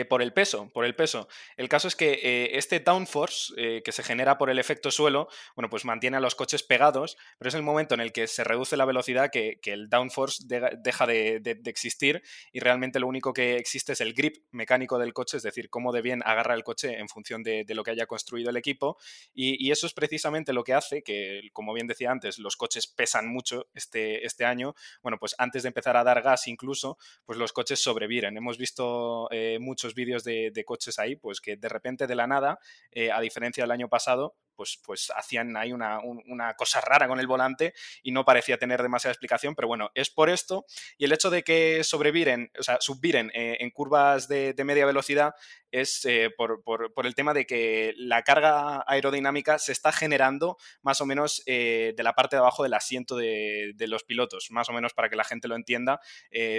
por 0.09 0.21
el 0.21 0.33
peso, 0.33 0.69
por 0.73 0.85
el 0.85 0.95
peso. 0.95 1.27
El 1.55 1.69
caso 1.69 1.87
es 1.87 1.95
que 1.95 2.49
este 2.53 2.79
downforce 2.79 3.81
que 3.81 3.91
se 3.91 4.03
genera 4.03 4.37
por 4.37 4.49
el 4.49 4.59
efecto 4.59 4.91
suelo, 4.91 5.29
bueno, 5.55 5.69
pues 5.69 5.85
mantiene 5.85 6.17
a 6.17 6.19
los 6.19 6.35
coches 6.35 6.63
pegados, 6.63 7.17
pero 7.37 7.47
es 7.47 7.55
el 7.55 7.63
momento 7.63 7.95
en 7.95 8.01
el 8.01 8.11
que 8.11 8.27
se 8.27 8.43
reduce 8.43 8.75
la 8.75 8.85
velocidad 8.85 9.29
que, 9.31 9.59
el 9.63 9.89
downforce 9.89 10.43
deja 10.47 11.07
de, 11.07 11.41
existir 11.65 12.21
y 12.51 12.59
realmente 12.59 12.99
lo 12.99 13.07
único 13.07 13.33
que 13.33 13.55
existe 13.55 13.93
es 13.93 14.01
el 14.01 14.13
grip 14.13 14.37
mecánico 14.51 14.97
del 14.97 15.13
coche, 15.13 15.37
es 15.37 15.43
decir, 15.43 15.69
cómo 15.69 15.93
de 15.93 16.01
bien 16.01 16.21
agarra 16.25 16.55
el 16.55 16.63
coche 16.63 16.99
en 16.99 17.07
función 17.07 17.43
de, 17.43 17.63
de 17.63 17.75
lo 17.75 17.83
que 17.83 17.91
haya 17.91 18.05
construido 18.05 18.49
el 18.49 18.57
equipo 18.59 18.97
y, 19.33 19.69
eso 19.69 19.85
es 19.85 19.93
precisamente 19.93 20.51
lo 20.51 20.63
que 20.63 20.73
hace 20.73 21.03
que, 21.03 21.49
como 21.53 21.73
bien 21.73 21.85
decía 21.87 22.11
antes, 22.11 22.39
los 22.39 22.55
coches 22.55 22.87
pesan 22.87 23.27
mucho 23.27 23.67
este, 23.73 24.25
este 24.25 24.45
año. 24.45 24.73
Bueno, 25.03 25.17
pues 25.19 25.35
antes 25.37 25.63
de 25.63 25.67
empezar 25.67 25.95
a 25.95 26.03
dar 26.03 26.21
gas 26.21 26.47
incluso, 26.47 26.97
pues 27.25 27.37
los 27.37 27.53
coches 27.53 27.81
sobreviven. 27.81 28.35
Hemos 28.35 28.57
visto 28.57 29.27
eh, 29.31 29.59
muchos 29.59 29.93
vídeos 29.93 30.23
de, 30.23 30.63
coches 30.65 30.99
ahí, 30.99 31.15
pues 31.15 31.39
que 31.39 31.55
de 31.55 31.69
repente 31.69 32.07
de 32.07 32.15
la 32.15 32.27
nada, 32.27 32.59
eh, 32.91 33.11
a 33.11 33.21
diferencia 33.21 33.63
del 33.63 33.71
año 33.71 33.89
pasado, 33.89 34.35
pues, 34.59 34.77
pues 34.85 35.09
hacían 35.15 35.55
ahí 35.55 35.71
una, 35.71 36.53
cosa 36.57 36.81
rara 36.81 37.07
con 37.07 37.21
el 37.21 37.27
volante 37.27 37.73
y 38.03 38.11
no 38.11 38.25
parecía 38.25 38.57
tener 38.57 38.81
demasiada 38.81 39.13
explicación, 39.13 39.55
pero 39.55 39.69
bueno, 39.69 39.89
es 39.95 40.09
por 40.09 40.29
esto. 40.29 40.65
Y 40.97 41.05
el 41.05 41.13
hecho 41.13 41.29
de 41.29 41.43
que 41.43 41.81
sobreviren, 41.85 42.51
o 42.59 42.63
sea, 42.63 42.77
subviren 42.81 43.31
eh, 43.33 43.55
en 43.61 43.69
curvas 43.69 44.27
de, 44.27 44.53
media 44.65 44.85
velocidad 44.85 45.33
es 45.71 46.03
eh, 46.03 46.29
por, 46.35 46.61
el 47.05 47.15
tema 47.15 47.33
de 47.33 47.45
que 47.45 47.93
la 47.95 48.23
carga 48.23 48.83
aerodinámica 48.85 49.59
se 49.59 49.71
está 49.71 49.93
generando 49.93 50.57
más 50.81 50.99
o 50.99 51.05
menos 51.05 51.41
eh, 51.45 51.93
de 51.95 52.03
la 52.03 52.13
parte 52.13 52.35
de 52.35 52.41
abajo 52.41 52.63
del 52.63 52.73
asiento 52.73 53.15
de, 53.15 53.73
los 53.87 54.03
pilotos, 54.03 54.51
más 54.51 54.67
o 54.67 54.73
menos 54.73 54.93
para 54.93 55.07
que 55.07 55.15
la 55.15 55.23
gente 55.23 55.47
lo 55.47 55.55
entienda, 55.55 56.01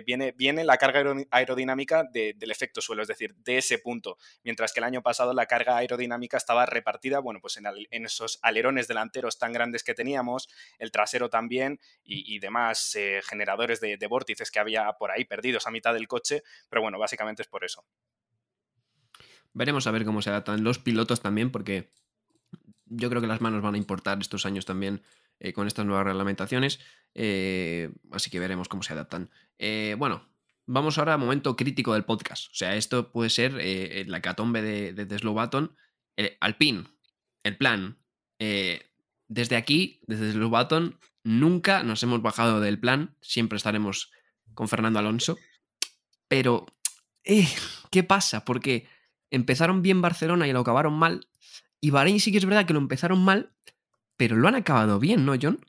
viene, 0.06 0.32
viene 0.32 0.64
la 0.64 0.78
carga 0.78 1.04
aerodinámica 1.30 2.04
del 2.04 2.50
efecto 2.50 2.80
suelo, 2.80 3.02
es 3.02 3.08
decir, 3.08 3.34
de 3.34 3.58
ese 3.58 3.78
punto, 3.78 4.16
mientras 4.42 4.72
que 4.72 4.80
el 4.80 4.84
año 4.84 5.02
pasado 5.02 5.34
la 5.34 5.44
carga 5.44 5.76
aerodinámica 5.76 6.38
estaba 6.38 6.64
repartida, 6.64 7.18
bueno, 7.18 7.40
pues 7.40 7.58
en 7.58 7.66
en 7.90 8.04
esos 8.06 8.38
alerones 8.42 8.88
delanteros 8.88 9.38
tan 9.38 9.52
grandes 9.52 9.84
que 9.84 9.94
teníamos, 9.94 10.48
el 10.78 10.90
trasero 10.90 11.28
también 11.28 11.80
y, 12.02 12.38
demás 12.38 12.94
eh, 12.94 13.20
generadores 13.22 13.80
de, 13.80 13.98
vórtices 14.08 14.50
que 14.50 14.58
había 14.58 14.90
por 14.98 15.10
ahí 15.10 15.24
perdidos 15.24 15.66
a 15.66 15.70
mitad 15.70 15.94
del 15.94 16.08
coche, 16.08 16.42
pero 16.68 16.82
bueno, 16.82 16.98
básicamente 16.98 17.42
es 17.42 17.48
por 17.48 17.64
eso. 17.64 17.84
Veremos 19.52 19.86
a 19.86 19.90
ver 19.90 20.04
cómo 20.04 20.22
se 20.22 20.30
adaptan 20.30 20.64
los 20.64 20.78
pilotos 20.78 21.20
también, 21.20 21.50
porque 21.50 21.92
yo 22.86 23.08
creo 23.08 23.20
que 23.20 23.26
las 23.26 23.40
manos 23.40 23.62
van 23.62 23.74
a 23.74 23.78
importar 23.78 24.18
estos 24.20 24.46
años 24.46 24.64
también 24.64 25.02
eh, 25.38 25.52
con 25.52 25.66
estas 25.66 25.86
nuevas 25.86 26.04
reglamentaciones, 26.04 26.80
eh, 27.14 27.90
así 28.10 28.30
que 28.30 28.40
veremos 28.40 28.68
cómo 28.68 28.82
se 28.82 28.92
adaptan. 28.92 29.30
bueno, 29.98 30.28
vamos 30.66 30.98
ahora 30.98 31.14
al 31.14 31.20
momento 31.20 31.56
crítico 31.56 31.94
del 31.94 32.04
podcast. 32.04 32.46
O 32.52 32.54
sea, 32.54 32.74
esto 32.76 33.12
puede 33.12 33.30
ser 33.30 33.54
la 34.08 34.22
catombe 34.22 34.62
de, 34.62 34.92
de, 34.92 35.04
de 35.04 35.18
Slow 35.18 35.34
el 37.42 37.56
plan. 37.56 37.98
Eh, 38.38 38.82
desde 39.28 39.56
aquí, 39.56 40.00
desde 40.06 40.38
Button, 40.38 40.98
nunca 41.22 41.82
nos 41.82 42.02
hemos 42.02 42.22
bajado 42.22 42.60
del 42.60 42.78
plan. 42.78 43.16
Siempre 43.20 43.56
estaremos 43.56 44.10
con 44.54 44.68
Fernando 44.68 44.98
Alonso. 44.98 45.38
Pero, 46.28 46.66
eh, 47.24 47.48
¿qué 47.90 48.02
pasa? 48.02 48.44
Porque 48.44 48.86
empezaron 49.30 49.82
bien 49.82 50.02
Barcelona 50.02 50.48
y 50.48 50.52
lo 50.52 50.60
acabaron 50.60 50.94
mal. 50.94 51.28
Y 51.80 51.90
Bahrein 51.90 52.20
sí 52.20 52.32
que 52.32 52.38
es 52.38 52.46
verdad 52.46 52.66
que 52.66 52.74
lo 52.74 52.78
empezaron 52.78 53.24
mal, 53.24 53.52
pero 54.16 54.36
lo 54.36 54.48
han 54.48 54.54
acabado 54.54 54.98
bien, 54.98 55.24
¿no, 55.24 55.34
John? 55.40 55.64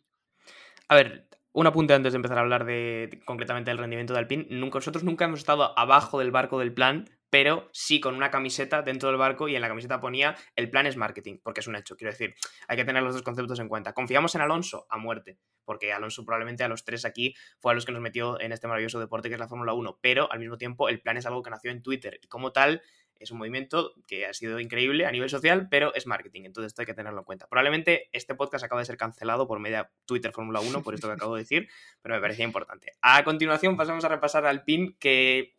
A 0.89 0.95
ver, 0.95 1.29
un 1.53 1.67
apunte 1.67 1.93
antes 1.93 2.13
de 2.13 2.17
empezar 2.17 2.37
a 2.37 2.41
hablar 2.41 2.65
de, 2.65 3.21
concretamente 3.25 3.71
del 3.71 3.77
rendimiento 3.77 4.13
de 4.13 4.19
Alpine. 4.19 4.47
Nunca, 4.49 4.79
nosotros 4.79 5.03
nunca 5.03 5.25
hemos 5.25 5.39
estado 5.39 5.77
abajo 5.77 6.19
del 6.19 6.31
barco 6.31 6.59
del 6.59 6.73
plan 6.73 7.09
pero 7.31 7.69
sí 7.71 7.99
con 7.99 8.13
una 8.13 8.29
camiseta 8.29 8.83
dentro 8.83 9.09
del 9.09 9.17
barco 9.17 9.47
y 9.47 9.55
en 9.55 9.61
la 9.61 9.69
camiseta 9.69 9.99
ponía 9.99 10.35
el 10.55 10.69
plan 10.69 10.85
es 10.85 10.97
marketing, 10.97 11.39
porque 11.41 11.61
es 11.61 11.67
un 11.67 11.75
hecho, 11.75 11.95
quiero 11.95 12.11
decir, 12.11 12.35
hay 12.67 12.77
que 12.77 12.85
tener 12.85 13.01
los 13.01 13.13
dos 13.15 13.23
conceptos 13.23 13.59
en 13.59 13.69
cuenta. 13.69 13.93
Confiamos 13.93 14.35
en 14.35 14.41
Alonso 14.41 14.85
a 14.89 14.97
muerte, 14.97 15.39
porque 15.65 15.93
Alonso 15.93 16.25
probablemente 16.25 16.63
a 16.63 16.67
los 16.67 16.83
tres 16.83 17.05
aquí 17.05 17.33
fue 17.59 17.71
a 17.71 17.75
los 17.75 17.85
que 17.85 17.93
nos 17.93 18.01
metió 18.01 18.39
en 18.39 18.51
este 18.51 18.67
maravilloso 18.67 18.99
deporte 18.99 19.29
que 19.29 19.35
es 19.35 19.39
la 19.39 19.47
Fórmula 19.47 19.73
1, 19.73 19.99
pero 20.01 20.31
al 20.31 20.39
mismo 20.39 20.57
tiempo 20.57 20.89
el 20.89 21.01
plan 21.01 21.17
es 21.17 21.25
algo 21.25 21.41
que 21.41 21.49
nació 21.49 21.71
en 21.71 21.81
Twitter 21.81 22.19
y 22.21 22.27
como 22.27 22.51
tal 22.51 22.81
es 23.21 23.31
un 23.31 23.37
movimiento 23.37 23.93
que 24.07 24.25
ha 24.25 24.33
sido 24.33 24.59
increíble 24.59 25.05
a 25.05 25.11
nivel 25.11 25.29
social, 25.29 25.67
pero 25.69 25.93
es 25.93 26.07
marketing, 26.07 26.41
entonces 26.45 26.71
esto 26.71 26.81
hay 26.81 26.87
que 26.87 26.93
tenerlo 26.93 27.19
en 27.19 27.25
cuenta. 27.25 27.47
Probablemente 27.47 28.09
este 28.11 28.35
podcast 28.35 28.65
acaba 28.65 28.81
de 28.81 28.85
ser 28.85 28.97
cancelado 28.97 29.47
por 29.47 29.59
media 29.59 29.91
Twitter 30.05 30.31
Fórmula 30.31 30.59
1, 30.59 30.81
por 30.81 30.95
esto 30.95 31.07
que 31.07 31.13
acabo 31.13 31.35
de 31.35 31.43
decir, 31.43 31.69
pero 32.01 32.15
me 32.15 32.21
parecía 32.21 32.45
importante. 32.45 32.93
A 33.01 33.23
continuación 33.23 33.77
pasamos 33.77 34.03
a 34.03 34.09
repasar 34.09 34.45
al 34.45 34.63
PIN 34.63 34.97
que 34.99 35.55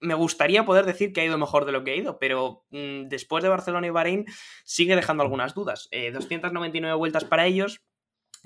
me 0.00 0.14
gustaría 0.14 0.64
poder 0.64 0.86
decir 0.86 1.12
que 1.12 1.20
ha 1.20 1.24
ido 1.24 1.38
mejor 1.38 1.64
de 1.64 1.72
lo 1.72 1.84
que 1.84 1.92
ha 1.92 1.96
ido, 1.96 2.18
pero 2.18 2.64
mm, 2.70 3.08
después 3.08 3.42
de 3.42 3.48
Barcelona 3.48 3.86
y 3.86 3.90
Bahrein 3.90 4.26
sigue 4.64 4.96
dejando 4.96 5.22
algunas 5.22 5.54
dudas. 5.54 5.88
299 5.90 6.92
eh, 6.92 6.96
vueltas 6.96 7.24
para 7.24 7.46
ellos. 7.46 7.82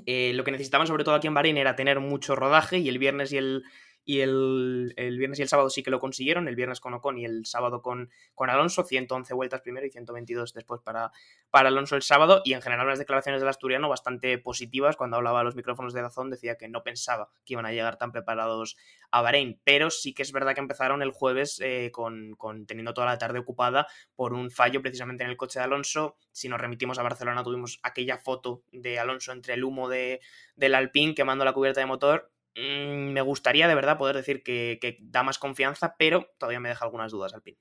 Eh, 0.06 0.32
lo 0.34 0.44
que 0.44 0.52
necesitaban 0.52 0.86
sobre 0.86 1.04
todo 1.04 1.14
aquí 1.14 1.26
en 1.26 1.34
Bahrein 1.34 1.58
era 1.58 1.76
tener 1.76 2.00
mucho 2.00 2.34
rodaje 2.34 2.78
y 2.78 2.88
el 2.88 2.98
viernes 2.98 3.32
y 3.32 3.36
el, 3.36 3.64
y 4.10 4.22
el, 4.22 4.92
viernes 4.96 5.38
y 5.38 5.42
el 5.42 5.48
sábado 5.48 5.70
sí 5.70 5.84
que 5.84 5.90
lo 5.92 6.00
consiguieron, 6.00 6.48
el 6.48 6.56
viernes 6.56 6.80
con 6.80 6.94
Ocon 6.94 7.16
y 7.16 7.24
el 7.24 7.46
sábado 7.46 7.80
con, 7.80 8.10
con 8.34 8.50
Alonso, 8.50 8.82
111 8.82 9.32
vueltas 9.34 9.60
primero 9.60 9.86
y 9.86 9.90
122 9.90 10.52
después 10.52 10.80
para, 10.80 11.12
para 11.48 11.68
Alonso 11.68 11.94
el 11.94 12.02
sábado, 12.02 12.42
y 12.44 12.54
en 12.54 12.60
general 12.60 12.88
las 12.88 12.98
declaraciones 12.98 13.40
del 13.40 13.48
asturiano 13.48 13.88
bastante 13.88 14.36
positivas, 14.38 14.96
cuando 14.96 15.16
hablaba 15.16 15.38
a 15.38 15.44
los 15.44 15.54
micrófonos 15.54 15.94
de 15.94 16.02
Dazón 16.02 16.28
decía 16.28 16.56
que 16.56 16.66
no 16.66 16.82
pensaba 16.82 17.30
que 17.44 17.52
iban 17.52 17.66
a 17.66 17.70
llegar 17.70 17.98
tan 17.98 18.10
preparados 18.10 18.76
a 19.12 19.22
Bahrein, 19.22 19.60
pero 19.62 19.90
sí 19.90 20.12
que 20.12 20.24
es 20.24 20.32
verdad 20.32 20.54
que 20.54 20.60
empezaron 20.60 21.02
el 21.02 21.12
jueves 21.12 21.60
eh, 21.62 21.92
con, 21.92 22.34
con, 22.34 22.66
teniendo 22.66 22.94
toda 22.94 23.06
la 23.06 23.18
tarde 23.18 23.38
ocupada 23.38 23.86
por 24.16 24.32
un 24.32 24.50
fallo 24.50 24.82
precisamente 24.82 25.22
en 25.22 25.30
el 25.30 25.36
coche 25.36 25.60
de 25.60 25.66
Alonso, 25.66 26.16
si 26.32 26.48
nos 26.48 26.60
remitimos 26.60 26.98
a 26.98 27.04
Barcelona 27.04 27.44
tuvimos 27.44 27.78
aquella 27.84 28.18
foto 28.18 28.64
de 28.72 28.98
Alonso 28.98 29.30
entre 29.30 29.54
el 29.54 29.62
humo 29.62 29.88
de, 29.88 30.20
del 30.56 30.74
Alpine 30.74 31.14
quemando 31.14 31.44
la 31.44 31.52
cubierta 31.52 31.78
de 31.78 31.86
motor, 31.86 32.32
mm, 32.56 33.12
me 33.12 33.20
gustaría 33.20 33.68
de 33.68 33.74
verdad 33.74 33.98
poder 33.98 34.16
decir 34.16 34.42
que, 34.42 34.98
da 35.00 35.22
más 35.22 35.38
confianza, 35.38 35.94
pero 35.98 36.30
todavía 36.38 36.60
me 36.60 36.68
deja 36.68 36.84
algunas 36.84 37.12
dudas 37.12 37.34
Alpine. 37.34 37.58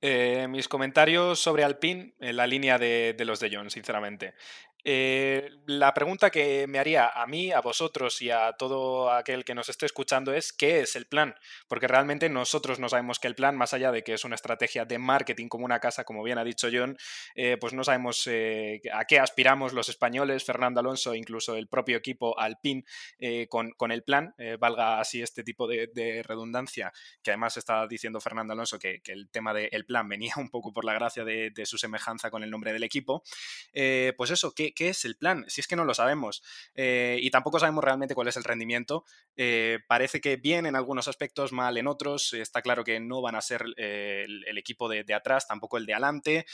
Eh, 0.00 0.48
mis 0.48 0.68
comentarios 0.68 1.38
sobre 1.38 1.62
Alpine 1.62 2.14
en 2.18 2.36
la 2.36 2.46
línea 2.48 2.76
de, 2.78 3.14
de 3.16 3.24
los 3.24 3.38
de 3.38 3.50
John, 3.54 3.70
sinceramente. 3.70 4.34
Eh, 4.84 5.48
la 5.66 5.94
pregunta 5.94 6.30
que 6.30 6.66
me 6.66 6.78
haría 6.78 7.08
a 7.08 7.26
mí, 7.26 7.52
a 7.52 7.60
vosotros 7.60 8.20
y 8.20 8.30
a 8.30 8.52
todo 8.54 9.12
aquel 9.12 9.44
que 9.44 9.54
nos 9.54 9.68
esté 9.68 9.86
escuchando 9.86 10.34
es 10.34 10.52
¿qué 10.52 10.80
es 10.80 10.96
el 10.96 11.06
plan? 11.06 11.36
Porque 11.68 11.86
realmente 11.86 12.28
nosotros 12.28 12.80
no 12.80 12.88
sabemos 12.88 13.20
que 13.20 13.28
el 13.28 13.36
plan, 13.36 13.56
más 13.56 13.74
allá 13.74 13.92
de 13.92 14.02
que 14.02 14.14
es 14.14 14.24
una 14.24 14.34
estrategia 14.34 14.84
de 14.84 14.98
marketing 14.98 15.46
como 15.48 15.64
una 15.64 15.78
casa, 15.78 16.04
como 16.04 16.22
bien 16.24 16.38
ha 16.38 16.44
dicho 16.44 16.68
John, 16.72 16.96
eh, 17.36 17.56
pues 17.60 17.72
no 17.72 17.84
sabemos 17.84 18.26
eh, 18.26 18.80
a 18.92 19.04
qué 19.04 19.20
aspiramos 19.20 19.72
los 19.72 19.88
españoles, 19.88 20.44
Fernando 20.44 20.80
Alonso, 20.80 21.14
incluso 21.14 21.54
el 21.56 21.68
propio 21.68 21.96
equipo 21.96 22.38
Alpine, 22.38 22.84
con, 23.48 23.70
con, 23.72 23.92
el 23.92 24.02
plan, 24.02 24.34
valga 24.58 25.00
así 25.00 25.22
este 25.22 25.44
tipo 25.44 25.66
de, 25.68 26.22
redundancia, 26.26 26.92
que 27.22 27.30
además 27.30 27.56
está 27.56 27.86
diciendo 27.86 28.20
Fernando 28.20 28.52
Alonso 28.52 28.78
que, 28.78 29.00
el 29.06 29.28
tema 29.30 29.54
del 29.54 29.84
plan 29.84 30.08
venía 30.08 30.34
un 30.36 30.50
poco 30.50 30.72
por 30.72 30.84
la 30.84 30.94
gracia 30.94 31.24
de, 31.24 31.50
de, 31.50 31.66
su 31.66 31.78
semejanza 31.78 32.30
con 32.30 32.42
el 32.42 32.50
nombre 32.50 32.72
del 32.72 32.82
equipo. 32.82 33.22
pues 34.16 34.30
eso, 34.30 34.52
¿qué, 34.54 34.71
¿qué, 34.72 34.88
es 34.90 35.04
el 35.04 35.16
plan? 35.16 35.44
Si 35.48 35.60
es 35.60 35.66
que 35.66 35.76
no 35.76 35.84
lo 35.84 35.94
sabemos. 35.94 36.42
Eh, 36.74 37.18
y 37.20 37.30
tampoco 37.30 37.58
sabemos 37.58 37.84
realmente 37.84 38.14
cuál 38.14 38.28
es 38.28 38.36
el 38.36 38.44
rendimiento. 38.44 39.04
Eh, 39.36 39.78
parece 39.88 40.20
que 40.20 40.36
bien 40.36 40.66
en 40.66 40.76
algunos 40.76 41.08
aspectos, 41.08 41.52
mal 41.52 41.76
en 41.76 41.86
otros. 41.86 42.32
Está 42.34 42.62
claro 42.62 42.84
que 42.84 43.00
no 43.00 43.22
van 43.22 43.34
a 43.34 43.40
ser 43.40 43.64
eh, 43.76 44.24
el, 44.26 44.58
equipo 44.58 44.88
de, 44.88 45.04
de, 45.04 45.14
atrás, 45.14 45.46
tampoco 45.46 45.78
el 45.78 45.86
de 45.86 45.94
adelante. 45.94 46.46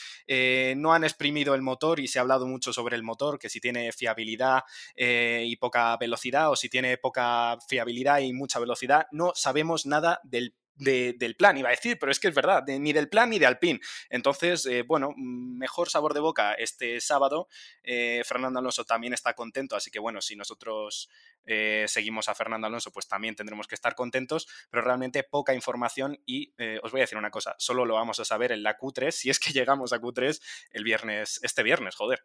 no 0.76 0.92
han 0.92 1.04
exprimido 1.04 1.54
el 1.54 1.62
motor 1.62 2.00
y 2.00 2.08
se 2.08 2.18
ha 2.18 2.22
hablado 2.22 2.46
mucho 2.46 2.72
sobre 2.72 2.96
el 2.96 3.02
motor, 3.02 3.38
que 3.38 3.48
si 3.48 3.60
tiene 3.60 3.92
fiabilidad 3.92 4.62
y 4.96 5.56
poca 5.56 5.96
velocidad 5.96 6.50
o 6.50 6.56
si 6.56 6.68
tiene 6.68 6.96
poca 6.96 7.58
fiabilidad 7.68 8.20
y 8.20 8.32
mucha 8.32 8.58
velocidad. 8.58 9.06
No 9.12 9.32
sabemos 9.34 9.86
nada 9.86 10.20
del 10.24 10.54
del 10.78 11.36
plan, 11.36 11.56
iba 11.56 11.68
a 11.68 11.72
decir, 11.72 11.98
pero 11.98 12.12
es 12.12 12.20
que 12.20 12.28
es 12.28 12.34
verdad, 12.34 12.64
ni 12.66 12.92
del 12.92 13.08
plan 13.08 13.30
ni 13.30 13.38
de 13.38 13.46
Alpine. 13.46 13.80
Entonces, 14.10 14.64
eh, 14.66 14.82
bueno, 14.82 15.12
mejor 15.16 15.90
sabor 15.90 16.14
de 16.14 16.20
boca 16.20 16.54
este 16.54 17.00
sábado. 17.00 17.48
Eh, 17.82 18.22
Fernando 18.24 18.58
Alonso 18.60 18.84
también 18.84 19.12
está 19.12 19.34
contento, 19.34 19.76
así 19.76 19.90
que 19.90 19.98
bueno, 19.98 20.20
si 20.20 20.36
nosotros 20.36 21.08
eh, 21.44 21.84
seguimos 21.88 22.28
a 22.28 22.34
Fernando 22.34 22.66
Alonso, 22.66 22.92
pues 22.92 23.08
también 23.08 23.34
tendremos 23.34 23.66
que 23.66 23.74
estar 23.74 23.94
contentos, 23.94 24.46
pero 24.70 24.82
realmente 24.82 25.22
poca 25.24 25.54
información 25.54 26.20
y 26.24 26.54
os 26.82 26.92
voy 26.92 27.00
a 27.00 27.04
decir 27.04 27.18
una 27.18 27.30
cosa, 27.30 27.54
solo 27.58 27.84
lo 27.84 27.94
vamos 27.94 28.20
a 28.20 28.24
saber 28.24 28.52
en 28.52 28.62
la 28.62 28.78
Q3, 28.78 29.10
si 29.10 29.30
es 29.30 29.38
que 29.38 29.52
llegamos 29.52 29.92
a 29.92 30.00
Q3 30.00 30.40
el 30.70 30.84
viernes, 30.84 31.40
este 31.42 31.62
viernes, 31.62 31.94
joder. 31.94 32.24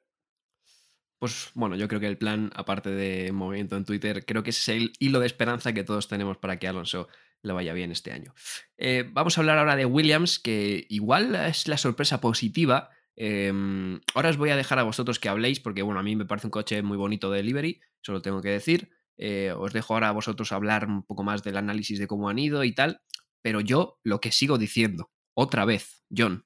Pues 1.23 1.51
bueno, 1.53 1.77
yo 1.77 1.87
creo 1.87 2.01
que 2.01 2.07
el 2.07 2.17
plan, 2.17 2.51
aparte 2.53 2.89
de 2.89 3.31
movimiento 3.31 3.77
en 3.77 3.85
Twitter, 3.85 4.25
creo 4.25 4.43
que 4.43 4.49
es 4.49 4.67
el 4.67 4.91
hilo 4.99 5.21
de 5.21 5.25
esperanza 5.25 5.71
que 5.71 5.85
todos 5.85 6.09
tenemos 6.09 6.37
para 6.37 6.59
que 6.59 6.67
Alonso 6.67 7.07
le 7.43 7.53
vaya 7.53 7.73
bien 7.73 7.91
este 7.91 8.11
año. 8.11 8.33
Eh, 8.77 9.07
vamos 9.11 9.37
a 9.37 9.41
hablar 9.41 9.57
ahora 9.57 9.75
de 9.75 9.85
Williams, 9.85 10.39
que 10.39 10.87
igual 10.89 11.35
es 11.35 11.67
la 11.67 11.77
sorpresa 11.77 12.19
positiva. 12.21 12.89
Em, 13.15 13.99
ahora 14.15 14.29
os 14.29 14.37
voy 14.37 14.49
a 14.49 14.55
dejar 14.55 14.79
a 14.79 14.83
vosotros 14.83 15.19
que 15.19 15.29
habléis, 15.29 15.59
porque 15.59 15.81
bueno, 15.83 15.99
a 15.99 16.03
mí 16.03 16.15
me 16.15 16.25
parece 16.25 16.47
un 16.47 16.51
coche 16.51 16.81
muy 16.81 16.97
bonito 16.97 17.29
de 17.29 17.37
delivery, 17.37 17.81
solo 18.01 18.21
tengo 18.21 18.41
que 18.41 18.49
decir. 18.49 18.89
Eh, 19.17 19.53
os 19.55 19.73
dejo 19.73 19.93
ahora 19.93 20.09
a 20.09 20.13
vosotros 20.13 20.51
hablar 20.51 20.87
un 20.87 21.03
poco 21.03 21.23
más 21.23 21.43
del 21.43 21.57
análisis 21.57 21.99
de 21.99 22.07
cómo 22.07 22.29
han 22.29 22.39
ido 22.39 22.63
y 22.63 22.73
tal. 22.73 23.01
Pero 23.41 23.59
yo 23.59 23.99
lo 24.03 24.21
que 24.21 24.31
sigo 24.31 24.57
diciendo, 24.57 25.11
otra 25.33 25.65
vez, 25.65 26.03
John, 26.15 26.45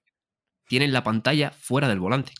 tienen 0.67 0.91
la 0.91 1.03
pantalla 1.03 1.51
fuera 1.51 1.87
del 1.87 1.99
volante. 1.99 2.33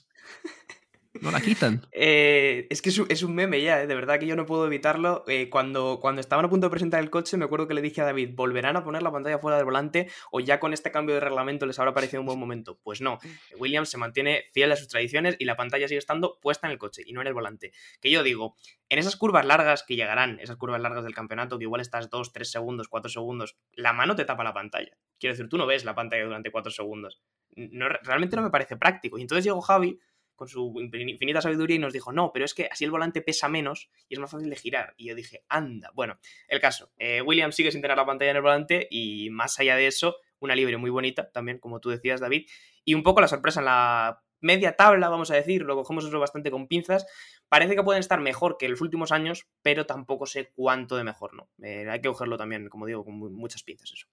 No 1.21 1.32
la 1.32 1.41
quitan. 1.41 1.86
Eh, 1.91 2.67
es 2.69 2.82
que 2.82 2.89
es 2.89 3.23
un, 3.23 3.36
meme 3.36 3.62
ya, 3.62 3.82
¿eh? 3.82 3.88
de 3.88 3.95
verdad 3.95 4.19
que 4.19 4.27
yo 4.27 4.36
no 4.36 4.45
puedo 4.45 4.65
evitarlo. 4.65 5.23
Eh, 5.27 5.49
cuando, 5.49 5.99
cuando 6.01 6.21
estaban 6.21 6.45
a 6.45 6.49
punto 6.49 6.67
de 6.67 6.71
presentar 6.71 7.01
el 7.01 7.10
coche, 7.10 7.38
me 7.38 7.45
acuerdo 7.45 7.67
que 7.67 7.73
le 7.73 7.82
dije 7.82 8.01
a 8.01 8.06
David, 8.06 8.32
¿volverán 8.36 8.75
a 8.77 8.84
poner 8.84 9.03
la 9.03 9.12
pantalla 9.12 9.39
fuera 9.39 9.58
del 9.58 9.65
volante 9.65 10.10
o 10.32 10.39
ya 10.39 10.60
con 10.60 10.73
este 10.73 10.91
cambio 10.91 11.15
de 11.15 11.21
reglamento 11.21 11.65
les 11.65 11.80
habrá 11.80 11.93
parecido 11.93 12.21
un 12.21 12.27
buen 12.27 12.39
momento? 12.39 12.80
Pues 12.84 13.01
no, 13.01 13.19
Williams 13.58 13.89
se 13.89 13.97
mantiene 13.97 14.45
fiel 14.53 14.71
a 14.71 14.75
sus 14.75 14.88
tradiciones 14.88 15.36
y 15.39 15.45
la 15.45 15.56
pantalla 15.56 15.88
sigue 15.88 15.99
estando 15.99 16.39
puesta 16.41 16.67
en 16.67 16.71
el 16.71 16.77
coche 16.77 17.01
y 17.06 17.13
no 17.13 17.21
en 17.21 17.27
el 17.27 17.34
volante. 17.34 17.71
Que 18.01 18.12
yo 18.12 18.23
digo, 18.23 18.56
en 18.89 18.99
esas 18.99 19.15
curvas 19.15 19.45
largas 19.45 19.84
que 19.84 19.95
llegarán, 19.95 20.39
esas 20.39 20.56
curvas 20.56 20.82
largas 20.82 21.03
del 21.03 21.13
campeonato, 21.13 21.58
que 21.58 21.65
igual 21.65 21.82
estás 21.82 22.10
2, 22.10 22.32
3 22.32 22.49
segundos, 22.49 22.88
4 22.88 23.10
segundos, 23.10 23.58
la 23.73 23.93
mano 23.93 24.15
te 24.15 24.25
tapa 24.25 24.43
la 24.43 24.53
pantalla. 24.53 24.97
Quiero 25.19 25.34
decir, 25.34 25.49
tú 25.49 25.58
no 25.58 25.65
ves 25.65 25.84
la 25.84 25.95
pantalla 25.95 26.23
durante 26.23 26.51
4 26.51 26.71
segundos. 26.71 27.21
No, 27.56 27.89
realmente 27.89 28.36
no 28.36 28.43
me 28.43 28.49
parece 28.49 28.77
práctico. 28.77 29.17
Y 29.17 29.21
entonces 29.21 29.43
llegó 29.43 29.62
Javi 29.62 29.99
con 30.38 30.47
su 30.47 30.73
infinita 30.80 31.41
sabiduría 31.41 31.76
y 31.76 31.80
nos 31.80 31.91
dijo, 31.91 32.13
no, 32.13 32.32
pero 32.32 32.45
es 32.45 32.54
que 32.54 32.69
así 32.71 32.86
el 32.86 32.91
volante 32.91 33.21
pesa 33.21 33.50
menos 33.50 33.89
y 34.08 34.13
es 34.13 34.19
más 34.19 34.32
fácil 34.32 34.50
de 34.50 34.56
girar. 34.56 34.93
Y 34.95 35.08
yo 35.08 35.15
dije, 35.15 35.43
anda. 35.50 35.91
Bueno, 35.93 36.19
el 36.47 36.62
caso, 36.62 36.91
eh, 36.97 37.21
William 37.21 37.52
sigue 37.52 37.71
sin 37.71 37.82
tener 37.82 37.97
la 37.97 38.06
pantalla 38.06 38.32
en 38.32 38.38
el 38.38 38.43
volante 38.43 38.88
y 38.89 39.30
más 39.32 39.60
allá 39.60 39.76
de 39.76 39.88
eso, 39.88 40.17
una 40.39 40.56
libre 40.56 40.78
muy 40.78 40.91
bonita 40.91 41.30
también, 41.32 41.58
como 41.58 41.82
tú 41.82 41.89
decías, 41.89 42.21
David, 42.21 42.47
y 42.86 42.93
un 42.93 43.04
poco 43.04 43.19
la 43.19 43.28
sorpresa 43.28 43.60
en 43.60 43.65
la 43.65 44.21
media 44.39 44.76
tabla, 44.76 45.10
vamos 45.10 45.32
a 45.32 45.36
decir, 45.36 45.63
lo 45.63 45.76
cogemos 45.76 46.06
eso 46.06 46.19
bastante 46.19 46.52
con 46.52 46.67
pinzas. 46.67 47.08
Parece 47.50 47.76
que 47.76 47.84
pueden 47.84 48.00
estar 48.00 48.19
mejor 48.21 48.58
que 48.58 48.69
los 48.69 48.82
últimos 48.82 49.12
años, 49.12 49.47
pero 49.63 49.86
tampoco 49.86 50.28
sé 50.28 50.52
cuánto 50.56 50.95
de 50.95 51.04
mejor, 51.04 51.34
¿no? 51.34 51.50
Eh, 51.63 51.89
hay 51.89 52.00
que 52.00 52.10
cogerlo 52.10 52.38
también, 52.38 52.69
como 52.69 52.86
digo, 52.86 53.04
con 53.04 53.17
muchas 53.34 53.63
pinzas 53.63 53.91
eso. 53.91 54.08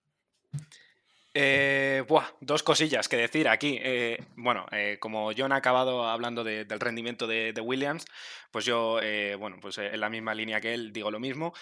Eh, 1.36 2.04
buah, 2.06 2.26
dos 2.40 2.62
cosillas 2.62 3.08
que 3.08 3.16
decir 3.16 3.48
aquí. 3.48 3.78
Eh, 3.82 4.18
bueno, 4.36 4.66
eh, 4.70 4.98
como 5.00 5.32
John 5.36 5.50
ha 5.50 5.56
acabado 5.56 6.06
hablando 6.06 6.44
de, 6.44 6.64
del 6.64 6.78
rendimiento 6.78 7.26
de, 7.26 7.52
de, 7.52 7.60
Williams, 7.60 8.04
pues 8.52 8.64
yo, 8.64 9.00
eh, 9.02 9.34
bueno, 9.34 9.58
pues 9.60 9.78
en 9.78 9.98
la 9.98 10.08
misma 10.08 10.32
línea 10.32 10.60
que 10.60 10.74
él 10.74 10.92
digo 10.92 11.10
lo 11.10 11.18
mismo. 11.18 11.52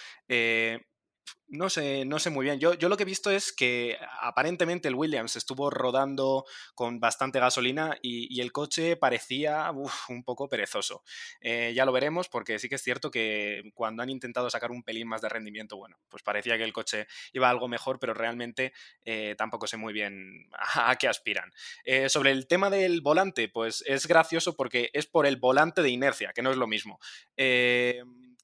No 1.48 1.68
sé, 1.68 2.06
no 2.06 2.18
sé 2.18 2.30
muy 2.30 2.44
bien. 2.46 2.58
Yo, 2.58 2.72
yo 2.72 2.88
lo 2.88 2.96
que 2.96 3.02
he 3.02 3.06
visto 3.06 3.30
es 3.30 3.52
que 3.52 3.98
aparentemente 4.22 4.88
el 4.88 4.94
Williams 4.94 5.36
estuvo 5.36 5.68
rodando 5.68 6.46
con 6.74 6.98
bastante 6.98 7.40
gasolina 7.40 7.98
y, 8.00 8.34
y 8.34 8.40
el 8.40 8.52
coche 8.52 8.96
parecía 8.96 9.70
un 10.08 10.24
poco 10.24 10.48
perezoso. 10.48 11.02
Eh, 11.42 11.72
ya 11.76 11.84
lo 11.84 11.92
veremos 11.92 12.30
porque 12.30 12.58
sí 12.58 12.70
que 12.70 12.76
es 12.76 12.82
cierto 12.82 13.10
que 13.10 13.70
cuando 13.74 14.02
han 14.02 14.08
intentado 14.08 14.48
sacar 14.48 14.70
un 14.70 14.82
pelín 14.82 15.08
más 15.08 15.20
de 15.20 15.28
rendimiento, 15.28 15.76
bueno, 15.76 15.98
pues 16.08 16.22
parecía 16.22 16.56
que 16.56 16.64
el 16.64 16.72
coche 16.72 17.06
iba 17.34 17.50
algo 17.50 17.68
mejor, 17.68 17.98
pero 17.98 18.14
realmente 18.14 18.72
eh, 19.04 19.34
tampoco 19.36 19.66
sé 19.66 19.76
muy 19.76 19.92
bien 19.92 20.48
a, 20.54 20.90
a 20.90 20.96
qué 20.96 21.06
aspiran. 21.06 21.52
Eh, 21.84 22.08
sobre 22.08 22.30
el 22.30 22.46
tema 22.46 22.70
del 22.70 23.02
volante, 23.02 23.50
pues 23.50 23.84
es 23.86 24.06
gracioso 24.06 24.56
porque 24.56 24.88
es 24.94 25.06
por 25.06 25.26
el 25.26 25.36
volante 25.36 25.82
de 25.82 25.90
inercia, 25.90 26.32
que 26.32 26.40
no 26.40 26.50
es 26.50 26.56
lo 26.56 26.66
mismo. 26.66 26.98
Eh, 27.36 28.02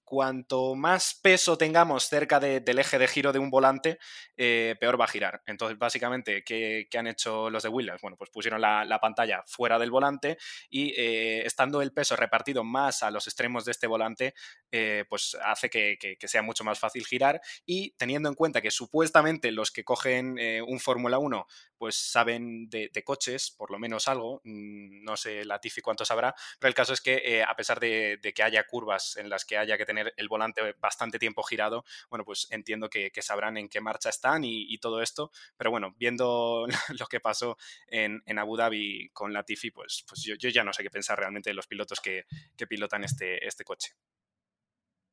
cuanto 0.09 0.75
más 0.75 1.19
peso 1.23 1.59
tengamos 1.59 2.09
cerca 2.09 2.41
de, 2.41 2.61
del 2.61 2.79
eje 2.79 2.99
de 2.99 3.07
giro 3.07 3.31
de 3.31 3.39
un 3.39 3.51
volante, 3.51 3.99
eh, 4.37 4.75
peor 4.81 4.99
va 4.99 5.05
a 5.05 5.09
girar. 5.09 5.43
Entonces, 5.47 5.79
básicamente, 5.79 6.43
¿qué, 6.45 6.89
¿qué, 6.91 6.99
han 6.99 7.07
hecho 7.07 7.51
los 7.51 7.63
de 7.63 7.69
Williams? 7.69 8.01
Bueno, 8.01 8.17
pues 8.17 8.31
pusieron 8.31 8.61
la, 8.61 8.87
la 8.87 9.01
pantalla 9.01 9.43
fuera 9.47 9.79
del 9.79 9.91
volante 9.91 10.39
y 10.71 10.95
eh, 10.97 11.43
estando 11.45 11.83
el 11.83 11.93
peso 11.93 12.17
repartido 12.17 12.65
más 12.65 13.03
a 13.03 13.11
los 13.11 13.27
extremos 13.27 13.67
de 13.67 13.73
este 13.73 13.87
volante, 13.87 14.35
eh, 14.73 15.05
pues 15.11 15.37
hace 15.45 15.69
que, 15.69 15.99
sea 16.27 16.43
mucho 16.43 16.65
más 16.65 16.79
fácil 16.79 17.05
girar 17.07 17.41
y 17.67 17.91
teniendo 17.93 18.29
en 18.29 18.35
cuenta 18.35 18.63
que 18.63 18.71
supuestamente 18.71 19.53
los 19.53 19.71
que 19.71 19.85
cogen 19.85 20.39
un 20.67 20.81
Fórmula 20.81 21.19
1 21.19 21.47
pues 21.77 21.97
saben 21.97 22.69
de, 22.69 22.91
coches, 23.05 23.55
por 23.57 23.71
lo 23.71 23.79
menos 23.79 24.09
algo, 24.09 24.41
mm, 24.45 25.05
no 25.05 25.17
sé 25.17 25.45
la 25.45 25.61
Tifi 25.61 25.81
cuánto 25.81 26.05
sabrá, 26.05 26.35
pero 26.59 26.69
el 26.69 26.75
caso 26.75 26.93
es 26.93 27.01
que 27.01 27.43
a 27.43 27.55
pesar 27.55 27.81
de 27.81 28.19
que 28.35 28.43
haya 28.43 28.67
curvas 28.67 29.17
en 29.17 29.29
las 29.31 29.45
que 29.45 29.57
haya 29.57 29.79
que 29.79 29.87
tener 29.87 29.98
tener 29.99 30.15
el 30.17 30.29
volante 30.29 30.61
bastante 30.81 31.19
tiempo 31.19 31.43
girado, 31.43 31.85
bueno, 32.11 32.25
pues 32.25 32.47
entiendo 32.51 32.89
que, 32.89 33.11
sabrán 33.21 33.57
en 33.57 33.69
qué 33.69 33.81
marcha 33.81 34.09
están 34.09 34.45
y, 34.45 34.79
todo 34.79 35.03
esto. 35.03 35.33
Pero 35.57 35.71
bueno, 35.71 35.95
viendo 35.99 36.67
lo 37.01 37.07
que 37.07 37.21
pasó 37.21 37.57
en, 37.89 38.23
en 38.27 38.39
Abu 38.39 38.57
Dhabi 38.57 39.11
con 39.13 39.33
la 39.33 39.43
Tifi, 39.43 39.71
pues, 39.71 40.05
pues 40.09 40.23
yo, 40.23 40.37
ya 40.37 40.65
no 40.65 40.73
sé 40.73 40.83
qué 40.83 40.91
pensar 40.91 41.19
realmente 41.19 41.51
de 41.51 41.55
los 41.55 41.67
pilotos 41.67 42.01
que, 42.01 42.27
que 42.57 42.67
pilotan 42.67 43.05
este, 43.05 43.45
este 43.47 43.65
coche. 43.65 43.93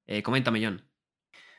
Eh, 0.07 0.21
coméntame, 0.21 0.63
John 0.63 0.94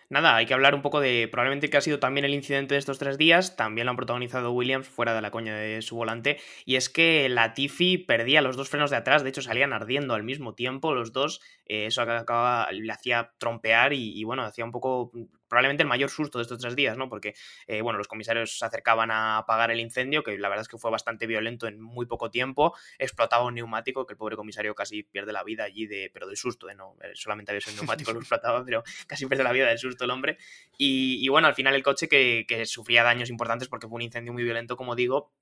nada, 0.09 0.37
hay 0.37 0.47
que 0.47 0.55
hablar 0.55 0.75
un 0.75 0.83
poco 0.83 1.01
de 1.01 1.29
probablemente 1.31 1.71
que 1.71 1.77
ha 1.77 1.81
sido 1.81 1.99
también 1.99 2.25
el 2.25 2.35
incidente 2.35 2.75
de 2.75 2.79
estos 2.79 2.99
tres 2.99 3.19
días, 3.19 3.57
también 3.57 3.87
lo 3.87 3.91
han 3.91 3.97
protagonizado 3.97 4.53
Williams 4.53 4.89
fuera 4.89 5.15
de 5.15 5.23
la 5.23 5.31
coña 5.31 5.57
de 5.57 5.83
su 5.83 5.97
volante, 5.97 6.39
y 6.65 6.77
es 6.77 6.89
que 6.89 7.29
la 7.29 7.55
Tiffy 7.55 7.99
perdía 7.99 8.43
los 8.43 8.57
dos 8.57 8.69
frenos 8.69 8.91
de 8.91 8.97
atrás, 8.97 9.23
de 9.23 9.31
hecho 9.31 9.43
salían 9.43 9.73
ardiendo 9.73 10.15
al 10.15 10.23
mismo 10.23 10.55
tiempo 10.55 10.95
los 10.95 11.13
dos, 11.13 11.41
eh, 11.67 11.87
eso 11.87 12.03
acababa, 12.03 12.71
le 12.73 12.93
hacía 12.93 13.33
trompear 13.39 13.93
y, 13.93 14.19
y, 14.19 14.25
bueno, 14.25 14.43
hacía 14.43 14.65
un 14.65 14.73
poco 14.73 15.11
probablemente 15.49 15.83
el 15.83 15.89
mayor 15.89 16.11
susto 16.11 16.39
de 16.39 16.43
estos 16.43 16.59
tres 16.59 16.77
días, 16.77 16.97
¿no? 16.97 17.09
Porque, 17.09 17.35
eh, 17.67 17.83
bueno, 17.83 17.99
los 17.99 18.09
comisarios 18.09 18.59
se 18.59 18.65
acercaban 18.65 19.11
a 19.11 19.39
apagar 19.39 19.71
el 19.71 19.81
incendio, 19.81 20.23
que 20.23 20.39
la 20.39 20.49
verdad 20.49 20.63
es 20.63 20.69
que 20.69 20.79
fue 20.79 20.91
bastante 20.91 21.27
violento 21.27 21.67
en 21.67 21.81
muy 21.81 22.07
poco 22.07 22.31
tiempo, 22.31 22.75
explotaba 22.99 23.45
un 23.45 23.55
neumático, 23.55 24.07
que 24.07 24.15
el 24.15 24.19
pobre 24.19 24.37
comisario 24.37 24.75
casi 24.75 25.03
pierde 25.03 25.33
la 25.33 25.45
vida 25.45 25.65
allí, 25.65 25.87
de, 25.87 26.11
pero 26.13 26.27
de 26.27 26.37
susto, 26.37 26.69
¿eh? 26.69 26.75
No, 26.75 26.97
eh, 27.03 27.13
solamente 27.15 27.53
había 27.53 27.61
sido 27.61 27.75
un 27.75 27.81
neumático 27.81 28.13
lo 28.13 28.21
explotaba, 28.21 28.65
pero 28.65 28.83
casi 29.07 29.27
pierde 29.27 29.45
la 29.45 29.53
vida 29.53 29.67
del 29.67 29.79
susto 29.79 30.05
el 30.05 30.11
hombre. 30.11 30.39
Y, 30.79 31.19
y 31.25 31.29
bueno, 31.29 31.49
al 31.49 31.55
final 31.55 31.75
el 31.75 31.83
coche 31.83 32.09
que 32.09 32.67
sufría 32.67 33.03
daños 33.03 33.31
importantes 33.31 33.69
porque 33.69 33.89
fue 33.89 33.97
un 33.97 34.03
incendio 34.03 34.33
muy 34.33 34.43
violento, 34.43 34.77
como 34.77 34.95
digo, 34.95 35.33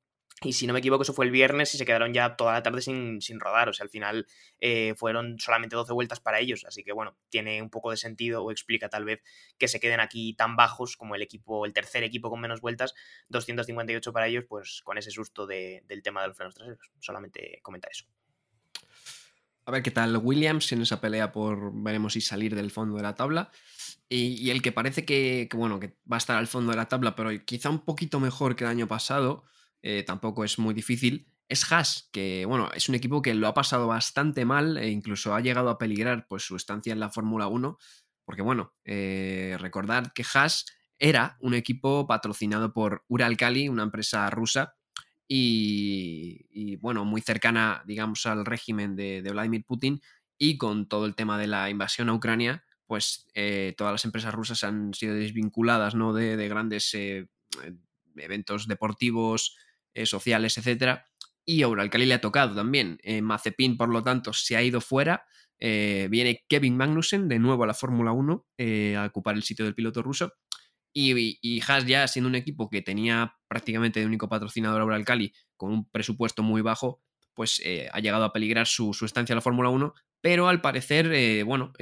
y 0.42 0.53
si 0.53 0.66
no 0.66 0.73
me 0.73 0.81
equivoco, 0.81 1.03
eso 1.03 1.14
fue 1.14 1.25
el 1.25 1.31
viernes 1.31 1.75
y 1.75 1.79
se 1.79 1.87
quedaron 1.87 2.12
ya 2.12 2.37
toda 2.37 2.53
la 2.53 2.62
tarde 2.62 2.83
sin, 2.83 3.20
sin 3.20 3.40
rodar. 3.40 3.68
O 3.68 3.73
sea, 3.73 3.85
al 3.85 3.90
final 3.90 4.27
eh, 4.61 4.94
fueron 4.97 5.38
solamente 5.38 5.77
12 5.77 5.92
vueltas 5.92 6.20
para 6.20 6.40
ellos. 6.40 6.64
Así 6.66 6.83
que 6.83 6.92
bueno, 6.92 7.16
tiene 7.29 7.62
un 7.62 7.70
poco 7.70 7.90
de 7.90 7.97
sentido 7.97 8.42
o 8.42 8.51
explica 8.51 8.88
tal 8.88 9.04
vez 9.04 9.23
que 9.59 9.69
se 9.69 9.81
queden 9.81 10.00
aquí 10.00 10.35
tan 10.35 10.56
bajos 10.56 10.96
como 10.96 11.15
el 11.15 11.23
equipo, 11.23 11.65
el 11.65 11.73
tercer 11.73 12.02
equipo 12.02 12.31
con 12.31 12.40
menos 12.40 12.61
vueltas, 12.61 12.94
258 13.29 14.13
para 14.13 14.27
ellos, 14.27 14.44
pues 14.48 14.83
con 14.85 14.98
ese 14.98 15.11
susto 15.11 15.46
del 15.46 16.02
tema 16.02 16.23
de 16.23 16.29
los 16.29 16.37
frenos 16.37 16.54
traseros. 16.54 16.90
Solamente 16.98 17.61
comentar 17.63 17.90
eso. 17.90 18.04
A 19.67 19.71
ver 19.71 19.83
qué 19.83 19.90
tal 19.90 20.19
Williams 20.19 20.73
en 20.73 20.83
esa 20.83 21.00
pelea 21.00 21.33
por 21.33 21.73
veremos 21.73 22.13
si 22.13 22.21
salir 22.21 22.54
del 22.54 22.71
fondo 22.71 22.96
de 22.96 23.02
la 23.02 23.15
tabla. 23.15 23.50
Y, 24.06 24.50
el 24.50 24.61
que 24.61 24.71
parece 24.71 25.04
que, 25.04 25.48
que, 25.50 25.56
bueno, 25.56 25.81
que 25.81 25.96
va 26.11 26.17
a 26.17 26.19
estar 26.19 26.37
al 26.37 26.46
fondo 26.46 26.71
de 26.71 26.77
la 26.77 26.88
tabla, 26.88 27.17
pero 27.17 27.31
quizá 27.44 27.71
un 27.71 27.85
poquito 27.85 28.21
mejor 28.21 28.54
que 28.54 28.63
el 28.63 28.71
año 28.71 28.87
pasado, 28.87 29.44
eh, 29.87 30.03
tampoco 30.03 30.45
es 30.45 30.59
muy 30.59 30.73
difícil, 30.73 31.29
es 31.47 31.71
Haas, 31.71 32.09
que 32.11 32.47
bueno, 32.47 32.71
es 32.75 32.89
un 32.89 32.95
equipo 32.95 33.21
que 33.21 33.35
lo 33.35 33.47
ha 33.49 33.53
pasado 33.53 33.87
bastante 33.87 34.47
mal 34.47 34.79
e 34.79 34.89
incluso 34.89 35.35
ha 35.35 35.43
llegado 35.43 35.69
a 35.69 35.77
peligrar 35.77 36.27
pues, 36.27 36.43
su 36.43 36.57
estancia 36.57 36.95
en 36.95 37.01
la 37.01 37.11
Fórmula 37.11 37.49
1, 37.49 37.77
porque 38.25 38.41
bueno, 38.41 38.73
eh, 38.87 39.59
recordad 39.61 40.11
que 40.15 40.25
Haas 40.33 40.65
era 40.99 41.37
un 41.41 41.53
equipo 41.53 42.07
patrocinado 42.07 42.73
por 42.73 43.05
Uralkali, 43.09 43.69
una 43.69 43.83
empresa 43.83 44.31
rusa, 44.31 44.75
y, 45.29 46.77
bueno, 46.77 47.05
muy 47.05 47.21
cercana, 47.21 47.83
digamos, 47.87 48.25
al 48.25 48.47
régimen 48.47 48.97
de, 48.97 49.21
Vladimir 49.21 49.67
Putin, 49.67 50.01
y 50.39 50.57
con 50.57 50.89
todo 50.89 51.05
el 51.05 51.15
tema 51.15 51.39
de 51.39 51.47
la 51.47 51.69
invasión 51.69 52.09
a 52.09 52.15
Ucrania, 52.15 52.65
pues 52.87 53.27
eh, 53.35 53.75
todas 53.77 53.93
las 53.93 54.05
empresas 54.07 54.33
rusas 54.33 54.65
han 54.65 54.95
sido 54.95 55.15
desvinculadas 55.15 55.95
¿no? 55.95 56.15
de, 56.15 56.39
de 56.39 56.49
grandes 56.49 56.95
eventos 58.17 58.67
deportivos, 58.67 59.57
eh, 59.95 60.07
sociales, 60.07 60.59
etcétera. 60.59 61.07
Y 61.45 61.63
a 61.63 61.69
Uralcali 61.69 62.07
le 62.07 62.15
ha 62.15 62.21
tocado 62.21 62.55
también. 62.55 62.99
Eh, 63.03 63.23
Mazepin, 63.23 63.77
por 63.77 63.88
lo 63.88 64.03
tanto, 64.03 64.33
se 64.33 64.57
ha 64.57 64.63
ido 64.63 64.81
fuera. 64.81 65.25
Eh, 65.59 66.09
viene 66.11 66.45
Kevin 66.49 66.77
Magnussen 66.77 67.29
de 67.29 67.38
nuevo 67.38 67.65
a 67.65 67.67
la 67.67 67.75
Fórmula 67.75 68.13
1 68.13 68.47
a 68.99 69.07
ocupar 69.07 69.37
el 69.37 69.42
sitio 69.45 69.65
del 69.65 69.75
piloto 69.75 70.03
ruso. 70.03 70.33
Y, 70.92 71.38
y, 71.42 71.61
Haas 71.67 71.87
ya 71.87 72.07
siendo 72.07 72.29
un 72.29 72.35
equipo 72.37 72.71
que 72.71 72.83
tenía 72.83 73.37
prácticamente 73.49 74.01
de 74.01 74.07
único 74.07 74.29
patrocinador 74.29 74.81
a 74.81 74.85
Uralcali 74.85 75.33
con 75.57 75.73
un 75.73 75.88
presupuesto 75.90 76.42
muy 76.42 76.61
bajo, 76.61 77.03
pues 77.35 77.61
ha 77.92 77.99
llegado 77.99 78.25
a 78.25 78.33
peligrar 78.33 78.67
su, 78.67 78.97
estancia 79.03 79.33
en 79.33 79.38
la 79.38 79.42
Fórmula 79.42 79.71
1, 79.71 79.92
pero 80.21 80.47
al 80.49 80.61
parecer, 80.61 81.45
bueno, 81.45 81.73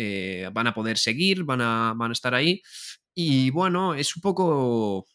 van 0.53 0.67
a 0.67 0.75
poder 0.75 0.97
seguir, 0.97 1.45
van 1.45 1.61
a, 1.61 1.93
van 1.95 2.11
a 2.11 2.15
estar 2.15 2.35
ahí. 2.35 2.63
Y 3.15 3.51
bueno, 3.51 3.95
es 3.95 4.17
un 4.17 4.23
poco 4.23 5.07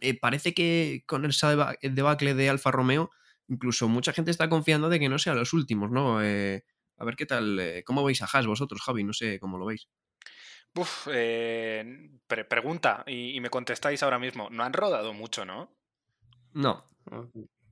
eh, 0.00 0.18
parece 0.18 0.54
que 0.54 1.04
con 1.06 1.24
el 1.24 1.94
debacle 1.94 2.34
de 2.34 2.48
Alfa 2.48 2.70
Romeo, 2.70 3.10
incluso 3.48 3.88
mucha 3.88 4.12
gente 4.12 4.30
está 4.30 4.48
confiando 4.48 4.88
de 4.88 4.98
que 4.98 5.08
no 5.08 5.18
sean 5.18 5.36
los 5.36 5.52
últimos, 5.52 5.90
¿no? 5.90 6.22
Eh, 6.22 6.64
a 6.96 7.04
ver 7.04 7.16
qué 7.16 7.26
tal, 7.26 7.58
eh, 7.58 7.82
¿cómo 7.84 8.04
veis 8.04 8.22
a 8.22 8.28
Haas 8.32 8.46
vosotros, 8.46 8.80
Javi? 8.82 9.04
No 9.04 9.12
sé 9.12 9.38
cómo 9.38 9.58
lo 9.58 9.66
veis. 9.66 9.88
Uf, 10.74 11.06
pregunta, 12.48 13.04
y, 13.06 13.38
me 13.40 13.50
contestáis 13.50 14.02
ahora 14.02 14.18
mismo, 14.18 14.48
no 14.50 14.64
han 14.64 14.72
rodado 14.72 15.12
mucho, 15.12 15.44
¿no? 15.44 15.70
No. 16.54 16.88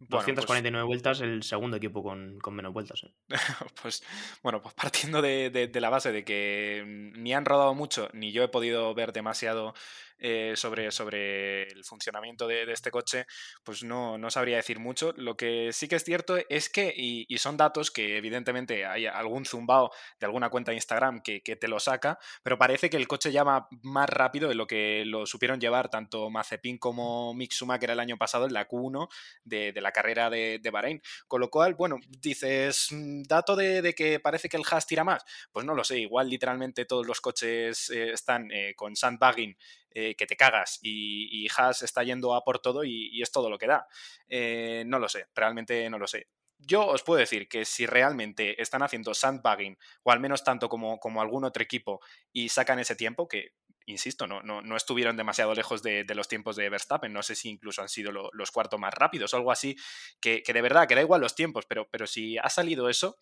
249 0.00 0.82
pues 0.82 0.86
vueltas, 0.86 1.20
el 1.20 1.42
segundo 1.42 1.76
equipo 1.76 2.02
con, 2.02 2.38
menos 2.52 2.72
vueltas. 2.72 3.06
pues 3.82 4.02
bueno, 4.42 4.62
pues 4.62 4.74
partiendo 4.74 5.20
de, 5.20 5.70
la 5.74 5.90
base 5.90 6.10
de 6.10 6.24
que 6.24 7.12
ni 7.16 7.34
han 7.34 7.44
rodado 7.44 7.74
mucho, 7.74 8.08
ni 8.14 8.32
yo 8.32 8.42
he 8.42 8.48
podido 8.48 8.94
ver 8.94 9.12
demasiado 9.12 9.74
eh, 10.20 10.52
sobre, 10.54 10.90
sobre 10.90 11.62
el 11.62 11.84
funcionamiento 11.84 12.46
de, 12.46 12.70
este 12.70 12.90
coche, 12.90 13.26
pues 13.64 13.82
no, 13.82 14.18
no, 14.18 14.30
sabría 14.30 14.56
decir 14.56 14.78
mucho. 14.78 15.12
Lo 15.16 15.36
que 15.36 15.70
sí 15.72 15.88
que 15.88 15.96
es 15.96 16.04
cierto 16.04 16.36
es 16.48 16.68
que, 16.68 16.92
y, 16.94 17.26
son 17.38 17.56
datos 17.56 17.90
que 17.90 18.18
evidentemente 18.18 18.84
hay 18.84 19.06
algún 19.06 19.46
zumbao 19.46 19.90
de 20.18 20.26
alguna 20.26 20.50
cuenta 20.50 20.72
de 20.72 20.76
Instagram 20.76 21.22
que, 21.22 21.40
te 21.40 21.68
lo 21.68 21.80
saca, 21.80 22.18
pero 22.42 22.58
parece 22.58 22.90
que 22.90 22.96
el 22.96 23.08
coche 23.08 23.30
va 23.42 23.66
más 23.82 24.08
rápido 24.10 24.48
de 24.48 24.54
lo 24.54 24.66
que 24.66 25.04
lo 25.06 25.26
supieron 25.26 25.58
llevar 25.58 25.88
tanto 25.88 26.28
Mazepin 26.28 26.78
como 26.78 27.32
Mick 27.34 27.52
Schumacher 27.52 27.90
el 27.90 28.00
año 28.00 28.18
pasado 28.18 28.46
en 28.46 28.52
la 28.52 28.68
Q1 28.68 29.08
de, 29.44 29.72
la 29.80 29.92
carrera 29.92 30.28
de, 30.28 30.60
Bahrein. 30.70 31.00
Con 31.26 31.40
lo 31.40 31.50
cual, 31.50 31.74
bueno, 31.74 31.96
dices, 32.20 32.88
mm, 32.90 33.22
dato 33.22 33.56
de, 33.56 33.94
que 33.94 34.20
parece 34.20 34.48
que 34.48 34.56
el 34.56 34.64
Haas 34.70 34.86
tira 34.86 35.02
más. 35.02 35.24
Pues 35.50 35.64
no 35.64 35.74
lo 35.74 35.82
sé, 35.82 35.98
igual 35.98 36.28
literalmente 36.28 36.84
todos 36.84 37.06
los 37.06 37.20
coches 37.20 37.90
eh, 37.90 38.12
están 38.12 38.50
eh, 38.52 38.74
con 38.76 38.94
sandbagging 38.94 39.56
eh, 39.92 40.14
que 40.14 40.26
te 40.26 40.36
cagas 40.36 40.78
y, 40.82 41.28
y, 41.30 41.48
Haas 41.56 41.82
está 41.82 42.02
yendo 42.02 42.34
a 42.34 42.44
por 42.44 42.60
todo 42.60 42.84
y, 42.84 43.20
es 43.20 43.32
todo 43.32 43.50
lo 43.50 43.58
que 43.58 43.66
da. 43.66 43.86
Eh, 44.28 44.84
no 44.86 44.98
lo 44.98 45.08
sé, 45.08 45.26
realmente 45.34 45.88
no 45.90 45.98
lo 45.98 46.06
sé. 46.06 46.28
Yo 46.58 46.86
os 46.86 47.02
puedo 47.02 47.18
decir 47.18 47.48
que 47.48 47.64
si 47.64 47.86
realmente 47.86 48.60
están 48.60 48.82
haciendo 48.82 49.14
sandbagging, 49.14 49.78
o 50.02 50.12
al 50.12 50.20
menos 50.20 50.44
tanto 50.44 50.68
como, 50.68 50.98
como 51.00 51.22
algún 51.22 51.44
otro 51.44 51.62
equipo, 51.62 52.00
y 52.32 52.50
sacan 52.50 52.78
ese 52.78 52.96
tiempo, 52.96 53.26
que 53.26 53.54
insisto, 53.86 54.26
no, 54.26 54.42
no, 54.42 54.62
no 54.62 54.76
estuvieron 54.76 55.16
demasiado 55.16 55.54
lejos 55.54 55.82
de, 55.82 56.04
los 56.14 56.28
tiempos 56.28 56.56
de 56.56 56.68
Verstappen. 56.68 57.12
No 57.12 57.22
sé 57.22 57.34
si 57.34 57.48
incluso 57.48 57.82
han 57.82 57.88
sido 57.88 58.12
los 58.12 58.50
cuartos 58.50 58.78
más 58.78 58.94
rápidos 58.94 59.34
o 59.34 59.36
algo 59.36 59.52
así, 59.52 59.76
que, 60.20 60.42
de 60.46 60.62
verdad, 60.62 60.86
que 60.86 60.94
da 60.94 61.00
igual 61.00 61.20
los 61.20 61.34
tiempos, 61.34 61.66
pero, 61.66 61.88
pero 61.90 62.06
si 62.06 62.38
ha 62.38 62.48
salido 62.48 62.88
eso, 62.88 63.18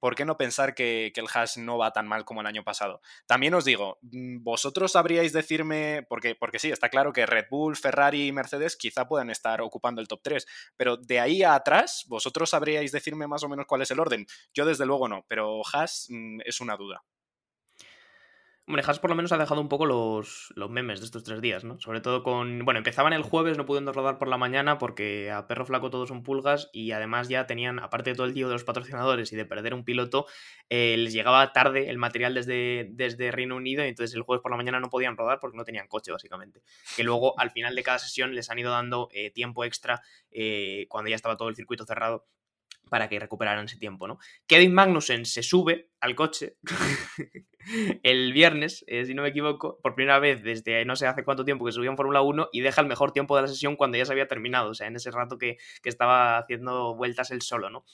¿por 0.00 0.14
qué 0.14 0.24
no 0.24 0.36
pensar 0.36 0.74
que, 0.74 1.12
el 1.14 1.26
Haas 1.32 1.56
no 1.56 1.78
va 1.78 1.92
tan 1.92 2.06
mal 2.06 2.24
como 2.24 2.40
el 2.40 2.46
año 2.46 2.64
pasado? 2.64 3.00
También 3.26 3.54
os 3.54 3.64
digo, 3.64 3.98
mm, 4.02 4.42
vosotros 4.42 4.92
sabríais 4.92 5.32
decirme, 5.32 6.06
porque, 6.08 6.34
porque 6.34 6.58
sí, 6.58 6.70
está 6.70 6.88
claro 6.88 7.12
que 7.12 7.26
Red 7.26 7.46
Bull, 7.50 7.76
Ferrari 7.76 8.26
y 8.26 8.32
Mercedes 8.32 8.76
quizá 8.76 9.08
puedan 9.08 9.30
estar 9.30 9.60
ocupando 9.60 10.00
el 10.00 10.08
top 10.08 10.20
3, 10.22 10.46
pero 10.76 10.96
de 10.96 11.20
ahí 11.20 11.42
a 11.42 11.54
atrás, 11.54 12.04
¿vosotros 12.08 12.50
sabríais 12.50 12.92
decirme 12.92 13.26
más 13.26 13.42
o 13.42 13.48
menos 13.48 13.66
cuál 13.66 13.82
es 13.82 13.90
el 13.90 14.00
orden? 14.00 14.26
Yo 14.54 14.64
desde 14.66 14.86
luego 14.86 15.08
no, 15.08 15.24
pero 15.28 15.62
Haas 15.72 16.06
mm, 16.10 16.40
es 16.44 16.60
una 16.60 16.76
duda. 16.76 17.02
Hombre, 18.68 18.82
por 19.00 19.10
lo 19.10 19.14
menos 19.14 19.30
ha 19.30 19.38
dejado 19.38 19.60
un 19.60 19.68
poco 19.68 19.86
los, 19.86 20.52
los, 20.56 20.68
memes 20.68 20.98
de 20.98 21.06
estos 21.06 21.22
tres 21.22 21.40
días, 21.40 21.62
¿no? 21.62 21.78
Sobre 21.78 22.00
todo 22.00 22.24
con. 22.24 22.64
Bueno, 22.64 22.78
empezaban 22.78 23.12
el 23.12 23.22
jueves, 23.22 23.56
no 23.56 23.64
pudiendo 23.64 23.92
rodar 23.92 24.18
por 24.18 24.26
la 24.26 24.38
mañana 24.38 24.76
porque 24.76 25.30
a 25.30 25.46
perro 25.46 25.64
flaco 25.64 25.88
todos 25.88 26.08
son 26.08 26.24
pulgas 26.24 26.68
y 26.72 26.90
además 26.90 27.28
ya 27.28 27.46
tenían, 27.46 27.78
aparte 27.78 28.10
de 28.10 28.16
todo 28.16 28.26
el 28.26 28.34
tío 28.34 28.48
de 28.48 28.54
los 28.54 28.64
patrocinadores 28.64 29.32
y 29.32 29.36
de 29.36 29.44
perder 29.44 29.72
un 29.72 29.84
piloto, 29.84 30.26
eh, 30.68 30.96
les 30.98 31.12
llegaba 31.12 31.52
tarde 31.52 31.90
el 31.90 31.98
material 31.98 32.34
desde, 32.34 32.88
desde 32.90 33.30
Reino 33.30 33.54
Unido 33.54 33.84
y 33.84 33.88
entonces 33.88 34.16
el 34.16 34.22
jueves 34.22 34.42
por 34.42 34.50
la 34.50 34.56
mañana 34.56 34.80
no 34.80 34.90
podían 34.90 35.16
rodar 35.16 35.38
porque 35.38 35.56
no 35.56 35.64
tenían 35.64 35.86
coche, 35.86 36.10
básicamente. 36.10 36.60
Que 36.96 37.04
luego 37.04 37.38
al 37.38 37.52
final 37.52 37.76
de 37.76 37.84
cada 37.84 38.00
sesión 38.00 38.34
les 38.34 38.50
han 38.50 38.58
ido 38.58 38.72
dando 38.72 39.08
eh, 39.12 39.30
tiempo 39.30 39.64
extra 39.64 40.02
eh, 40.32 40.86
cuando 40.88 41.08
ya 41.08 41.14
estaba 41.14 41.36
todo 41.36 41.50
el 41.50 41.54
circuito 41.54 41.84
cerrado 41.84 42.26
para 42.88 43.08
que 43.08 43.18
recuperaran 43.18 43.64
ese 43.64 43.78
tiempo, 43.78 44.06
¿no? 44.06 44.18
Kevin 44.46 44.74
Magnussen 44.74 45.26
se 45.26 45.42
sube 45.42 45.90
al 46.00 46.14
coche 46.14 46.56
el 48.02 48.32
viernes, 48.32 48.84
eh, 48.86 49.04
si 49.04 49.14
no 49.14 49.22
me 49.22 49.28
equivoco, 49.28 49.80
por 49.82 49.94
primera 49.94 50.18
vez 50.18 50.42
desde 50.42 50.84
no 50.84 50.94
sé 50.96 51.06
hace 51.06 51.24
cuánto 51.24 51.44
tiempo 51.44 51.64
que 51.64 51.72
subió 51.72 51.90
en 51.90 51.96
Fórmula 51.96 52.22
1 52.22 52.50
y 52.52 52.60
deja 52.60 52.80
el 52.80 52.86
mejor 52.86 53.12
tiempo 53.12 53.34
de 53.36 53.42
la 53.42 53.48
sesión 53.48 53.76
cuando 53.76 53.98
ya 53.98 54.04
se 54.04 54.12
había 54.12 54.28
terminado, 54.28 54.70
o 54.70 54.74
sea, 54.74 54.86
en 54.86 54.96
ese 54.96 55.10
rato 55.10 55.38
que, 55.38 55.56
estaba 55.84 56.38
haciendo 56.38 56.96
vueltas 56.96 57.30
él 57.30 57.42
solo, 57.42 57.70
¿no? 57.70 57.84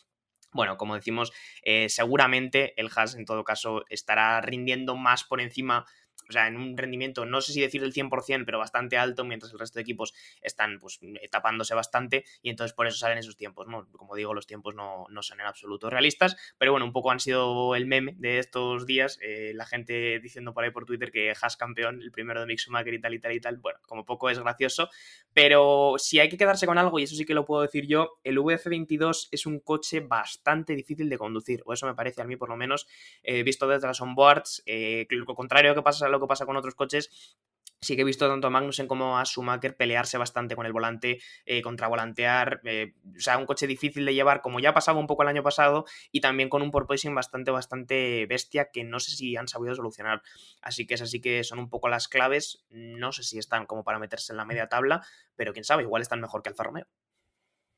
Bueno, 0.53 0.76
como 0.76 0.95
decimos, 0.95 1.32
eh, 1.62 1.88
seguramente 1.88 2.74
el 2.80 2.90
Haas 2.95 3.14
en 3.14 3.24
todo 3.24 3.45
caso 3.45 3.84
estará 3.88 4.40
rindiendo 4.40 4.97
más 4.97 5.24
por 5.24 5.40
encima 5.40 5.86
o 6.33 6.35
sea, 6.35 6.49
en 6.49 6.57
un 6.57 6.78
rendimiento, 6.78 7.26
no 7.26 7.43
sé 7.43 7.53
si 7.53 7.61
decir 7.61 7.83
el 7.83 7.93
100%, 7.93 8.47
pero 8.47 8.59
bastante 8.59 8.97
alto, 8.97 9.22
mientras 9.22 9.53
el 9.53 9.59
resto 9.59 9.78
de 9.78 9.83
equipos 9.83 10.14
están 10.41 10.78
pues 10.78 10.99
tapándose 11.30 11.74
bastante 11.74 12.24
y 12.41 12.49
entonces 12.49 12.72
por 12.72 12.87
eso 12.87 12.97
salen 12.97 13.18
esos 13.18 13.37
tiempos, 13.37 13.68
¿no? 13.68 13.87
Como 13.93 14.16
digo, 14.16 14.33
los 14.33 14.47
tiempos 14.47 14.74
no, 14.74 15.07
son 15.20 15.41
en 15.41 15.47
absoluto 15.47 15.91
realistas, 15.91 16.37
pero 16.57 16.72
bueno, 16.72 16.87
un 16.87 16.93
poco 16.93 17.11
han 17.11 17.20
sido 17.20 17.74
el 17.74 17.85
meme 17.85 18.14
de 18.16 18.39
estos 18.39 18.87
días, 18.87 19.18
eh, 19.20 19.53
la 19.55 19.66
gente 19.66 20.20
diciendo 20.20 20.55
por 20.55 20.64
ahí 20.64 20.70
por 20.70 20.87
Twitter 20.87 21.12
que 21.12 21.35
Haas 21.39 21.59
campeón, 21.59 22.01
el 22.01 22.11
primero 22.11 22.41
de 22.41 22.47
Mick 22.47 22.59
Schumacher 22.59 22.95
y 22.95 23.01
tal 23.01 23.12
y 23.12 23.20
tal 23.20 23.33
y 23.33 23.41
tal, 23.41 23.59
bueno, 23.59 23.78
como 23.87 24.07
poco 24.07 24.30
es 24.30 24.39
gracioso, 24.39 24.89
pero 25.35 25.97
si 25.99 26.18
hay 26.18 26.30
que 26.30 26.39
quedarse 26.39 26.64
con 26.66 26.78
algo, 26.78 26.99
y 26.99 27.03
eso 27.03 27.14
sí 27.14 27.26
que 27.26 27.35
lo 27.35 27.45
puedo 27.45 27.61
decir 27.61 27.87
yo, 27.87 28.18
el 28.24 28.39
VF22 28.39 29.28
es 29.30 29.45
un 29.45 29.61
coche 29.61 30.01
bastante 30.01 30.74
difícil 30.74 31.11
de 31.11 31.18
conducir, 31.18 31.62
o 31.66 31.74
eso 31.74 31.87
me 31.87 31.95
parece 31.95 32.22
a 32.22 32.24
mí 32.24 32.37
por 32.37 32.49
lo 32.49 32.57
menos, 32.57 32.87
eh, 33.22 33.43
visto 33.43 33.68
desde 33.68 33.87
las 33.87 34.01
onboards, 34.01 34.62
eh, 34.64 35.07
lo 35.11 35.35
contrario 35.35 35.74
que 35.74 35.83
pasa 35.83 36.09
lo 36.09 36.20
que 36.23 36.29
pasa 36.29 36.47
con 36.47 36.57
otros 36.57 36.75
coches, 36.75 37.37
sí 37.83 37.97
que 37.97 38.03
he 38.03 38.05
visto 38.05 38.29
tanto 38.29 38.47
a 38.47 38.51
Magnussen 38.51 38.87
como 38.87 39.18
a 39.18 39.25
Schumacher 39.25 39.77
pelearse 39.77 40.16
bastante 40.16 40.55
con 40.55 40.66
el 40.66 40.73
volante, 40.73 41.20
eh, 41.45 41.62
contravolantear, 41.62 42.61
eh, 42.64 42.95
o 43.16 43.20
sea, 43.20 43.37
un 43.39 43.45
coche 43.45 43.66
difícil 43.66 44.07
de 44.07 44.14
llevar, 44.14 44.41
como 44.41 44.61
ya 44.61 44.73
pasaba 44.73 45.01
un 45.01 45.09
poco 45.09 45.25
el 45.25 45.29
año 45.29 45.43
pasado, 45.43 45.85
y 46.12 46.20
también 46.20 46.49
con 46.49 46.62
un 46.62 46.70
porpoising 46.70 47.14
bastante, 47.14 47.51
bastante 47.51 48.25
bestia 48.27 48.70
que 48.73 48.85
no 48.85 49.01
sé 49.01 49.11
si 49.11 49.37
han 49.37 49.49
sabido 49.49 49.75
solucionar. 49.75 50.23
Así 50.62 50.87
que 50.87 50.95
es 50.95 51.03
así 51.03 51.20
que 51.20 51.43
son 51.43 51.59
un 51.59 51.68
poco 51.68 51.89
las 51.89 52.07
claves, 52.07 52.64
no 52.70 53.11
sé 53.12 53.25
si 53.25 53.39
están 53.39 53.66
como 53.66 53.83
para 53.83 53.99
meterse 53.99 54.33
en 54.33 54.37
la 54.37 54.45
media 54.45 54.68
tabla, 54.68 55.05
pero 55.35 55.53
quién 55.53 55.64
sabe, 55.64 55.83
igual 55.83 56.03
están 56.03 56.20
mejor 56.20 56.43
que 56.43 56.51
Alfa 56.51 56.62
Romeo. 56.62 56.87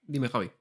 Dime, 0.03 0.29
Javi. 0.29 0.53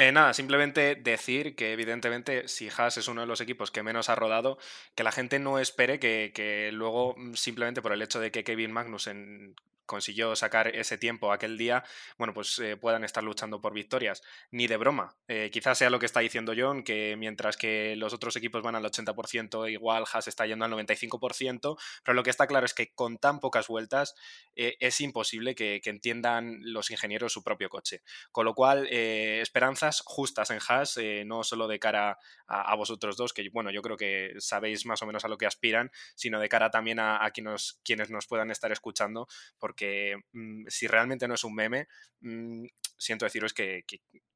Eh, 0.00 0.12
nada, 0.12 0.32
simplemente 0.32 0.94
decir 0.94 1.56
que 1.56 1.72
evidentemente 1.72 2.46
si 2.46 2.68
Haas 2.68 2.96
es 2.98 3.08
uno 3.08 3.22
de 3.22 3.26
los 3.26 3.40
equipos 3.40 3.72
que 3.72 3.82
menos 3.82 4.08
ha 4.08 4.14
rodado, 4.14 4.56
que 4.94 5.02
la 5.02 5.10
gente 5.10 5.40
no 5.40 5.58
espere 5.58 5.98
que, 5.98 6.70
luego 6.72 7.16
mm, 7.16 7.34
simplemente 7.34 7.82
por 7.82 7.92
el 7.92 8.00
hecho 8.00 8.20
de 8.20 8.30
que 8.30 8.44
Kevin 8.44 8.70
Magnussen 8.70 9.56
consiguió 9.88 10.36
sacar 10.36 10.68
ese 10.68 10.98
tiempo 10.98 11.32
aquel 11.32 11.58
día, 11.58 11.82
bueno, 12.16 12.32
pues 12.32 12.60
eh, 12.60 12.76
puedan 12.76 13.02
estar 13.02 13.24
luchando 13.24 13.60
por 13.60 13.72
victorias. 13.72 14.22
Ni 14.52 14.68
de 14.68 14.76
broma. 14.76 15.16
Eh, 15.26 15.50
quizás 15.52 15.78
sea 15.78 15.90
lo 15.90 15.98
que 15.98 16.06
está 16.06 16.20
diciendo 16.20 16.52
John, 16.56 16.84
que 16.84 17.16
mientras 17.18 17.56
que 17.56 17.96
los 17.96 18.12
otros 18.12 18.36
equipos 18.36 18.62
van 18.62 18.76
al 18.76 18.84
80%, 18.84 19.68
igual 19.72 20.04
Haas 20.12 20.28
está 20.28 20.46
yendo 20.46 20.64
al 20.64 20.70
95%, 20.70 21.76
pero 22.04 22.14
lo 22.14 22.22
que 22.22 22.30
está 22.30 22.46
claro 22.46 22.66
es 22.66 22.74
que 22.74 22.92
con 22.94 23.18
tan 23.18 23.40
pocas 23.40 23.66
vueltas 23.66 24.14
es 24.54 25.00
imposible 25.00 25.54
que, 25.54 25.80
entiendan 25.88 26.58
los 26.60 26.90
ingenieros 26.90 27.32
su 27.32 27.42
propio 27.42 27.70
coche. 27.70 28.02
Con 28.30 28.44
lo 28.44 28.54
cual, 28.54 28.86
esperanzas 28.88 30.02
justas 30.04 30.50
en 30.50 30.58
Haas, 30.68 31.00
no 31.24 31.42
solo 31.42 31.66
de 31.66 31.78
cara 31.78 32.18
a, 32.48 32.74
vosotros 32.74 33.16
dos, 33.16 33.32
que 33.32 33.48
bueno, 33.50 33.70
yo 33.70 33.82
creo 33.82 33.96
que 33.96 34.34
sabéis 34.38 34.86
más 34.86 35.02
o 35.02 35.06
menos 35.06 35.24
a 35.24 35.28
lo 35.28 35.36
que 35.36 35.46
aspiran, 35.46 35.90
sino 36.14 36.40
de 36.40 36.48
cara 36.48 36.70
también 36.70 36.98
a, 36.98 37.30
quienes, 37.30 38.10
nos 38.10 38.26
puedan 38.26 38.50
estar 38.50 38.72
escuchando, 38.72 39.28
porque 39.58 40.16
mm, 40.32 40.64
si 40.68 40.86
realmente 40.86 41.28
no 41.28 41.34
es 41.34 41.44
un 41.44 41.54
meme, 41.54 41.88
mm, 42.20 42.64
siento 42.96 43.26
deciros 43.26 43.52
que, 43.52 43.84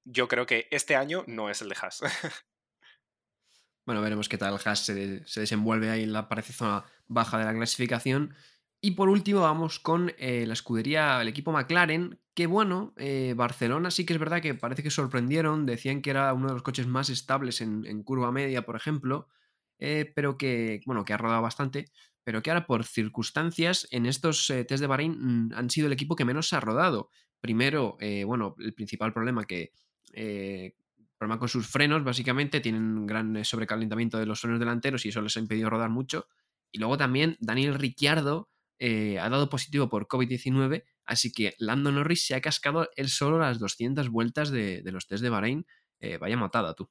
yo 0.04 0.28
creo 0.28 0.46
que 0.46 0.68
este 0.70 0.94
año 0.94 1.24
no 1.26 1.50
es 1.50 1.62
el 1.62 1.68
de 1.68 1.76
Haas. 1.80 2.00
Bueno, 3.84 4.00
veremos 4.00 4.28
qué 4.28 4.38
tal 4.38 4.60
Haas 4.64 4.78
se, 4.78 4.94
desenvuelve 4.94 5.90
ahí 5.90 6.04
en 6.04 6.12
la 6.12 6.28
parece 6.28 6.52
zona 6.52 6.84
baja 7.08 7.36
de 7.36 7.46
la 7.46 7.52
clasificación. 7.52 8.36
Y 8.80 8.92
por 8.92 9.08
último 9.08 9.40
vamos 9.40 9.80
con 9.80 10.14
eh, 10.18 10.46
la 10.46 10.52
escudería, 10.52 11.20
el 11.20 11.26
equipo 11.26 11.50
McLaren, 11.50 12.21
que 12.34 12.46
bueno, 12.46 12.94
eh, 12.96 13.34
Barcelona 13.36 13.90
sí 13.90 14.06
que 14.06 14.14
es 14.14 14.18
verdad 14.18 14.40
que 14.40 14.54
parece 14.54 14.82
que 14.82 14.90
sorprendieron, 14.90 15.66
decían 15.66 16.00
que 16.00 16.10
era 16.10 16.32
uno 16.32 16.48
de 16.48 16.54
los 16.54 16.62
coches 16.62 16.86
más 16.86 17.10
estables 17.10 17.60
en, 17.60 18.02
curva 18.04 18.32
media, 18.32 18.64
por 18.64 18.76
ejemplo, 18.76 19.28
eh, 19.78 20.10
pero 20.14 20.38
que, 20.38 20.80
bueno, 20.86 21.04
que 21.04 21.12
ha 21.12 21.18
rodado 21.18 21.42
bastante, 21.42 21.86
pero 22.24 22.42
que 22.42 22.50
ahora 22.50 22.66
por 22.66 22.84
circunstancias 22.84 23.86
en 23.90 24.06
estos 24.06 24.48
eh, 24.48 24.64
test 24.64 24.80
de 24.80 24.86
Bahrein 24.86 25.48
mm, 25.48 25.52
han 25.54 25.68
sido 25.68 25.88
el 25.88 25.92
equipo 25.92 26.16
que 26.16 26.24
menos 26.24 26.48
se 26.48 26.56
ha 26.56 26.60
rodado. 26.60 27.10
Primero, 27.40 27.96
eh, 28.00 28.24
bueno, 28.24 28.54
el 28.58 28.74
principal 28.74 29.12
problema 29.12 29.44
que... 29.44 29.72
Problema 31.18 31.38
con 31.38 31.48
sus 31.48 31.68
frenos, 31.68 32.02
básicamente, 32.02 32.60
tienen 32.60 32.82
un 32.82 33.06
gran 33.06 33.44
sobrecalentamiento 33.44 34.18
de 34.18 34.26
los 34.26 34.40
frenos 34.40 34.58
delanteros 34.58 35.06
y 35.06 35.10
eso 35.10 35.22
les 35.22 35.36
ha 35.36 35.40
impedido 35.40 35.70
rodar 35.70 35.88
mucho. 35.88 36.26
Y 36.72 36.78
luego 36.78 36.98
también 36.98 37.36
Daniel 37.38 37.74
Ricciardo 37.74 38.50
ha 38.80 39.28
dado 39.28 39.48
positivo 39.48 39.88
por 39.88 40.08
COVID-19, 40.08 40.82
así 41.04 41.32
que 41.32 41.54
Lando 41.58 41.92
Norris 41.92 42.26
se 42.26 42.34
ha 42.34 42.40
cascado 42.40 42.88
él 42.96 43.08
solo 43.08 43.38
las 43.38 43.58
200 43.58 44.08
vueltas 44.08 44.50
de, 44.50 44.82
los 44.86 45.06
test 45.06 45.22
de 45.22 45.30
Bahrein. 45.30 45.66
vaya 46.20 46.36
matada 46.36 46.74
tú. 46.74 46.90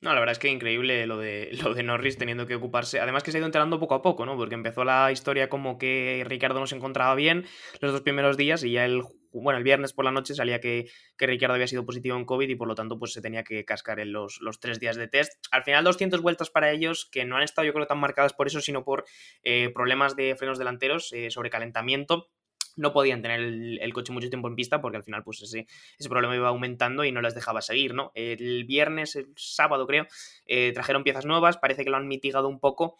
No, 0.00 0.12
la 0.12 0.20
verdad 0.20 0.32
es 0.32 0.38
que 0.38 0.48
increíble 0.48 1.06
lo 1.06 1.18
de, 1.18 1.50
lo 1.62 1.74
de 1.74 1.82
Norris 1.82 2.18
teniendo 2.18 2.46
que 2.46 2.54
ocuparse. 2.54 3.00
Además 3.00 3.22
que 3.22 3.32
se 3.32 3.38
ha 3.38 3.40
ido 3.40 3.46
enterando 3.46 3.80
poco 3.80 3.94
a 3.94 4.02
poco, 4.02 4.26
¿no? 4.26 4.36
Porque 4.36 4.54
empezó 4.54 4.84
la 4.84 5.10
historia 5.10 5.48
como 5.48 5.78
que 5.78 6.22
Ricardo 6.26 6.60
no 6.60 6.66
se 6.66 6.76
encontraba 6.76 7.14
bien 7.14 7.46
los 7.80 7.92
dos 7.92 8.02
primeros 8.02 8.36
días 8.36 8.62
y 8.62 8.72
ya 8.72 8.84
el, 8.84 9.02
bueno, 9.42 9.58
el 9.58 9.64
viernes 9.64 9.92
por 9.92 10.04
la 10.04 10.10
noche 10.10 10.34
salía 10.34 10.60
que, 10.60 10.88
que 11.16 11.26
Ricardo 11.26 11.54
había 11.54 11.66
sido 11.66 11.84
positivo 11.84 12.16
en 12.16 12.24
COVID 12.24 12.48
y 12.48 12.54
por 12.54 12.68
lo 12.68 12.74
tanto 12.74 12.98
pues 12.98 13.12
se 13.12 13.20
tenía 13.20 13.44
que 13.44 13.64
cascar 13.64 14.00
en 14.00 14.12
los, 14.12 14.40
los 14.40 14.60
tres 14.60 14.80
días 14.80 14.96
de 14.96 15.08
test. 15.08 15.32
Al 15.50 15.62
final 15.62 15.84
200 15.84 16.20
vueltas 16.20 16.50
para 16.50 16.70
ellos 16.70 17.08
que 17.10 17.24
no 17.24 17.36
han 17.36 17.42
estado 17.42 17.66
yo 17.66 17.72
creo 17.72 17.86
tan 17.86 17.98
marcadas 17.98 18.32
por 18.32 18.46
eso, 18.46 18.60
sino 18.60 18.84
por 18.84 19.04
eh, 19.42 19.70
problemas 19.74 20.16
de 20.16 20.34
frenos 20.36 20.58
delanteros, 20.58 21.12
eh, 21.12 21.30
sobrecalentamiento 21.30 22.30
no 22.76 22.92
podían 22.92 23.22
tener 23.22 23.40
el, 23.40 23.92
coche 23.92 24.12
mucho 24.12 24.28
tiempo 24.28 24.48
en 24.48 24.54
pista 24.54 24.80
porque 24.80 24.98
al 24.98 25.02
final 25.02 25.24
pues 25.24 25.42
ese, 25.42 25.66
problema 26.08 26.36
iba 26.36 26.48
aumentando 26.48 27.04
y 27.04 27.12
no 27.12 27.22
les 27.22 27.34
dejaba 27.34 27.62
seguir, 27.62 27.94
¿no? 27.94 28.12
El 28.14 28.64
viernes, 28.64 29.16
el 29.16 29.32
sábado 29.36 29.86
creo, 29.86 30.06
eh, 30.44 30.72
trajeron 30.72 31.02
piezas 31.02 31.24
nuevas, 31.24 31.56
parece 31.56 31.84
que 31.84 31.90
lo 31.90 31.96
han 31.96 32.06
mitigado 32.06 32.48
un 32.48 32.60
poco, 32.60 32.98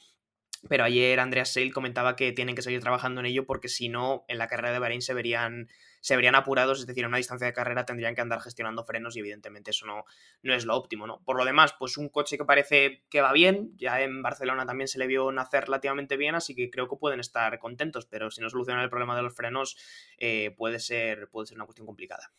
pero 0.69 0.85
ayer 0.85 1.21
Andreas 1.21 1.53
Seil 1.53 1.73
comentaba 1.73 2.17
que 2.17 2.33
tienen 2.33 2.55
que 2.55 2.63
seguir 2.63 2.81
trabajando 2.81 3.21
en 3.21 3.27
ello 3.27 3.47
porque 3.47 3.69
si 3.69 3.89
no, 3.89 4.25
en 4.29 4.39
la 4.39 4.49
carrera 4.49 4.73
de 4.73 4.79
Bahrein 4.79 5.03
se 5.03 5.15
verían 5.15 5.69
se 6.07 6.15
verían 6.15 6.37
apurados, 6.37 6.79
es 6.79 6.87
decir, 6.87 7.03
en 7.03 7.09
una 7.09 7.17
distancia 7.17 7.49
de 7.49 7.53
carrera 7.53 7.85
tendrían 7.85 8.15
que 8.15 8.21
andar 8.21 8.41
gestionando 8.41 8.85
frenos 8.85 9.17
y 9.17 9.19
evidentemente 9.19 9.73
eso 9.73 9.87
no, 9.87 10.05
no 10.43 10.55
es 10.55 10.65
lo 10.65 10.77
óptimo, 10.77 11.05
¿no? 11.05 11.21
Por 11.25 11.37
lo 11.37 11.45
demás, 11.45 11.75
pues 11.77 11.97
un 11.97 12.11
coche 12.11 12.39
que 12.39 12.45
parece 12.45 13.03
que 13.11 13.21
va 13.21 13.33
bien, 13.33 13.73
ya 13.77 14.01
en 14.01 14.23
Barcelona 14.23 14.65
también 14.65 14.87
se 14.87 15.01
le 15.01 15.09
vio 15.09 15.33
nacer 15.33 15.65
relativamente 15.65 16.17
bien, 16.17 16.37
así 16.37 16.55
que 16.55 16.71
creo 16.71 16.89
que 16.89 16.95
pueden 16.95 17.19
estar 17.19 17.59
contentos, 17.59 18.07
pero 18.07 18.31
si 18.31 18.41
no 18.41 18.49
solucionan 18.49 18.85
el 18.85 18.89
problema 18.89 19.17
de 19.17 19.23
los 19.23 19.35
frenos 19.35 19.77
eh, 20.19 20.55
puede, 20.57 20.79
ser, 20.79 21.29
puede 21.29 21.49
ser 21.49 21.57
una 21.57 21.65
cuestión 21.65 21.89
complicada. 21.89 22.31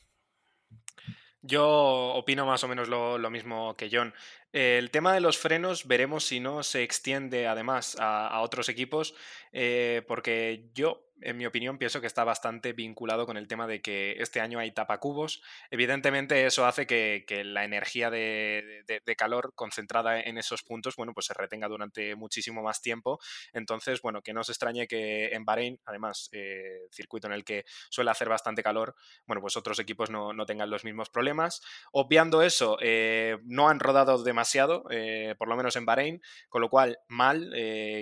Yo 1.41 1.65
opino 1.65 2.45
más 2.45 2.63
o 2.63 2.67
menos 2.67 2.87
lo, 2.89 3.29
mismo 3.29 3.75
que 3.75 3.89
John. 3.91 4.13
El 4.53 4.91
tema 4.91 5.13
de 5.13 5.19
los 5.19 5.37
frenos 5.37 5.87
veremos 5.87 6.25
si 6.25 6.39
no 6.39 6.63
se 6.63 6.83
extiende 6.83 7.47
además 7.47 7.97
a, 7.99 8.39
otros 8.41 8.69
equipos, 8.69 9.13
eh, 9.51 10.03
porque 10.07 10.69
yo 10.73 11.07
en 11.21 11.37
mi 11.37 11.45
opinión, 11.45 11.77
pienso 11.77 11.99
que 11.99 12.07
está 12.07 12.23
bastante 12.23 12.73
vinculado 12.73 13.25
con 13.25 13.37
el 13.37 13.47
tema 13.47 13.65
de 13.67 13.81
que 13.81 14.15
este 14.19 14.39
año 14.39 14.59
hay 14.59 14.71
tapacubos. 14.71 15.41
Evidentemente, 15.71 16.45
eso 16.45 16.65
hace 16.65 16.85
que, 16.85 17.25
la 17.43 17.63
energía 17.63 18.09
de, 18.09 18.83
calor 19.17 19.53
concentrada 19.55 20.19
en 20.19 20.37
esos 20.37 20.63
puntos, 20.63 20.95
bueno, 20.95 21.13
pues 21.13 21.25
se 21.25 21.33
retenga 21.33 21.67
durante 21.67 22.15
muchísimo 22.15 22.61
más 22.61 22.81
tiempo. 22.81 23.19
Entonces, 23.53 24.01
bueno, 24.01 24.21
que 24.21 24.33
no 24.33 24.43
se 24.43 24.51
extrañe 24.51 24.87
que 24.87 25.29
en 25.29 25.43
Bahrein, 25.43 25.79
además, 25.85 26.29
eh, 26.33 26.87
circuito 26.91 27.27
en 27.27 27.33
el 27.33 27.43
que 27.43 27.65
suele 27.89 28.11
hacer 28.11 28.29
bastante 28.29 28.61
calor, 28.61 28.95
bueno, 29.25 29.41
pues 29.41 29.57
otros 29.57 29.79
equipos 29.79 30.09
no, 30.09 30.33
tengan 30.45 30.69
los 30.69 30.83
mismos 30.83 31.09
problemas. 31.09 31.61
Obviando 31.91 32.41
eso, 32.41 32.77
eh, 32.79 33.37
no 33.43 33.69
han 33.69 33.79
rodado 33.79 34.23
demasiado, 34.37 34.83
eh, 34.91 35.33
por 35.39 35.47
lo 35.47 35.55
menos 35.55 35.75
en 35.75 35.85
Bahrein, 35.85 36.21
con 36.47 36.61
lo 36.61 36.69
cual, 36.69 36.99
mal, 37.07 37.51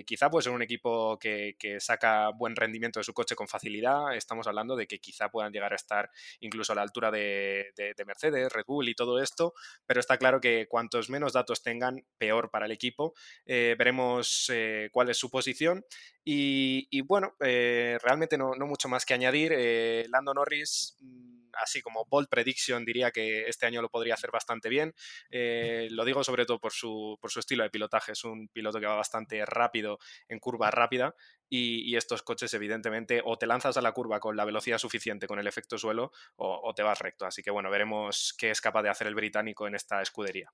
quizá 0.05 0.29
puede 0.29 0.43
ser 0.43 0.51
un 0.51 0.61
equipo 0.61 1.17
que, 1.17 1.55
saca 1.79 2.29
buen 2.29 2.55
rendimiento 2.55 3.01
su 3.03 3.13
coche 3.13 3.35
con 3.35 3.47
facilidad, 3.47 4.15
estamos 4.15 4.47
hablando 4.47 4.75
de 4.75 4.87
que 4.87 4.99
quizá 4.99 5.29
puedan 5.29 5.53
llegar 5.53 5.71
a 5.71 5.75
estar 5.75 6.09
incluso 6.39 6.73
a 6.73 6.75
la 6.75 6.81
altura 6.81 7.11
de, 7.11 7.73
Mercedes, 8.05 8.51
Red 8.51 8.65
Bull 8.67 8.89
y 8.89 8.95
todo 8.95 9.21
esto, 9.21 9.53
pero 9.85 9.99
está 9.99 10.17
claro 10.17 10.41
que 10.41 10.67
cuantos 10.67 11.09
menos 11.09 11.33
datos 11.33 11.63
tengan, 11.63 12.05
peor 12.17 12.49
para 12.49 12.65
el 12.65 12.71
equipo. 12.71 13.13
Eh, 13.45 13.75
veremos 13.77 14.49
eh, 14.53 14.89
cuál 14.91 15.09
es 15.09 15.17
su 15.17 15.29
posición 15.29 15.85
y, 16.23 17.01
bueno, 17.01 17.35
eh, 17.39 17.97
realmente 18.01 18.37
no, 18.37 18.55
no, 18.55 18.65
mucho 18.65 18.89
más 18.89 19.05
que 19.05 19.13
añadir. 19.13 19.53
Lando 20.09 20.33
Norris 20.33 20.97
mm, 20.99 21.34
así 21.61 21.81
como 21.81 22.05
bold 22.05 22.27
prediction, 22.27 22.85
diría 22.85 23.11
que 23.11 23.47
este 23.47 23.65
año 23.65 23.81
lo 23.81 23.89
podría 23.89 24.13
hacer 24.13 24.31
bastante 24.31 24.69
bien. 24.69 24.93
Eh, 25.29 25.87
lo 25.91 26.05
digo 26.05 26.23
sobre 26.23 26.45
todo 26.45 26.59
por 26.59 26.71
su, 26.71 27.17
por 27.21 27.31
su 27.31 27.39
estilo 27.39 27.63
de 27.63 27.69
pilotaje. 27.69 28.11
Es 28.13 28.23
un 28.23 28.47
piloto 28.49 28.79
que 28.79 28.85
va 28.85 28.95
bastante 28.95 29.45
rápido 29.45 29.99
en 30.27 30.39
curva 30.39 30.71
rápida 30.71 31.15
y, 31.49 31.95
estos 31.95 32.23
coches, 32.23 32.53
evidentemente, 32.53 33.21
o 33.23 33.37
te 33.37 33.47
lanzas 33.47 33.77
a 33.77 33.81
la 33.81 33.91
curva 33.91 34.19
con 34.19 34.35
la 34.35 34.45
velocidad 34.45 34.77
suficiente 34.77 35.27
con 35.27 35.39
el 35.39 35.47
efecto 35.47 35.77
suelo 35.77 36.11
o, 36.35 36.73
te 36.75 36.83
vas 36.83 36.99
recto. 36.99 37.25
Así 37.25 37.43
que 37.43 37.51
bueno, 37.51 37.69
veremos 37.69 38.33
qué 38.37 38.51
es 38.51 38.61
capaz 38.61 38.83
de 38.83 38.89
hacer 38.89 39.07
el 39.07 39.15
británico 39.15 39.67
en 39.67 39.75
esta 39.75 40.01
escudería. 40.01 40.51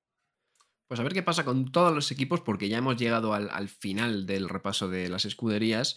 Pues 0.88 0.99
a 0.99 1.04
ver 1.04 1.14
qué 1.14 1.24
pasa 1.24 1.45
con 1.45 1.72
todos 1.72 1.93
los 1.93 2.12
equipos, 2.12 2.41
porque 2.41 2.68
ya 2.68 2.78
hemos 2.78 2.97
llegado 2.97 3.34
al, 3.34 3.49
al, 3.49 3.70
final 3.70 4.26
del 4.26 4.49
repaso 4.49 4.89
de 4.89 5.08
las 5.08 5.24
escuderías. 5.24 5.95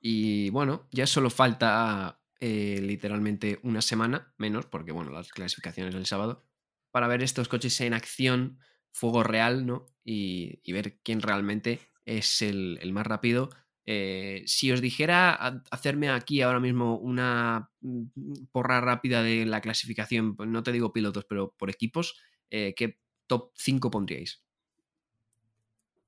Y 0.00 0.48
bueno, 0.50 0.88
ya 0.90 1.06
solo 1.06 1.28
falta 1.28 2.21
eh, 2.44 2.80
literalmente 2.82 3.60
una 3.62 3.80
semana 3.80 4.34
menos, 4.36 4.66
porque 4.66 4.90
bueno, 4.90 5.12
las 5.12 5.28
clasificaciones 5.28 5.94
del 5.94 6.06
sábado, 6.06 6.42
para 6.90 7.06
ver 7.06 7.22
estos 7.22 7.46
coches 7.46 7.80
en 7.80 7.94
acción, 7.94 8.58
fuego 8.90 9.22
real, 9.22 9.64
¿no? 9.64 9.86
Y, 10.02 10.60
ver 10.72 10.98
quién 11.04 11.22
realmente 11.22 11.78
es 12.04 12.42
el, 12.42 12.80
más 12.92 13.06
rápido. 13.06 13.50
Eh, 13.86 14.42
si 14.46 14.72
os 14.72 14.80
dijera 14.80 15.62
hacerme 15.70 16.10
aquí 16.10 16.42
ahora 16.42 16.58
mismo 16.58 16.98
una 16.98 17.70
mm, 17.80 18.46
porra 18.50 18.80
rápida 18.80 19.22
de 19.22 19.46
la 19.46 19.60
clasificación, 19.60 20.34
pues 20.34 20.48
no 20.48 20.64
te 20.64 20.72
digo 20.72 20.92
pilotos, 20.92 21.24
pero 21.28 21.54
por 21.56 21.70
equipos, 21.70 22.20
eh, 22.50 22.74
¿qué 22.76 22.98
top 23.28 23.52
5 23.54 23.88
pondríais? 23.88 24.42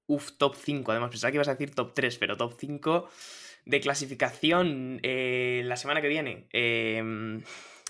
Uf, 0.08 0.32
top 0.36 0.56
5. 0.56 0.90
Además, 0.90 1.10
pensaba 1.10 1.30
que 1.30 1.36
ibas 1.36 1.46
a 1.46 1.54
decir 1.54 1.76
top 1.76 1.94
3, 1.94 2.18
pero 2.18 2.36
top 2.36 2.56
5 2.58 3.08
de 3.64 3.80
clasificación 3.80 5.00
eh, 5.02 5.62
la 5.64 5.76
semana 5.76 6.00
que 6.00 6.08
viene. 6.08 6.48
Em, 6.52 7.42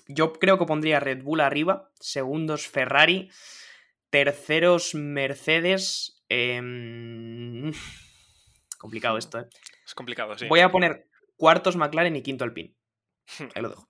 yo 0.07 0.33
creo 0.35 0.59
que 0.59 0.67
pondría 0.67 1.01
Red 1.01 1.23
Bull 1.23 1.41
arriba, 1.41 1.91
segundos 2.01 2.69
Ferrari, 2.69 3.31
terceros 4.11 4.95
Mercedes. 4.95 6.23
Em, 6.29 7.73
complicado 8.79 9.19
esto, 9.19 9.41
¿eh? 9.41 9.47
Es 9.85 9.95
complicado, 9.95 10.39
sí. 10.39 10.47
Voy 10.47 10.61
a 10.61 10.71
poner 10.71 11.09
cuartos 11.37 11.77
McLaren 11.77 12.17
y 12.17 12.23
quinto 12.23 12.45
Alpine. 12.45 12.75
Ahí 13.55 13.63
lo 13.63 13.71
dejo. 13.71 13.89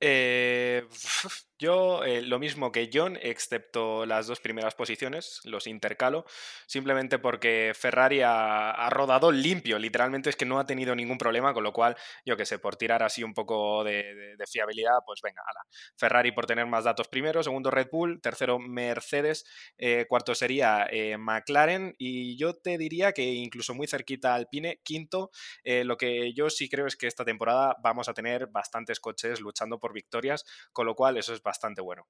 Eh, 0.00 0.86
Yo 1.60 2.04
eh, 2.04 2.22
lo 2.22 2.38
mismo 2.38 2.72
que 2.72 2.88
John, 2.90 3.18
excepto 3.20 4.06
las 4.06 4.26
dos 4.26 4.40
primeras 4.40 4.74
posiciones, 4.74 5.42
los 5.44 5.66
intercalo, 5.66 6.24
simplemente 6.66 7.18
porque 7.18 7.72
Ferrari 7.78 8.22
ha, 8.24 8.88
rodado 8.88 9.30
limpio, 9.30 9.78
literalmente 9.78 10.30
es 10.30 10.36
que 10.36 10.46
no 10.46 10.58
ha 10.58 10.64
tenido 10.64 10.96
ningún 10.96 11.18
problema, 11.18 11.52
con 11.52 11.62
lo 11.62 11.74
cual, 11.74 11.96
yo 12.24 12.34
que 12.38 12.46
sé, 12.46 12.58
por 12.58 12.76
tirar 12.76 13.02
así 13.02 13.22
un 13.22 13.34
poco 13.34 13.84
de, 13.84 14.36
fiabilidad, 14.50 15.00
pues 15.04 15.20
venga, 15.22 15.42
ala. 15.46 15.60
Ferrari 15.96 16.32
por 16.32 16.46
tener 16.46 16.64
más 16.64 16.84
datos 16.84 17.08
primero, 17.08 17.42
segundo 17.42 17.70
Red 17.70 17.88
Bull, 17.92 18.22
tercero 18.22 18.58
Mercedes, 18.58 19.44
eh, 19.76 20.06
cuarto 20.08 20.34
sería 20.34 20.86
eh, 20.90 21.18
McLaren 21.18 21.94
y 21.98 22.38
yo 22.38 22.54
te 22.54 22.78
diría 22.78 23.12
que 23.12 23.22
incluso 23.22 23.74
muy 23.74 23.86
cerquita 23.86 24.34
Alpine, 24.34 24.80
quinto, 24.82 25.30
lo 25.62 25.98
que 25.98 26.32
yo 26.32 26.48
sí 26.48 26.70
creo 26.70 26.86
es 26.86 26.96
que 26.96 27.06
esta 27.06 27.26
temporada 27.26 27.76
vamos 27.82 28.08
a 28.08 28.14
tener 28.14 28.46
bastantes 28.46 28.98
coches 28.98 29.40
luchando 29.40 29.78
por 29.78 29.92
victorias, 29.92 30.46
con 30.72 30.86
lo 30.86 30.94
cual 30.94 31.18
eso 31.18 31.34
es 31.34 31.42
bastante 31.42 31.49
bueno. 31.82 32.06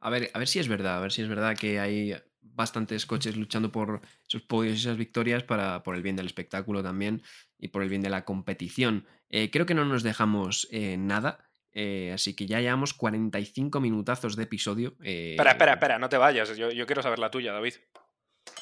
A 0.00 0.10
ver, 0.10 0.30
a 0.32 0.38
ver 0.38 0.48
si 0.48 0.58
es 0.58 0.68
verdad, 0.68 0.98
a 0.98 1.00
ver 1.00 1.12
si 1.12 1.22
es 1.22 1.28
verdad 1.28 1.56
que 1.56 1.80
hay 1.80 2.14
bastantes 2.40 3.06
coches 3.06 3.36
luchando 3.36 3.72
por 3.72 4.00
esos 4.28 4.42
podios 4.42 4.76
y 4.76 4.80
esas 4.80 4.96
victorias 4.96 5.42
para, 5.42 5.82
por 5.82 5.96
el 5.96 6.02
bien 6.02 6.16
del 6.16 6.26
espectáculo 6.26 6.82
también 6.82 7.22
y 7.58 7.68
por 7.68 7.82
el 7.82 7.88
bien 7.88 8.02
de 8.02 8.10
la 8.10 8.24
competición. 8.24 9.06
Eh, 9.28 9.50
creo 9.50 9.66
que 9.66 9.74
no 9.74 9.84
nos 9.84 10.02
dejamos 10.02 10.68
eh, 10.70 10.96
nada. 10.96 11.44
Eh, 11.72 12.12
así 12.14 12.34
que 12.34 12.46
ya 12.46 12.60
llevamos 12.60 12.94
45 12.94 13.80
minutazos 13.80 14.36
de 14.36 14.44
episodio. 14.44 14.96
Espera, 15.00 15.52
espera, 15.52 15.72
espera, 15.74 15.98
no 15.98 16.08
te 16.08 16.16
vayas. 16.16 16.56
Yo, 16.56 16.70
yo 16.70 16.86
quiero 16.86 17.02
saber 17.02 17.18
la 17.18 17.30
tuya, 17.30 17.52
David. 17.52 17.74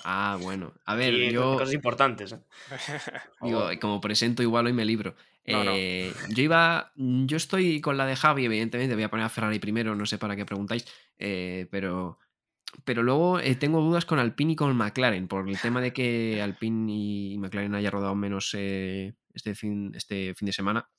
Ah, 0.05 0.37
bueno. 0.41 0.75
A 0.85 0.95
ver, 0.95 1.15
yo. 1.31 1.57
Cosas 1.57 1.75
importantes. 1.75 2.33
¿eh? 2.33 2.39
Digo, 3.43 3.69
como 3.81 4.01
presento, 4.01 4.43
igual 4.43 4.67
hoy 4.67 4.73
me 4.73 4.85
libro. 4.85 5.15
Eh, 5.47 6.13
yo 6.31 6.43
iba. 6.43 6.93
Yo 6.97 7.37
estoy 7.37 7.81
con 7.81 7.97
la 7.97 8.07
de 8.07 8.17
Javi, 8.17 8.45
evidentemente. 8.45 8.95
Voy 8.95 9.05
a 9.05 9.11
poner 9.11 9.27
a 9.27 9.31
Ferrari 9.31 9.59
primero, 9.59 9.95
no 9.95 10.07
sé 10.07 10.19
para 10.19 10.37
qué 10.37 10.45
preguntáis. 10.45 10.85
Eh, 11.19 11.67
pero. 11.71 12.19
Pero 12.85 13.03
luego 13.03 13.41
tengo 13.59 13.81
dudas 13.81 14.05
con 14.05 14.19
Alpine 14.19 14.53
y 14.53 14.57
con 14.57 14.77
McLaren, 14.77 15.29
por 15.29 15.49
el 15.49 15.59
tema 15.59 15.81
de 15.81 15.95
que 15.95 16.43
Alpine 16.43 16.93
y 16.93 17.39
McLaren 17.39 17.75
haya 17.75 17.91
rodado 17.91 18.15
menos 18.15 18.53
este, 18.53 19.55
fin, 19.55 19.93
este 19.95 20.35
fin 20.35 20.47
de 20.47 20.53
semana. 20.53 20.91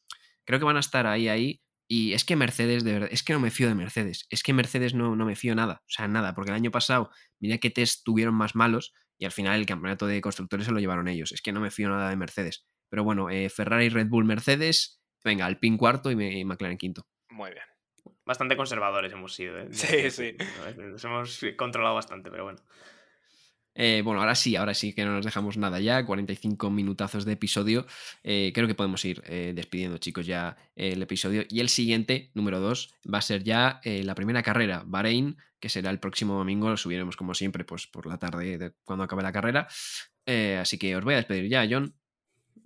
Creo 0.43 0.57
que 0.57 0.65
van 0.65 0.77
a 0.77 0.79
estar 0.79 1.05
ahí, 1.05 1.27
ahí. 1.27 1.61
Y 1.87 2.13
es 2.13 2.25
que 2.25 2.35
Mercedes, 2.35 2.83
de 2.83 2.93
verdad, 2.93 3.09
es 3.11 3.21
que 3.21 3.33
no 3.33 3.39
me 3.39 3.51
fío 3.51 3.67
de 3.67 3.75
Mercedes. 3.75 4.25
Es 4.29 4.43
que 4.43 4.53
Mercedes 4.53 4.93
no, 4.95 5.15
no 5.15 5.25
me 5.25 5.35
fío 5.35 5.55
nada. 5.55 5.83
O 5.83 5.89
sea, 5.89 6.07
nada. 6.07 6.33
Porque 6.33 6.51
el 6.51 6.55
año 6.55 6.71
pasado, 6.71 7.11
mira 7.39 7.59
qué 7.59 7.69
test 7.69 8.03
tuvieron 8.03 8.33
más 8.33 8.55
malos 8.55 8.93
y 9.17 9.25
al 9.25 9.31
final 9.31 9.59
el 9.59 9.65
campeonato 9.65 10.07
de 10.07 10.21
constructores 10.21 10.65
se 10.65 10.71
lo 10.71 10.79
llevaron 10.79 11.07
ellos. 11.07 11.31
Es 11.31 11.41
que 11.41 11.51
no 11.51 11.59
me 11.59 11.71
fío 11.71 11.89
nada 11.89 12.09
de 12.09 12.15
Mercedes. 12.15 12.65
Pero 12.89 13.03
bueno, 13.03 13.29
eh, 13.29 13.49
Ferrari, 13.49 13.89
Red 13.89 14.07
Bull, 14.07 14.25
Mercedes. 14.25 15.01
Venga, 15.23 15.45
Alpine 15.45 15.77
cuarto 15.77 16.11
y, 16.11 16.45
McLaren 16.45 16.77
quinto. 16.77 17.07
Muy 17.29 17.51
bien. 17.51 17.65
Bastante 18.25 18.55
conservadores 18.55 19.11
hemos 19.11 19.33
sido. 19.33 19.57
¿eh? 19.59 19.67
Sí, 19.71 20.11
sí. 20.11 20.35
Nos 20.77 21.03
hemos 21.03 21.41
controlado 21.57 21.95
bastante, 21.95 22.29
pero 22.29 22.45
bueno. 22.45 22.59
Eh, 23.79 24.01
bueno, 24.03 24.21
ahora 24.21 24.33
sí, 24.33 24.55
ahora 24.55 24.73
sí 24.73 24.93
que 24.93 25.05
no 25.05 25.11
nos 25.11 25.23
dejamos 25.23 25.55
nada 25.55 25.79
ya, 25.79 26.03
45 26.03 26.71
minutazos 26.71 27.25
de 27.25 27.33
episodio. 27.33 27.85
Eh, 28.23 28.51
creo 28.53 28.67
que 28.67 28.73
podemos 28.73 29.05
ir 29.05 29.21
eh, 29.27 29.53
despidiendo, 29.55 29.99
chicos, 29.99 30.25
ya 30.25 30.57
el 30.75 30.99
episodio. 31.03 31.43
Y 31.47 31.59
el 31.59 31.69
siguiente, 31.69 32.31
número 32.33 32.59
2, 32.59 32.95
va 33.13 33.19
a 33.19 33.21
ser 33.21 33.43
ya 33.43 33.79
la 33.83 34.15
primera 34.15 34.41
carrera, 34.41 34.83
Bahrein, 34.83 35.37
que 35.59 35.69
será 35.69 35.91
el 35.91 35.99
próximo 35.99 36.33
domingo. 36.33 36.69
Lo 36.69 36.77
subiremos, 36.77 37.15
como 37.15 37.35
siempre, 37.35 37.65
pues 37.65 37.85
por 37.85 38.07
la 38.07 38.17
tarde 38.17 38.73
cuando 38.83 39.03
acabe 39.03 39.21
la 39.21 39.31
carrera. 39.31 39.67
así 40.59 40.79
que 40.79 40.95
os 40.95 41.03
voy 41.03 41.13
a 41.13 41.17
despedir 41.17 41.47
ya, 41.47 41.67
John. 41.69 41.93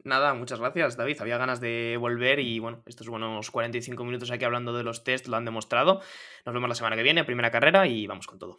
Nada, 0.04 0.34
muchas 0.34 0.60
gracias, 0.60 0.98
David. 0.98 1.22
Había 1.22 1.38
ganas 1.38 1.62
de 1.62 1.98
volver 2.00 2.40
y 2.40 2.60
bueno, 2.60 2.82
estos 2.88 3.08
buenos 3.08 3.52
45 3.52 4.04
minutos 4.04 4.32
aquí 4.32 4.46
hablando 4.46 4.74
de 4.74 4.84
los 4.84 5.04
test 5.04 5.28
lo 5.28 5.38
han 5.38 5.46
demostrado. 5.46 6.02
Nos 6.46 6.54
vemos 6.54 6.70
la 6.70 6.76
semana 6.76 6.96
que 6.96 7.04
viene, 7.04 7.24
primera 7.24 7.52
carrera 7.52 7.88
y 7.88 8.08
vamos 8.08 8.26
con 8.26 8.40
todo. 8.40 8.58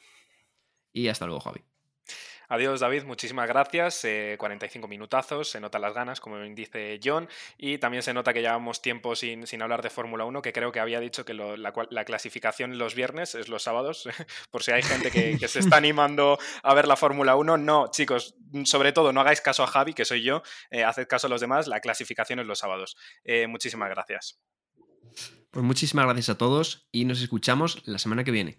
Y 0.93 1.09
hasta 1.09 1.27
luego, 1.27 1.41
Javi. 1.41 1.63
Adiós, 2.53 2.81
David, 2.81 3.05
muchísimas 3.05 3.49
gracias. 3.49 4.03
45 4.37 4.85
eh, 4.85 4.89
minutazos, 4.91 5.49
se 5.49 5.59
notan 5.59 5.81
las 5.81 5.95
ganas, 5.95 6.21
como 6.21 6.39
dice 6.39 7.01
John, 7.03 7.27
y 7.57 7.79
también 7.79 8.03
se 8.03 8.13
nota 8.13 8.35
que 8.35 8.43
llevamos 8.43 8.83
tiempo 8.83 9.17
sin, 9.17 9.47
sin 9.47 9.63
hablar 9.63 9.81
de 9.81 9.89
Fórmula 9.89 10.27
1, 10.27 10.43
que 10.43 10.53
creo 10.53 10.71
que 10.71 10.79
había 10.79 11.01
dicho 11.01 11.25
que 11.25 11.33
la, 11.33 12.05
clasificación 12.05 12.77
los 12.77 12.95
viernes 12.95 13.35
es 13.35 13.49
los 13.49 13.63
sábados, 13.63 14.07
por 14.51 14.63
si 14.63 14.71
hay 14.71 14.83
gente 14.83 15.11
que, 15.11 15.49
se 15.49 15.61
está 15.61 15.79
animando 15.79 16.39
a 16.63 16.75
ver 16.75 16.87
la 16.87 16.97
Fórmula 16.97 17.37
1. 17.37 17.57
No, 17.57 17.91
chicos, 17.91 18.35
sobre 18.65 18.93
todo 18.93 19.15
no 19.15 19.23
hagáis 19.23 19.41
caso 19.41 19.63
a 19.63 19.67
Javi, 19.67 19.95
que 19.95 20.05
soy 20.05 20.23
yo, 20.23 20.43
eh, 20.71 20.85
haced 20.85 21.09
caso 21.09 21.29
a 21.29 21.31
los 21.31 21.41
demás, 21.41 21.69
la 21.69 21.81
clasificación 21.81 22.39
es 22.39 22.45
los 22.45 22.59
sábados. 22.59 22.99
Eh, 23.25 23.47
muchísimas 23.47 23.89
gracias. 23.89 24.43
Pues 25.51 25.65
muchísimas 25.65 26.05
gracias 26.05 26.29
a 26.29 26.37
todos 26.37 26.87
y 26.93 27.07
nos 27.07 27.23
escuchamos 27.23 27.81
la 27.87 27.99
semana 27.99 28.25
que 28.25 28.31
viene. 28.31 28.59